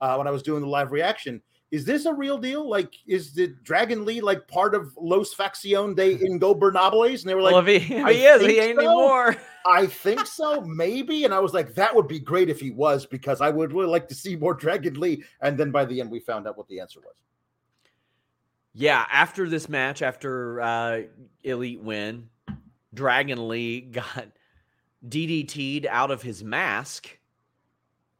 [0.00, 1.42] uh, when I was doing the live reaction
[1.74, 2.70] is this a real deal?
[2.70, 7.22] Like, is the Dragon Lee like part of Los Faccion de Ingobernables?
[7.22, 8.86] And they were like, well, if he, if he is, he ain't so.
[8.86, 9.36] anymore.
[9.66, 11.24] I think so, maybe.
[11.24, 13.88] And I was like, that would be great if he was, because I would really
[13.88, 15.24] like to see more Dragon Lee.
[15.40, 17.16] And then by the end, we found out what the answer was.
[18.72, 21.02] Yeah, after this match, after uh,
[21.42, 22.28] Elite win,
[22.94, 24.28] Dragon Lee got
[25.08, 27.18] DDT'd out of his mask,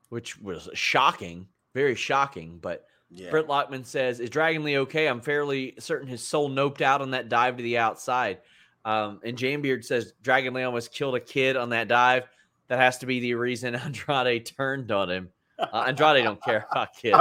[0.09, 2.59] which was shocking, very shocking.
[2.61, 3.31] But Yeah.
[3.31, 5.07] Britt Lockman says, "Is Dragon Lee okay?
[5.07, 8.39] I'm fairly certain his soul noped out on that dive to the outside."
[8.85, 12.25] Um, and Jambeard says Dragon Lee almost killed a kid on that dive.
[12.69, 15.31] That has to be the reason Andrade turned on him.
[15.59, 17.17] Uh, Andrade don't care about kids.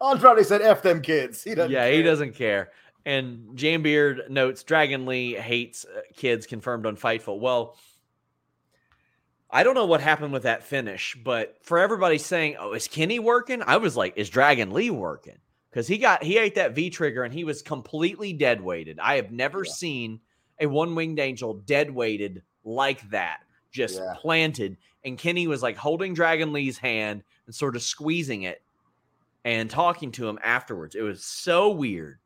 [0.00, 1.44] Andrade, said, F them kids.
[1.44, 2.70] He doesn't yeah, he doesn't care.
[3.04, 7.38] And Jambeard notes Dragon Lee hates uh, kids confirmed on Fightful.
[7.38, 7.76] Well,
[9.50, 13.18] I don't know what happened with that finish, but for everybody saying, "Oh, is Kenny
[13.18, 15.38] working?" I was like, "Is Dragon Lee working?"
[15.70, 18.98] Because he got he ate that V trigger and he was completely dead weighted.
[18.98, 19.72] I have never Yeah.
[19.72, 20.20] seen
[20.58, 23.40] a one winged angel dead weighted like that,
[23.70, 24.14] just Yeah.
[24.18, 24.78] planted.
[25.04, 28.62] And Kenny was like holding Dragon Lee's hand and sort of squeezing it
[29.44, 30.96] and talking to him afterwards.
[30.96, 32.18] It was so weird.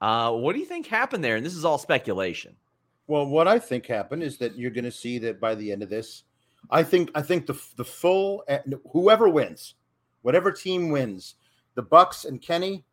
[0.00, 1.34] Uh, what do you think happened there?
[1.34, 2.54] And this is all speculation.
[3.08, 5.82] Well, what I think happened is that you're going to see that by the end
[5.82, 6.22] of this,
[6.70, 8.60] I think I think the the full eh,
[8.92, 9.74] whoever wins,
[10.22, 11.34] whatever team wins,
[11.74, 12.84] the Bucks and Kenny,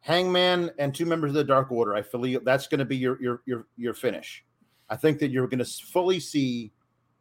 [0.00, 1.94] Hangman and two members of the Dark Order.
[1.94, 4.44] I feel that's going to be your your your your finish.
[4.90, 6.72] I think that you're going to fully see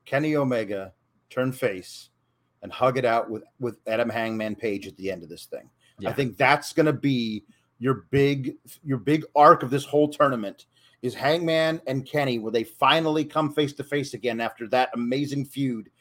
[0.06, 0.94] Kenny Omega
[1.30, 2.10] turn face
[2.62, 5.70] and hug it out with with Adam Hangman Page at the end of this thing.
[6.06, 7.46] I think that's going to be
[7.80, 10.66] your big your big arc of this whole tournament
[11.04, 15.46] is Hangman and Kenny where they finally come face to face again after that amazing
[15.46, 15.92] feud.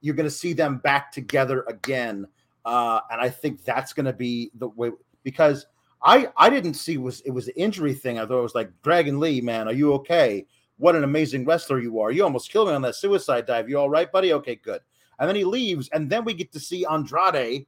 [0.00, 2.26] You're going to see them back together again,
[2.64, 5.66] uh, and I think that's going to be the way because
[6.02, 8.18] I I didn't see was it was the injury thing.
[8.18, 10.46] I thought it was like Dragon Lee, man, are you okay?
[10.78, 12.10] What an amazing wrestler you are!
[12.10, 13.68] You almost killed me on that suicide dive.
[13.68, 14.32] You all right, buddy?
[14.32, 14.80] Okay, good.
[15.18, 17.66] And then he leaves, and then we get to see Andrade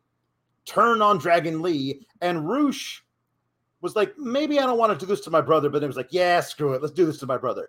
[0.64, 3.03] turn on Dragon Lee, and Rush
[3.85, 5.97] was like, maybe I don't want to do this to my brother, but it was
[5.97, 7.69] like, yeah, screw it, let's do this to my brother.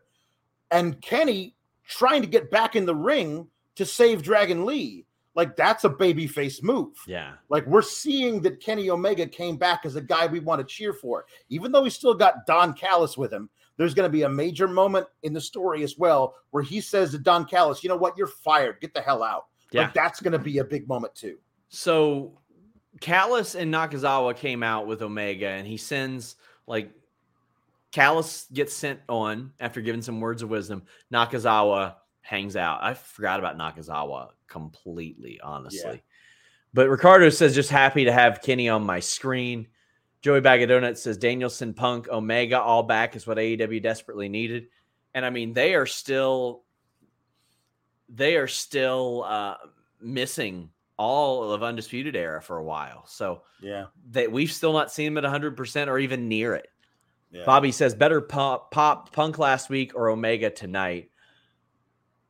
[0.72, 1.56] And Kenny
[1.86, 5.06] trying to get back in the ring to save Dragon Lee,
[5.36, 6.94] like that's a babyface move.
[7.06, 7.34] Yeah.
[7.50, 10.94] Like we're seeing that Kenny Omega came back as a guy we want to cheer
[10.94, 13.50] for, even though he's still got Don Callis with him.
[13.76, 17.12] There's going to be a major moment in the story as well where he says
[17.12, 18.18] to Don Callis, "You know what?
[18.18, 18.80] You're fired.
[18.80, 19.82] Get the hell out." Yeah.
[19.82, 21.38] Like that's going to be a big moment too.
[21.68, 22.40] So
[23.02, 26.36] Callis and Nakazawa came out with Omega, and he sends
[26.68, 26.92] like
[27.92, 30.84] Callis gets sent on after giving some words of wisdom.
[31.14, 32.84] Nakazawa hangs out.
[32.84, 36.04] I forgot about Nakazawa completely, honestly.
[36.74, 39.68] But Ricardo says just happy to have Kenny on my screen.
[40.22, 44.68] Joey Bag of Donuts says Danielson, Punk, Omega, all back is what AEW desperately needed.
[45.14, 46.64] And I mean, they are still
[48.10, 49.56] they are still uh,
[50.02, 53.06] missing all of Undisputed Era for a while.
[53.08, 53.88] So Yeah.
[54.12, 56.70] that we've still not seen them at 100% or even near it.
[57.32, 57.44] yeah.
[57.46, 61.10] Bobby says better pop, pop Punk last week or Omega tonight.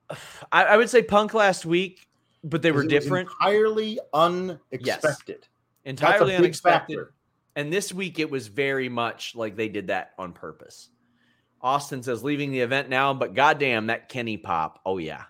[0.52, 2.08] I, I would say Punk last week,
[2.44, 5.48] but they were different, entirely unexpected.
[5.84, 6.98] entirely That's a unexpected.
[6.98, 7.14] factor.
[7.56, 10.90] And this week it was very much like they did that on purpose.
[11.62, 14.82] Austin says leaving the event now, but goddamn that Kenny pop.
[14.86, 15.24] Oh yeah.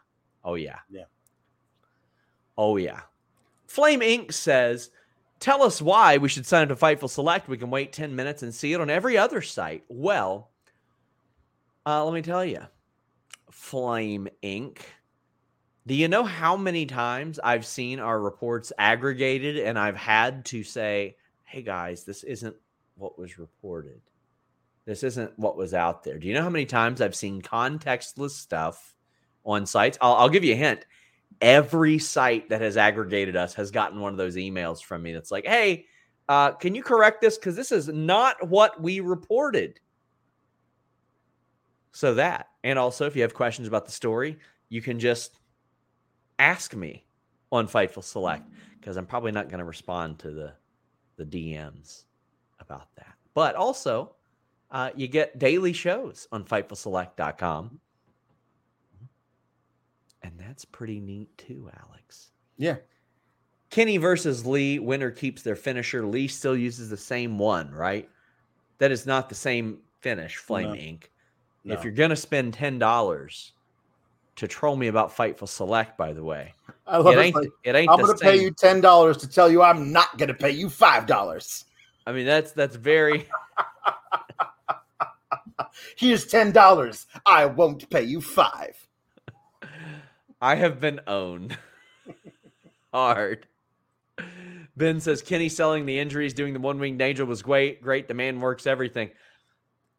[0.44, 0.80] Oh yeah.
[0.90, 1.04] Yeah.
[2.58, 3.02] Oh yeah.
[3.68, 4.34] Flame Inc.
[4.34, 4.92] says,
[5.40, 7.48] tell us why we should sign up to Fightful Select.
[7.48, 9.84] We can wait 10 minutes and see it on every other site.
[9.88, 10.50] Well,
[11.86, 12.62] uh, let me tell you,
[13.52, 14.80] Flame Inc.
[15.88, 20.64] Do you know how many times I've seen our reports aggregated and I've had to
[20.64, 22.56] say, hey guys, this isn't
[22.96, 24.02] what was reported.
[24.86, 26.18] This isn't what was out there.
[26.18, 28.96] Do you know how many times I've seen contextless stuff
[29.46, 29.98] on sites?
[30.02, 30.86] I'll, I'll give you a hint.
[31.42, 35.32] Every site that has aggregated us has gotten one of those emails from me that's
[35.32, 35.86] like, hey,
[36.28, 37.38] uh, can you correct this?
[37.38, 39.80] Because this is not what we reported.
[41.92, 44.38] So that, and also if you have questions about the story,
[44.70, 45.40] you can just
[46.40, 47.06] ask me
[47.52, 48.50] on Fightful Select
[48.80, 50.54] because I'm probably not going to respond to the
[51.18, 52.04] the DMs
[52.60, 53.16] about that.
[53.34, 54.16] But also,
[54.72, 57.80] uh, you get daily shows on FightfulSelect.com.
[60.26, 62.32] And that's pretty neat too, Alex.
[62.58, 62.78] Yeah.
[63.70, 66.04] Kenny versus Lee, winner keeps their finisher.
[66.04, 68.10] Lee still uses the same one, right?
[68.80, 70.76] That is not the same finish, Flame No.
[70.76, 71.04] Inc.
[71.64, 71.76] No.
[71.76, 73.52] If you're going to spend $10
[74.38, 76.54] to troll me about Fightful Select, by the way,
[76.88, 77.22] I love it it.
[77.22, 79.92] ain't, like, it ain't I'm going to pay you ten dollars to tell you I'm
[79.92, 81.66] not going to pay you five dollars.
[82.08, 83.28] I mean, that's that's very
[85.98, 87.08] Here's ten dollars.
[87.26, 88.76] I won't pay you five.
[90.46, 91.58] I have been owned
[92.94, 93.48] hard.
[94.78, 97.82] Ben says Kenny selling the injuries, doing the one winged angel was great.
[97.82, 98.08] Great.
[98.08, 99.10] The man works everything.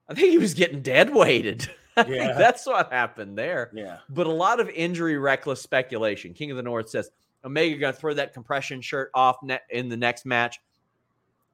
[0.09, 1.69] I think he was getting dead weighted.
[2.07, 2.35] Yeah.
[2.37, 3.71] that's what happened there.
[3.73, 4.01] Yeah.
[4.11, 6.35] But a lot of injury reckless speculation.
[6.35, 7.09] King of the North says
[7.43, 10.61] Omega to throw that compression shirt off ne- in the next match,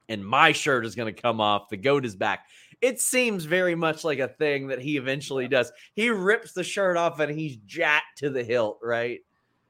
[0.09, 1.69] and my shirt is going to come off.
[1.69, 2.47] The goat is back.
[2.83, 5.73] It seems very much like a thing that he eventually does.
[5.95, 9.21] He rips the shirt off and he's jacked to the hilt, right?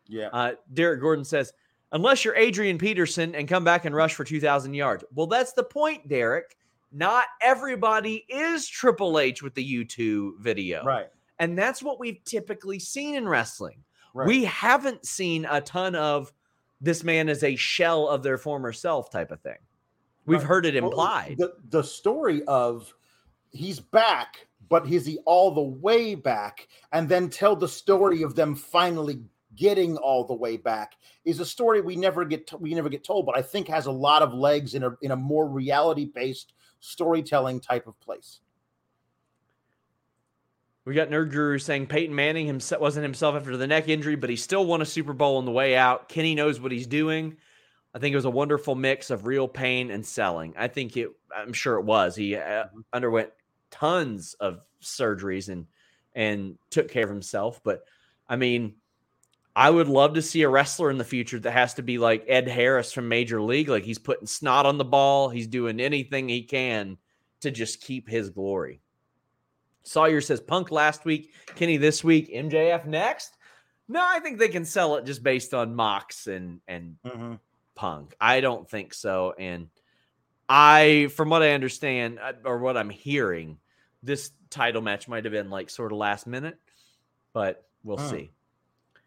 [0.08, 0.28] Yeah.
[0.32, 1.52] Uh, Derek Gordon says,
[1.92, 5.04] unless you're Adrian Peterson and come back and rush for 2,000 yards.
[5.14, 6.56] Well, that's the point, Derek.
[6.90, 10.82] Not everybody is Triple H with the U2 video.
[10.84, 11.06] right.
[11.38, 13.82] And that's what we've typically seen in wrestling.
[14.14, 14.28] Right.
[14.28, 16.32] We haven't seen a ton of
[16.80, 19.56] this man is a shell of their former self type of thing.
[20.24, 20.46] We've Right.
[20.46, 21.36] heard it implied.
[21.38, 22.94] The the story of
[23.52, 26.68] he's back, but is he all the way back?
[26.92, 29.20] And then tell the story of them finally
[29.54, 33.04] getting all the way back is a story we never get to, we never get
[33.04, 36.06] told, but I think has a lot of legs in a in a more reality
[36.06, 38.40] based storytelling type of place.
[40.84, 44.30] We got Nerd Guru saying Peyton Manning himself wasn't himself after the neck injury, but
[44.30, 46.08] he still won a Super Bowl on the way out.
[46.08, 47.36] Kenny knows what he's doing.
[47.94, 50.54] I think it was a wonderful mix of real pain and selling.
[50.56, 51.10] I think it.
[51.34, 52.16] I'm sure it was.
[52.16, 53.30] He uh, underwent
[53.72, 55.66] tons of surgeries and
[56.14, 57.60] and took care of himself.
[57.64, 57.84] But
[58.28, 58.74] I mean,
[59.56, 62.24] I would love to see a wrestler in the future that has to be like
[62.28, 63.68] Ed Harris from Major League.
[63.68, 65.28] Like he's putting snot on the ball.
[65.28, 66.96] He's doing anything he can
[67.40, 68.80] to just keep his glory.
[69.82, 73.36] Sawyer says Punk last week, Kenny this week, MJF next.
[73.88, 77.34] No, I think they can sell it just based on Mox and and mm-hmm.
[77.74, 78.14] Punk.
[78.20, 79.34] I don't think so.
[79.38, 79.68] And
[80.54, 83.58] I, from what I understand uh, or what I'm hearing,
[84.02, 86.58] this title match might have been like sort of last minute,
[87.32, 88.08] but we'll Hmm.
[88.10, 88.30] see.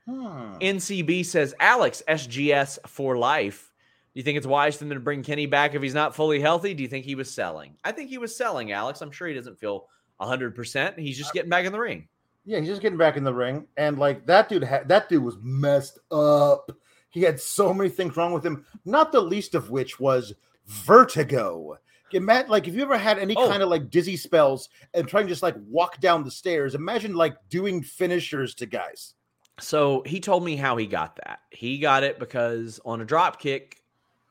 [0.08, 0.56] Hmm.
[0.60, 3.72] NCB says Alex SGS for life.
[4.14, 6.40] Do you think it's wise for them to bring Kenny back if he's not fully
[6.40, 6.74] healthy?
[6.74, 7.76] Do you think he was selling?
[7.84, 9.02] I think he was selling, Alex.
[9.02, 9.88] I'm sure he doesn't feel
[10.22, 10.98] 100%.
[10.98, 12.08] He's just getting back in the ring.
[12.46, 15.24] Yeah, he's just getting back in the ring, and like that dude, ha- that dude
[15.24, 16.72] was messed up.
[17.10, 20.34] He had so many things wrong with him, not the least of which was
[20.68, 21.78] vertigo.
[22.14, 23.50] Matt, like if you ever had any Oh.
[23.50, 27.14] kind of like dizzy spells and trying to just like walk down the stairs, imagine
[27.14, 29.16] like doing finishers to guys.
[29.60, 31.40] So he told me how he got that.
[31.52, 33.82] He got it because on a drop kick,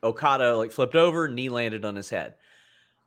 [0.02, 2.34] Okada like flipped over, knee landed on his head.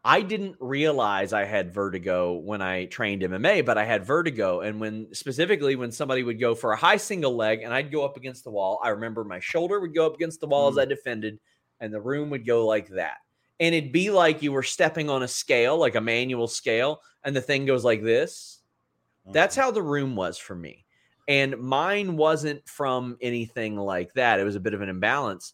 [0.03, 4.61] I didn't realize I had vertigo when I trained MMA, but I had vertigo.
[4.61, 8.05] And when specifically when somebody would go for a high single leg and I'd go
[8.05, 10.75] up against the wall, I remember my shoulder would go up against the wall as
[10.75, 10.81] mm.
[10.81, 11.39] I defended,
[11.79, 13.17] and the room would go like that.
[13.59, 17.35] and it'd be like you were stepping on a scale, like a manual scale, and
[17.35, 18.59] the thing goes like this.
[19.31, 19.61] That's Mm-hmm.
[19.63, 20.85] how the room was for me.
[21.27, 24.39] And mine wasn't from anything like that.
[24.39, 25.53] It was a bit of an imbalance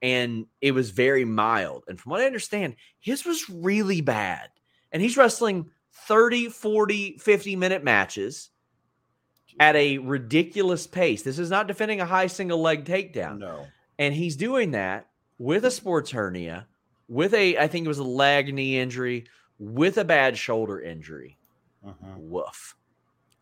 [0.00, 1.84] and it was very mild.
[1.86, 4.48] And from what I understand, his was really bad.
[4.90, 5.70] And he's wrestling
[6.08, 8.50] 30, 40, 50 minute matches
[9.60, 11.22] at a ridiculous pace.
[11.22, 13.38] This is not defending a high single leg takedown.
[13.38, 13.66] No.
[13.98, 15.06] And he's doing that
[15.42, 16.68] with a sports hernia,
[17.08, 19.24] with a, I think it was a leg knee injury,
[19.58, 21.36] with a bad shoulder injury.
[21.84, 22.16] Mhm.
[22.18, 22.76] Woof.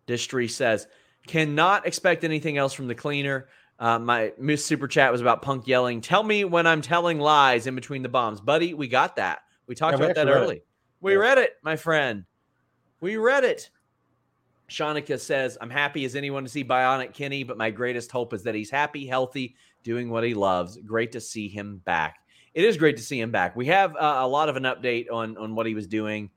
[0.06, 0.86] Distry says,
[1.26, 3.48] cannot expect anything else from the cleaner.
[3.78, 7.66] Uh, my Moose super chat was about Punk yelling, "Tell me when I'm telling lies
[7.66, 9.40] in between the bombs, buddy." We got that.
[9.66, 10.40] We talked Yeah, we about that read it.
[10.42, 10.62] early.
[11.02, 11.18] We Yeah.
[11.18, 12.24] read it, my friend.
[13.00, 13.70] We read it.
[14.70, 18.42] Shanika says, "I'm happy as anyone to see Bionic Kenny, but my greatest hope is
[18.44, 20.78] that he's happy, healthy, doing what he loves.
[20.78, 22.18] Great to see him back.
[22.54, 23.54] It is great to see him back.
[23.56, 26.30] We have uh, a lot of an update on on what he was doing."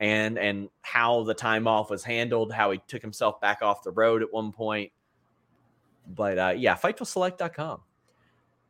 [0.00, 3.90] and and how the time off was handled, how he took himself back off the
[3.90, 4.92] road at one point.
[6.06, 7.80] But uh, yeah, fightfulselect.com.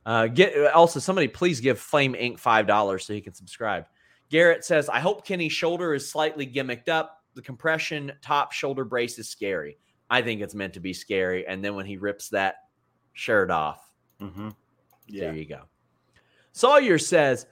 [0.06, 2.38] Uh, get also somebody please give Flame Inc.
[2.38, 3.86] five dollars so he can subscribe.
[4.30, 7.23] Garrett says, I hope Kenny's shoulder is slightly gimmicked up.
[7.34, 9.78] The compression top shoulder brace is scary.
[10.10, 11.46] I think it's meant to be scary.
[11.46, 12.56] And then when he rips that
[13.12, 13.90] shirt off,
[14.20, 14.54] Mhm.
[15.08, 15.62] there you go.
[16.52, 17.46] Sawyer says,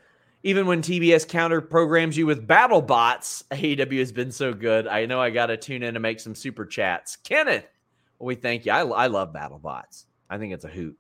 [0.45, 4.87] even when TBS counter programs you with battle bots, AEW has been so good.
[4.87, 7.17] I know I got to tune in to make some super chats.
[7.17, 7.67] Kenneth,
[8.19, 8.73] well, we thank you.
[8.73, 10.07] I, I love battle bots.
[10.31, 10.97] I think it's a hoot.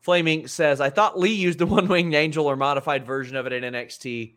[0.00, 3.52] Flaming says, I thought Lee used the one winged angel or modified version of it
[3.52, 4.36] in NXT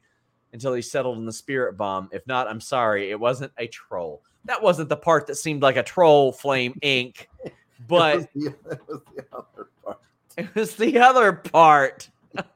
[0.53, 2.09] until he settled in the spirit bomb.
[2.11, 3.11] If not, I'm sorry.
[3.11, 4.23] It wasn't a troll.
[4.45, 7.25] That wasn't the part that seemed like a troll, Flame Inc.
[7.87, 9.99] But it was the other part.
[10.37, 12.09] it was the other part.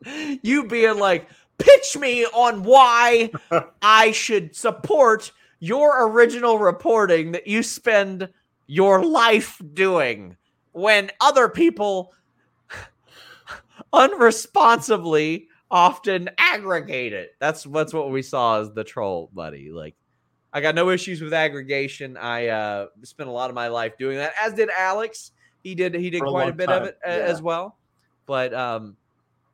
[0.44, 3.32] you being like, pitch me on why
[3.82, 8.28] I should support your original reporting that you spend
[8.68, 10.36] your life doing
[10.74, 12.14] when other people
[13.94, 17.32] unresponsibly often aggregate it.
[17.40, 19.72] That's that's what we saw as the troll, buddy.
[19.72, 19.96] Like
[20.54, 22.16] I got no issues with aggregation.
[22.16, 25.32] I uh spent a lot of my life doing that, as did Alex.
[25.64, 27.16] He did he did For a quite a long bit of it uh, yeah.
[27.16, 27.76] as well.
[28.28, 28.96] But um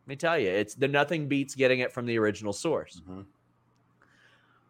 [0.05, 3.01] let me tell you, it's the nothing beats getting it from the original source.
[3.09, 3.25] Mhm.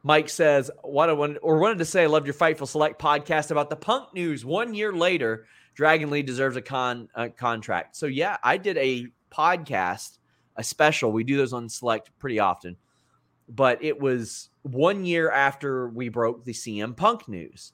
[0.03, 3.49] Mike says, "What I wanted or wanted to say, I loved your Fightful Select podcast
[3.49, 4.45] about the Punk news.
[4.45, 7.95] One year later, Dragon Lee deserves a con a contract.
[7.95, 10.19] So yeah, I did a podcast,
[10.59, 11.11] a special.
[11.11, 12.75] We do those on Select pretty often,
[13.47, 17.71] but it was one year after we broke the CM Punk news,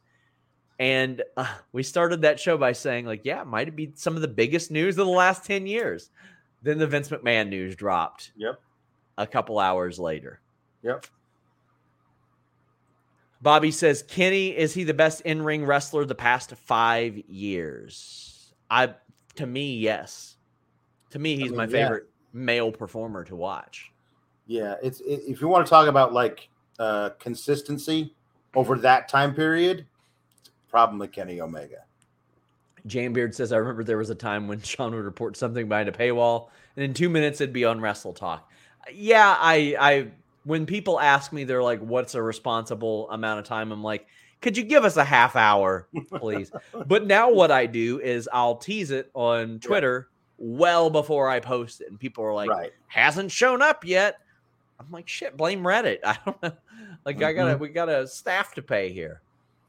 [0.79, 4.21] and uh, we started that show by saying, like, yeah, it might be some of
[4.21, 6.11] the biggest news of the last ten years.
[6.61, 8.59] Then the Vince McMahon news dropped Yep.
[9.17, 10.39] a couple hours later.
[10.83, 11.07] Yep.
[13.41, 18.53] Bobby says, Kenny, is he the best in ring wrestler the past five years?
[18.69, 18.95] I,
[19.35, 20.37] to me, yes.
[21.11, 23.91] To me, he's mean, my favorite male performer to watch.
[24.45, 28.13] Yeah, it's it, if you want to talk about like uh consistency
[28.53, 29.85] over that time period,
[30.39, 31.85] it's probably Kenny Omega.
[32.87, 35.91] Beard says, I remember there was a time when Sean would report something behind a
[35.91, 38.51] paywall, and in two minutes it'd be on Wrestle Talk.
[38.93, 40.07] Yeah, I, I,
[40.43, 44.05] when people ask me, they're like, "What's a responsible amount of time?" I'm like,
[44.41, 45.87] "Could you give us a half hour,
[46.17, 46.51] please?"
[46.85, 51.81] but now what I do is I'll tease it on Twitter well before I post
[51.81, 52.71] it, and people are like, right.
[52.87, 54.19] "Hasn't shown up yet."
[54.79, 56.51] I'm like, "Shit, blame Reddit." I don't know.
[57.05, 57.61] Like, I gotta, mm-hmm.
[57.61, 59.21] we got a staff to pay here.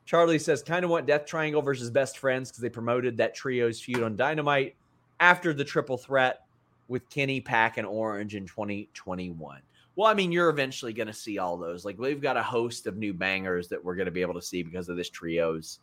[0.07, 3.81] Charlie says, kind of want Death Triangle versus Best Friends because they promoted that trio's
[3.81, 4.77] feud on Dynamite
[5.19, 6.47] after the triple threat
[6.89, 9.61] with Kenny, Pac, and Orange in 2021.
[9.97, 11.85] Well, I mean, you're eventually going to see all those.
[11.85, 14.43] Like, we've got a host of new bangers that we're going to be able to
[14.43, 15.81] see because of this trio's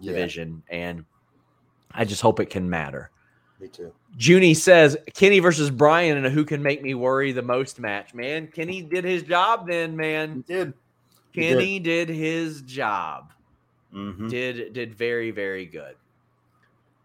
[0.00, 0.62] Yeah, division.
[0.70, 1.04] And
[1.92, 3.10] I just hope it can matter.
[3.60, 3.92] Me too.
[4.18, 8.12] Junie says, Kenny versus Bryan and a who can make me worry the most match.
[8.12, 10.44] Man, Kenny did his job then, man.
[10.46, 10.74] He did.
[11.32, 11.48] He did.
[11.58, 13.32] Kenny did his job
[13.94, 14.28] Mhm.
[14.28, 15.96] did did very very good.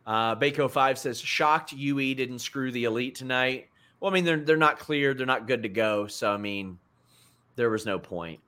[0.05, 3.67] Uh, Bako Five says shocked UE didn't screw the elite tonight.
[3.99, 6.07] Well, I mean they're they're not cleared, they're not good to go.
[6.07, 6.77] So I mean,
[7.55, 8.39] there was no point.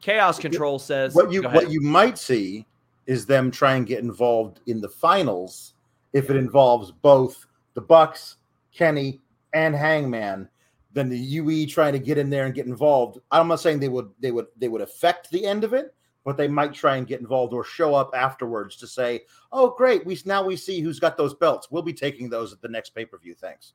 [0.00, 2.66] Chaos Control says What you what you might see
[3.06, 5.73] is them try and get involved in the finals
[6.14, 8.36] if it involves both the Bucks,
[8.72, 9.20] Kenny,
[9.52, 10.48] and Hangman.
[10.92, 13.18] Then the UE trying to get in there and get involved.
[13.32, 15.92] I'm not saying they would they would they would affect the end of it,
[16.24, 20.06] but they might try and get involved or show up afterwards to say, "Oh, great,
[20.06, 21.68] we now we see who's got those belts.
[21.70, 23.72] We'll be taking those at the next pay per view." Thanks.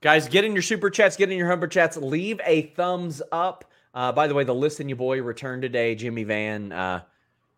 [0.00, 3.64] Guys, get in your super chats, get in your humber chats, leave a thumbs up.
[3.94, 5.94] Uh, by the way, the Listen You Boy returned today.
[5.94, 7.02] Jimmy Van uh,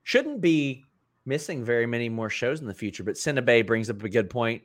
[0.03, 0.85] shouldn't be
[1.27, 4.63] missing very many more shows in the future, but Cinnabay brings up a good point.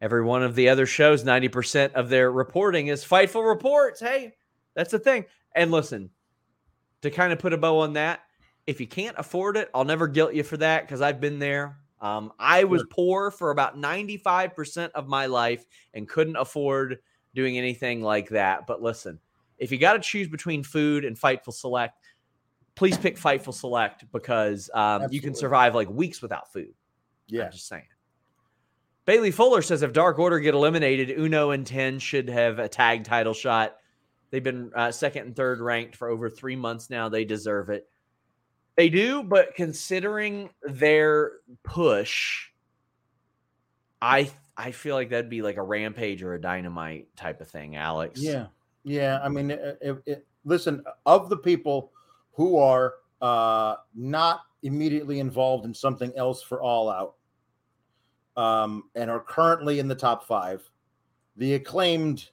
[0.00, 4.00] Every one of the other shows, 90% of their reporting is Fightful Reports.
[4.00, 4.32] Hey,
[4.74, 5.26] that's the thing.
[5.54, 6.10] And listen,
[7.02, 8.20] to kind of put a bow on that,
[8.66, 11.76] if you can't afford it, I'll never guilt you for that because I've been there.
[12.00, 16.98] Um, I was poor for about 95% of my life and couldn't afford
[17.34, 18.66] doing anything like that.
[18.66, 19.18] But listen,
[19.58, 21.99] if you got to choose between food and Fightful Select,
[22.80, 26.72] please pick Fightful Select because um, you can survive like weeks without food.
[27.26, 27.44] Yeah.
[27.44, 27.84] I'm just saying.
[29.04, 33.04] Bailey Fuller says if Dark Order get eliminated, Uno and 10 should have a tag
[33.04, 33.76] title shot.
[34.30, 37.10] They've been uh, second and third ranked for over three months now.
[37.10, 37.86] They deserve it.
[38.78, 41.32] They do, but considering their
[41.62, 42.48] push,
[44.00, 47.76] I I feel like that'd be like a rampage or a dynamite type of thing,
[47.76, 48.22] Alex.
[48.22, 48.46] Yeah,
[48.84, 49.20] yeah.
[49.22, 51.92] I mean, it, it, it, listen, of the people
[52.40, 57.16] who are uh, not immediately involved in something else for All Out,
[58.42, 60.62] um, and are currently in the top five,
[61.36, 62.30] the acclaimed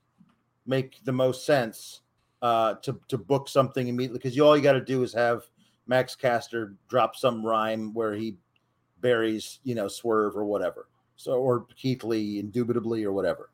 [0.65, 2.03] make the most sense
[2.41, 5.43] uh, to to book something immediately because you all you got to do is have
[5.87, 8.37] Max Caster drop some rhyme where he
[9.01, 10.87] buries, you know, Swerve or whatever.
[11.17, 13.49] So or Keith Lee, indubitably or whatever.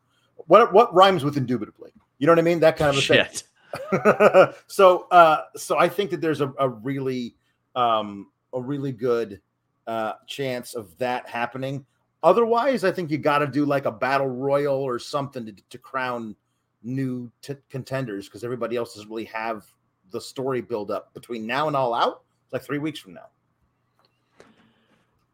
[0.46, 1.94] What what rhymes with indubitably?
[2.20, 2.60] You know what I mean?
[2.60, 3.32] That kind of a Shit.
[3.32, 3.50] thing.
[4.68, 7.36] so uh so I think that there's a, a really
[7.76, 9.41] um a really good
[9.88, 11.86] uh chance of that happening.
[12.22, 15.78] Otherwise, I think you got to do like a battle royal or something to, to
[15.78, 16.36] crown
[16.82, 19.66] new t- contenders because everybody else doesn't really have
[20.12, 22.22] the story build up between now and all out.
[22.45, 23.28] It's like three weeks from now.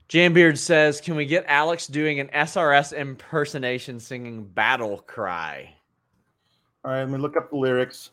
[0.09, 5.75] Jambeard says, "Can we get Alex doing an SRS impersonation singing Battle Cry?"
[6.83, 8.09] All right, let me look up the lyrics.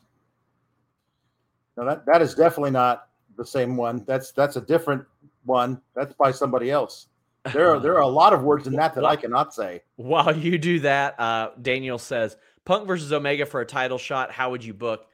[1.77, 4.05] No, that that is definitely not the same one.
[4.07, 5.05] That's that's a different
[5.45, 5.81] one.
[5.95, 7.09] That's by somebody else.
[7.53, 9.83] There are there are a lot of words in that that I cannot say.
[9.97, 14.33] While you do that, uh, Daniel says, "Punk versus Omega for a title shot.
[14.33, 15.07] How would you book?"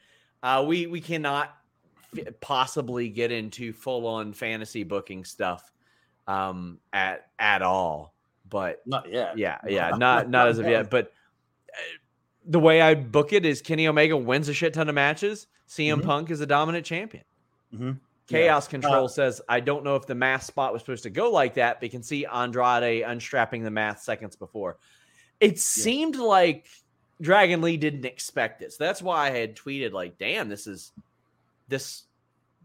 [0.43, 1.55] Uh, we we cannot
[2.17, 5.71] f- possibly get into full on fantasy booking stuff
[6.27, 8.15] um, at at all.
[8.49, 9.37] But Not yet.
[9.37, 10.91] yeah, yeah, not not as of yet.
[10.91, 11.13] But
[11.69, 11.81] uh,
[12.45, 15.47] the way I book it is Kenny Omega wins a shit ton of matches.
[15.67, 16.05] CM Mhm.
[16.05, 17.25] Punk is a dominant champion.
[17.75, 17.99] Mhm.
[18.29, 21.31] Chaos Control Uh, says, I don't know if the math spot was supposed to go
[21.31, 24.79] like that, but you can see Andrade unstrapping the math seconds before.
[25.41, 26.67] It seemed like
[27.21, 28.73] Dragon Lee didn't expect it.
[28.73, 30.93] So that's why I had tweeted, like, damn, this is
[31.69, 32.05] this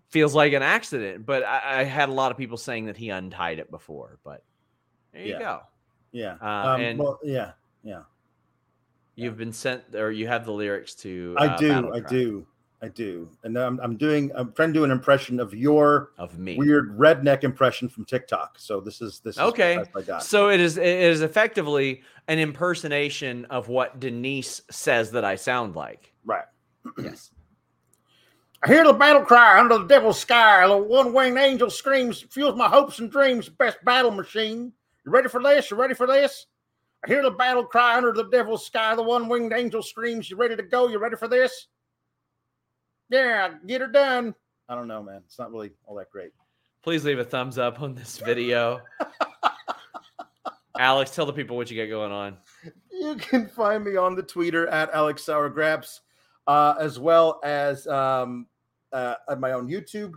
[0.09, 1.25] feels like an accident.
[1.25, 4.17] But I, I had a lot of people saying that he untied it before.
[4.23, 4.43] But
[5.13, 5.61] there you go.
[6.11, 6.35] Yeah.
[6.41, 6.45] Uh,
[6.75, 7.51] um, and- well, yeah.
[7.83, 8.03] Yeah.
[9.17, 11.69] You've been sent or you have the lyrics to I uh, do.
[11.69, 12.47] Battle I Cry do.
[12.83, 13.27] I do.
[13.43, 14.31] And I'm, I'm doing.
[14.35, 16.55] I'm trying to do an impression of your of me.
[16.57, 18.57] weird redneck impression from TikTok.
[18.59, 19.35] So this is this.
[19.35, 19.73] Is Okay.
[19.77, 20.23] the best I got.
[20.23, 25.75] So it is it is effectively an impersonation of what Denise says that I sound
[25.75, 26.13] like.
[26.23, 26.45] right.
[26.99, 27.31] Yes.
[28.63, 30.67] I hear the battle cry under the devil's sky.
[30.67, 33.49] The one winged angel screams, fuels my hopes and dreams.
[33.49, 34.71] Best battle machine.
[35.05, 35.69] You ready for this?
[35.71, 36.45] You ready for this?
[37.07, 38.93] I hear the battle cry under the devil's sky.
[38.93, 40.89] The one winged angel screams, You ready to go?
[40.89, 41.67] You ready for this?
[43.09, 44.35] Yeah, get her done.
[44.67, 45.21] I don't know, man.
[45.25, 46.31] It's not really all that great.
[46.83, 48.81] Please leave a thumbs up on this video.
[50.79, 52.37] Alex, tell the people what you got going on.
[52.91, 56.01] You can find me on the Twitter at Alex Sour Graps,
[56.45, 58.47] uh, as well as um,
[58.91, 60.11] uh, at my own YouTube,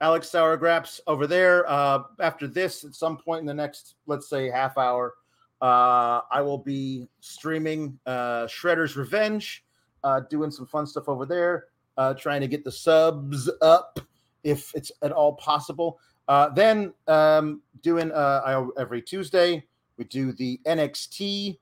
[0.00, 1.70] Alex Sour Graps over there.
[1.70, 5.14] Uh, after this, at some point in the next, let's say, half hour,
[5.62, 9.64] uh, I will be streaming uh, Shredder's Revenge,
[10.02, 11.66] uh, doing some fun stuff over there,
[11.96, 14.00] uh, trying to get the subs up
[14.42, 16.00] if it's at all possible.
[16.26, 19.64] Uh, then um, doing uh, every Tuesday,
[19.96, 21.58] we do the NXT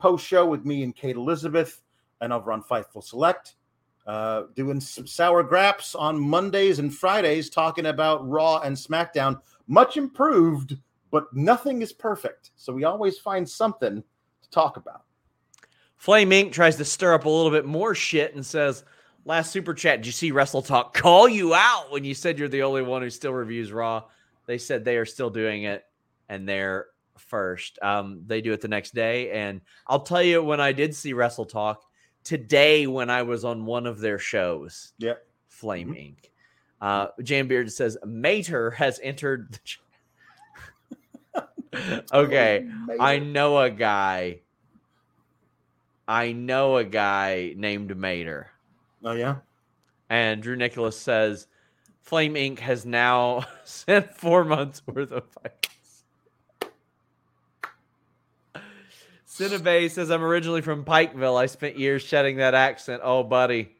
[0.00, 1.82] post show with me and Kate Elizabeth,
[2.20, 3.54] and over on Fightful Select.
[4.08, 9.38] Uh, doing some sour graps on Mondays and Fridays, talking about Raw and SmackDown.
[9.66, 10.78] Much improved,
[11.10, 12.50] but nothing is perfect.
[12.56, 14.02] So we always find something
[14.42, 15.02] to talk about.
[15.96, 16.52] Flame Inc.
[16.52, 18.84] tries to stir up a little bit more shit and says,
[19.24, 22.48] Last super chat, did you see Wrestle Talk call you out when you said you're
[22.48, 24.04] the only one who still reviews Raw?
[24.46, 25.84] They said they are still doing it
[26.30, 26.86] and they're
[27.18, 27.78] first.
[27.82, 29.30] Um, they do it the next day.
[29.32, 31.82] And I'll tell you when I did see Wrestle Talk
[32.24, 35.26] today when I was on one of their shows, Yep.
[35.48, 36.30] Flame Inc.
[36.80, 39.58] Uh, Jambeard says Mater has entered the.
[42.12, 42.68] okay,
[42.98, 44.40] I know a guy
[46.08, 48.50] I know a guy named Mater.
[49.04, 49.36] Oh yeah.
[50.08, 51.46] And Drew Nicholas says
[52.00, 52.60] Flame Inc.
[52.60, 56.04] has now sent four months worth of fights.
[59.28, 61.38] Cinnabay says I'm originally from Pikeville.
[61.38, 63.02] I spent years shedding that accent.
[63.04, 63.76] Oh, buddy.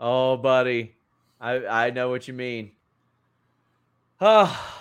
[0.00, 0.96] Oh, buddy.
[1.40, 2.72] I, I know what you mean.
[4.20, 4.74] Oh,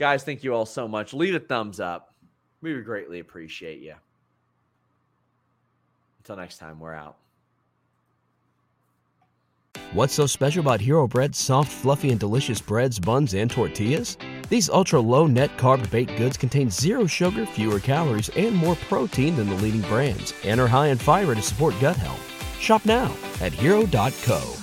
[0.00, 1.12] guys, thank you all so much.
[1.12, 2.14] Leave a thumbs up.
[2.62, 3.94] We would greatly appreciate you.
[6.18, 7.18] Until next time, we're out.
[9.92, 14.16] What's so special about Hero Bread's soft, fluffy, and delicious breads, buns, and tortillas?
[14.48, 19.36] These ultra low net carb baked goods contain zero sugar, fewer calories, and more protein
[19.36, 22.20] than the leading brands, and are high in fiber to support gut health.
[22.60, 24.60] Shop now at hero.co.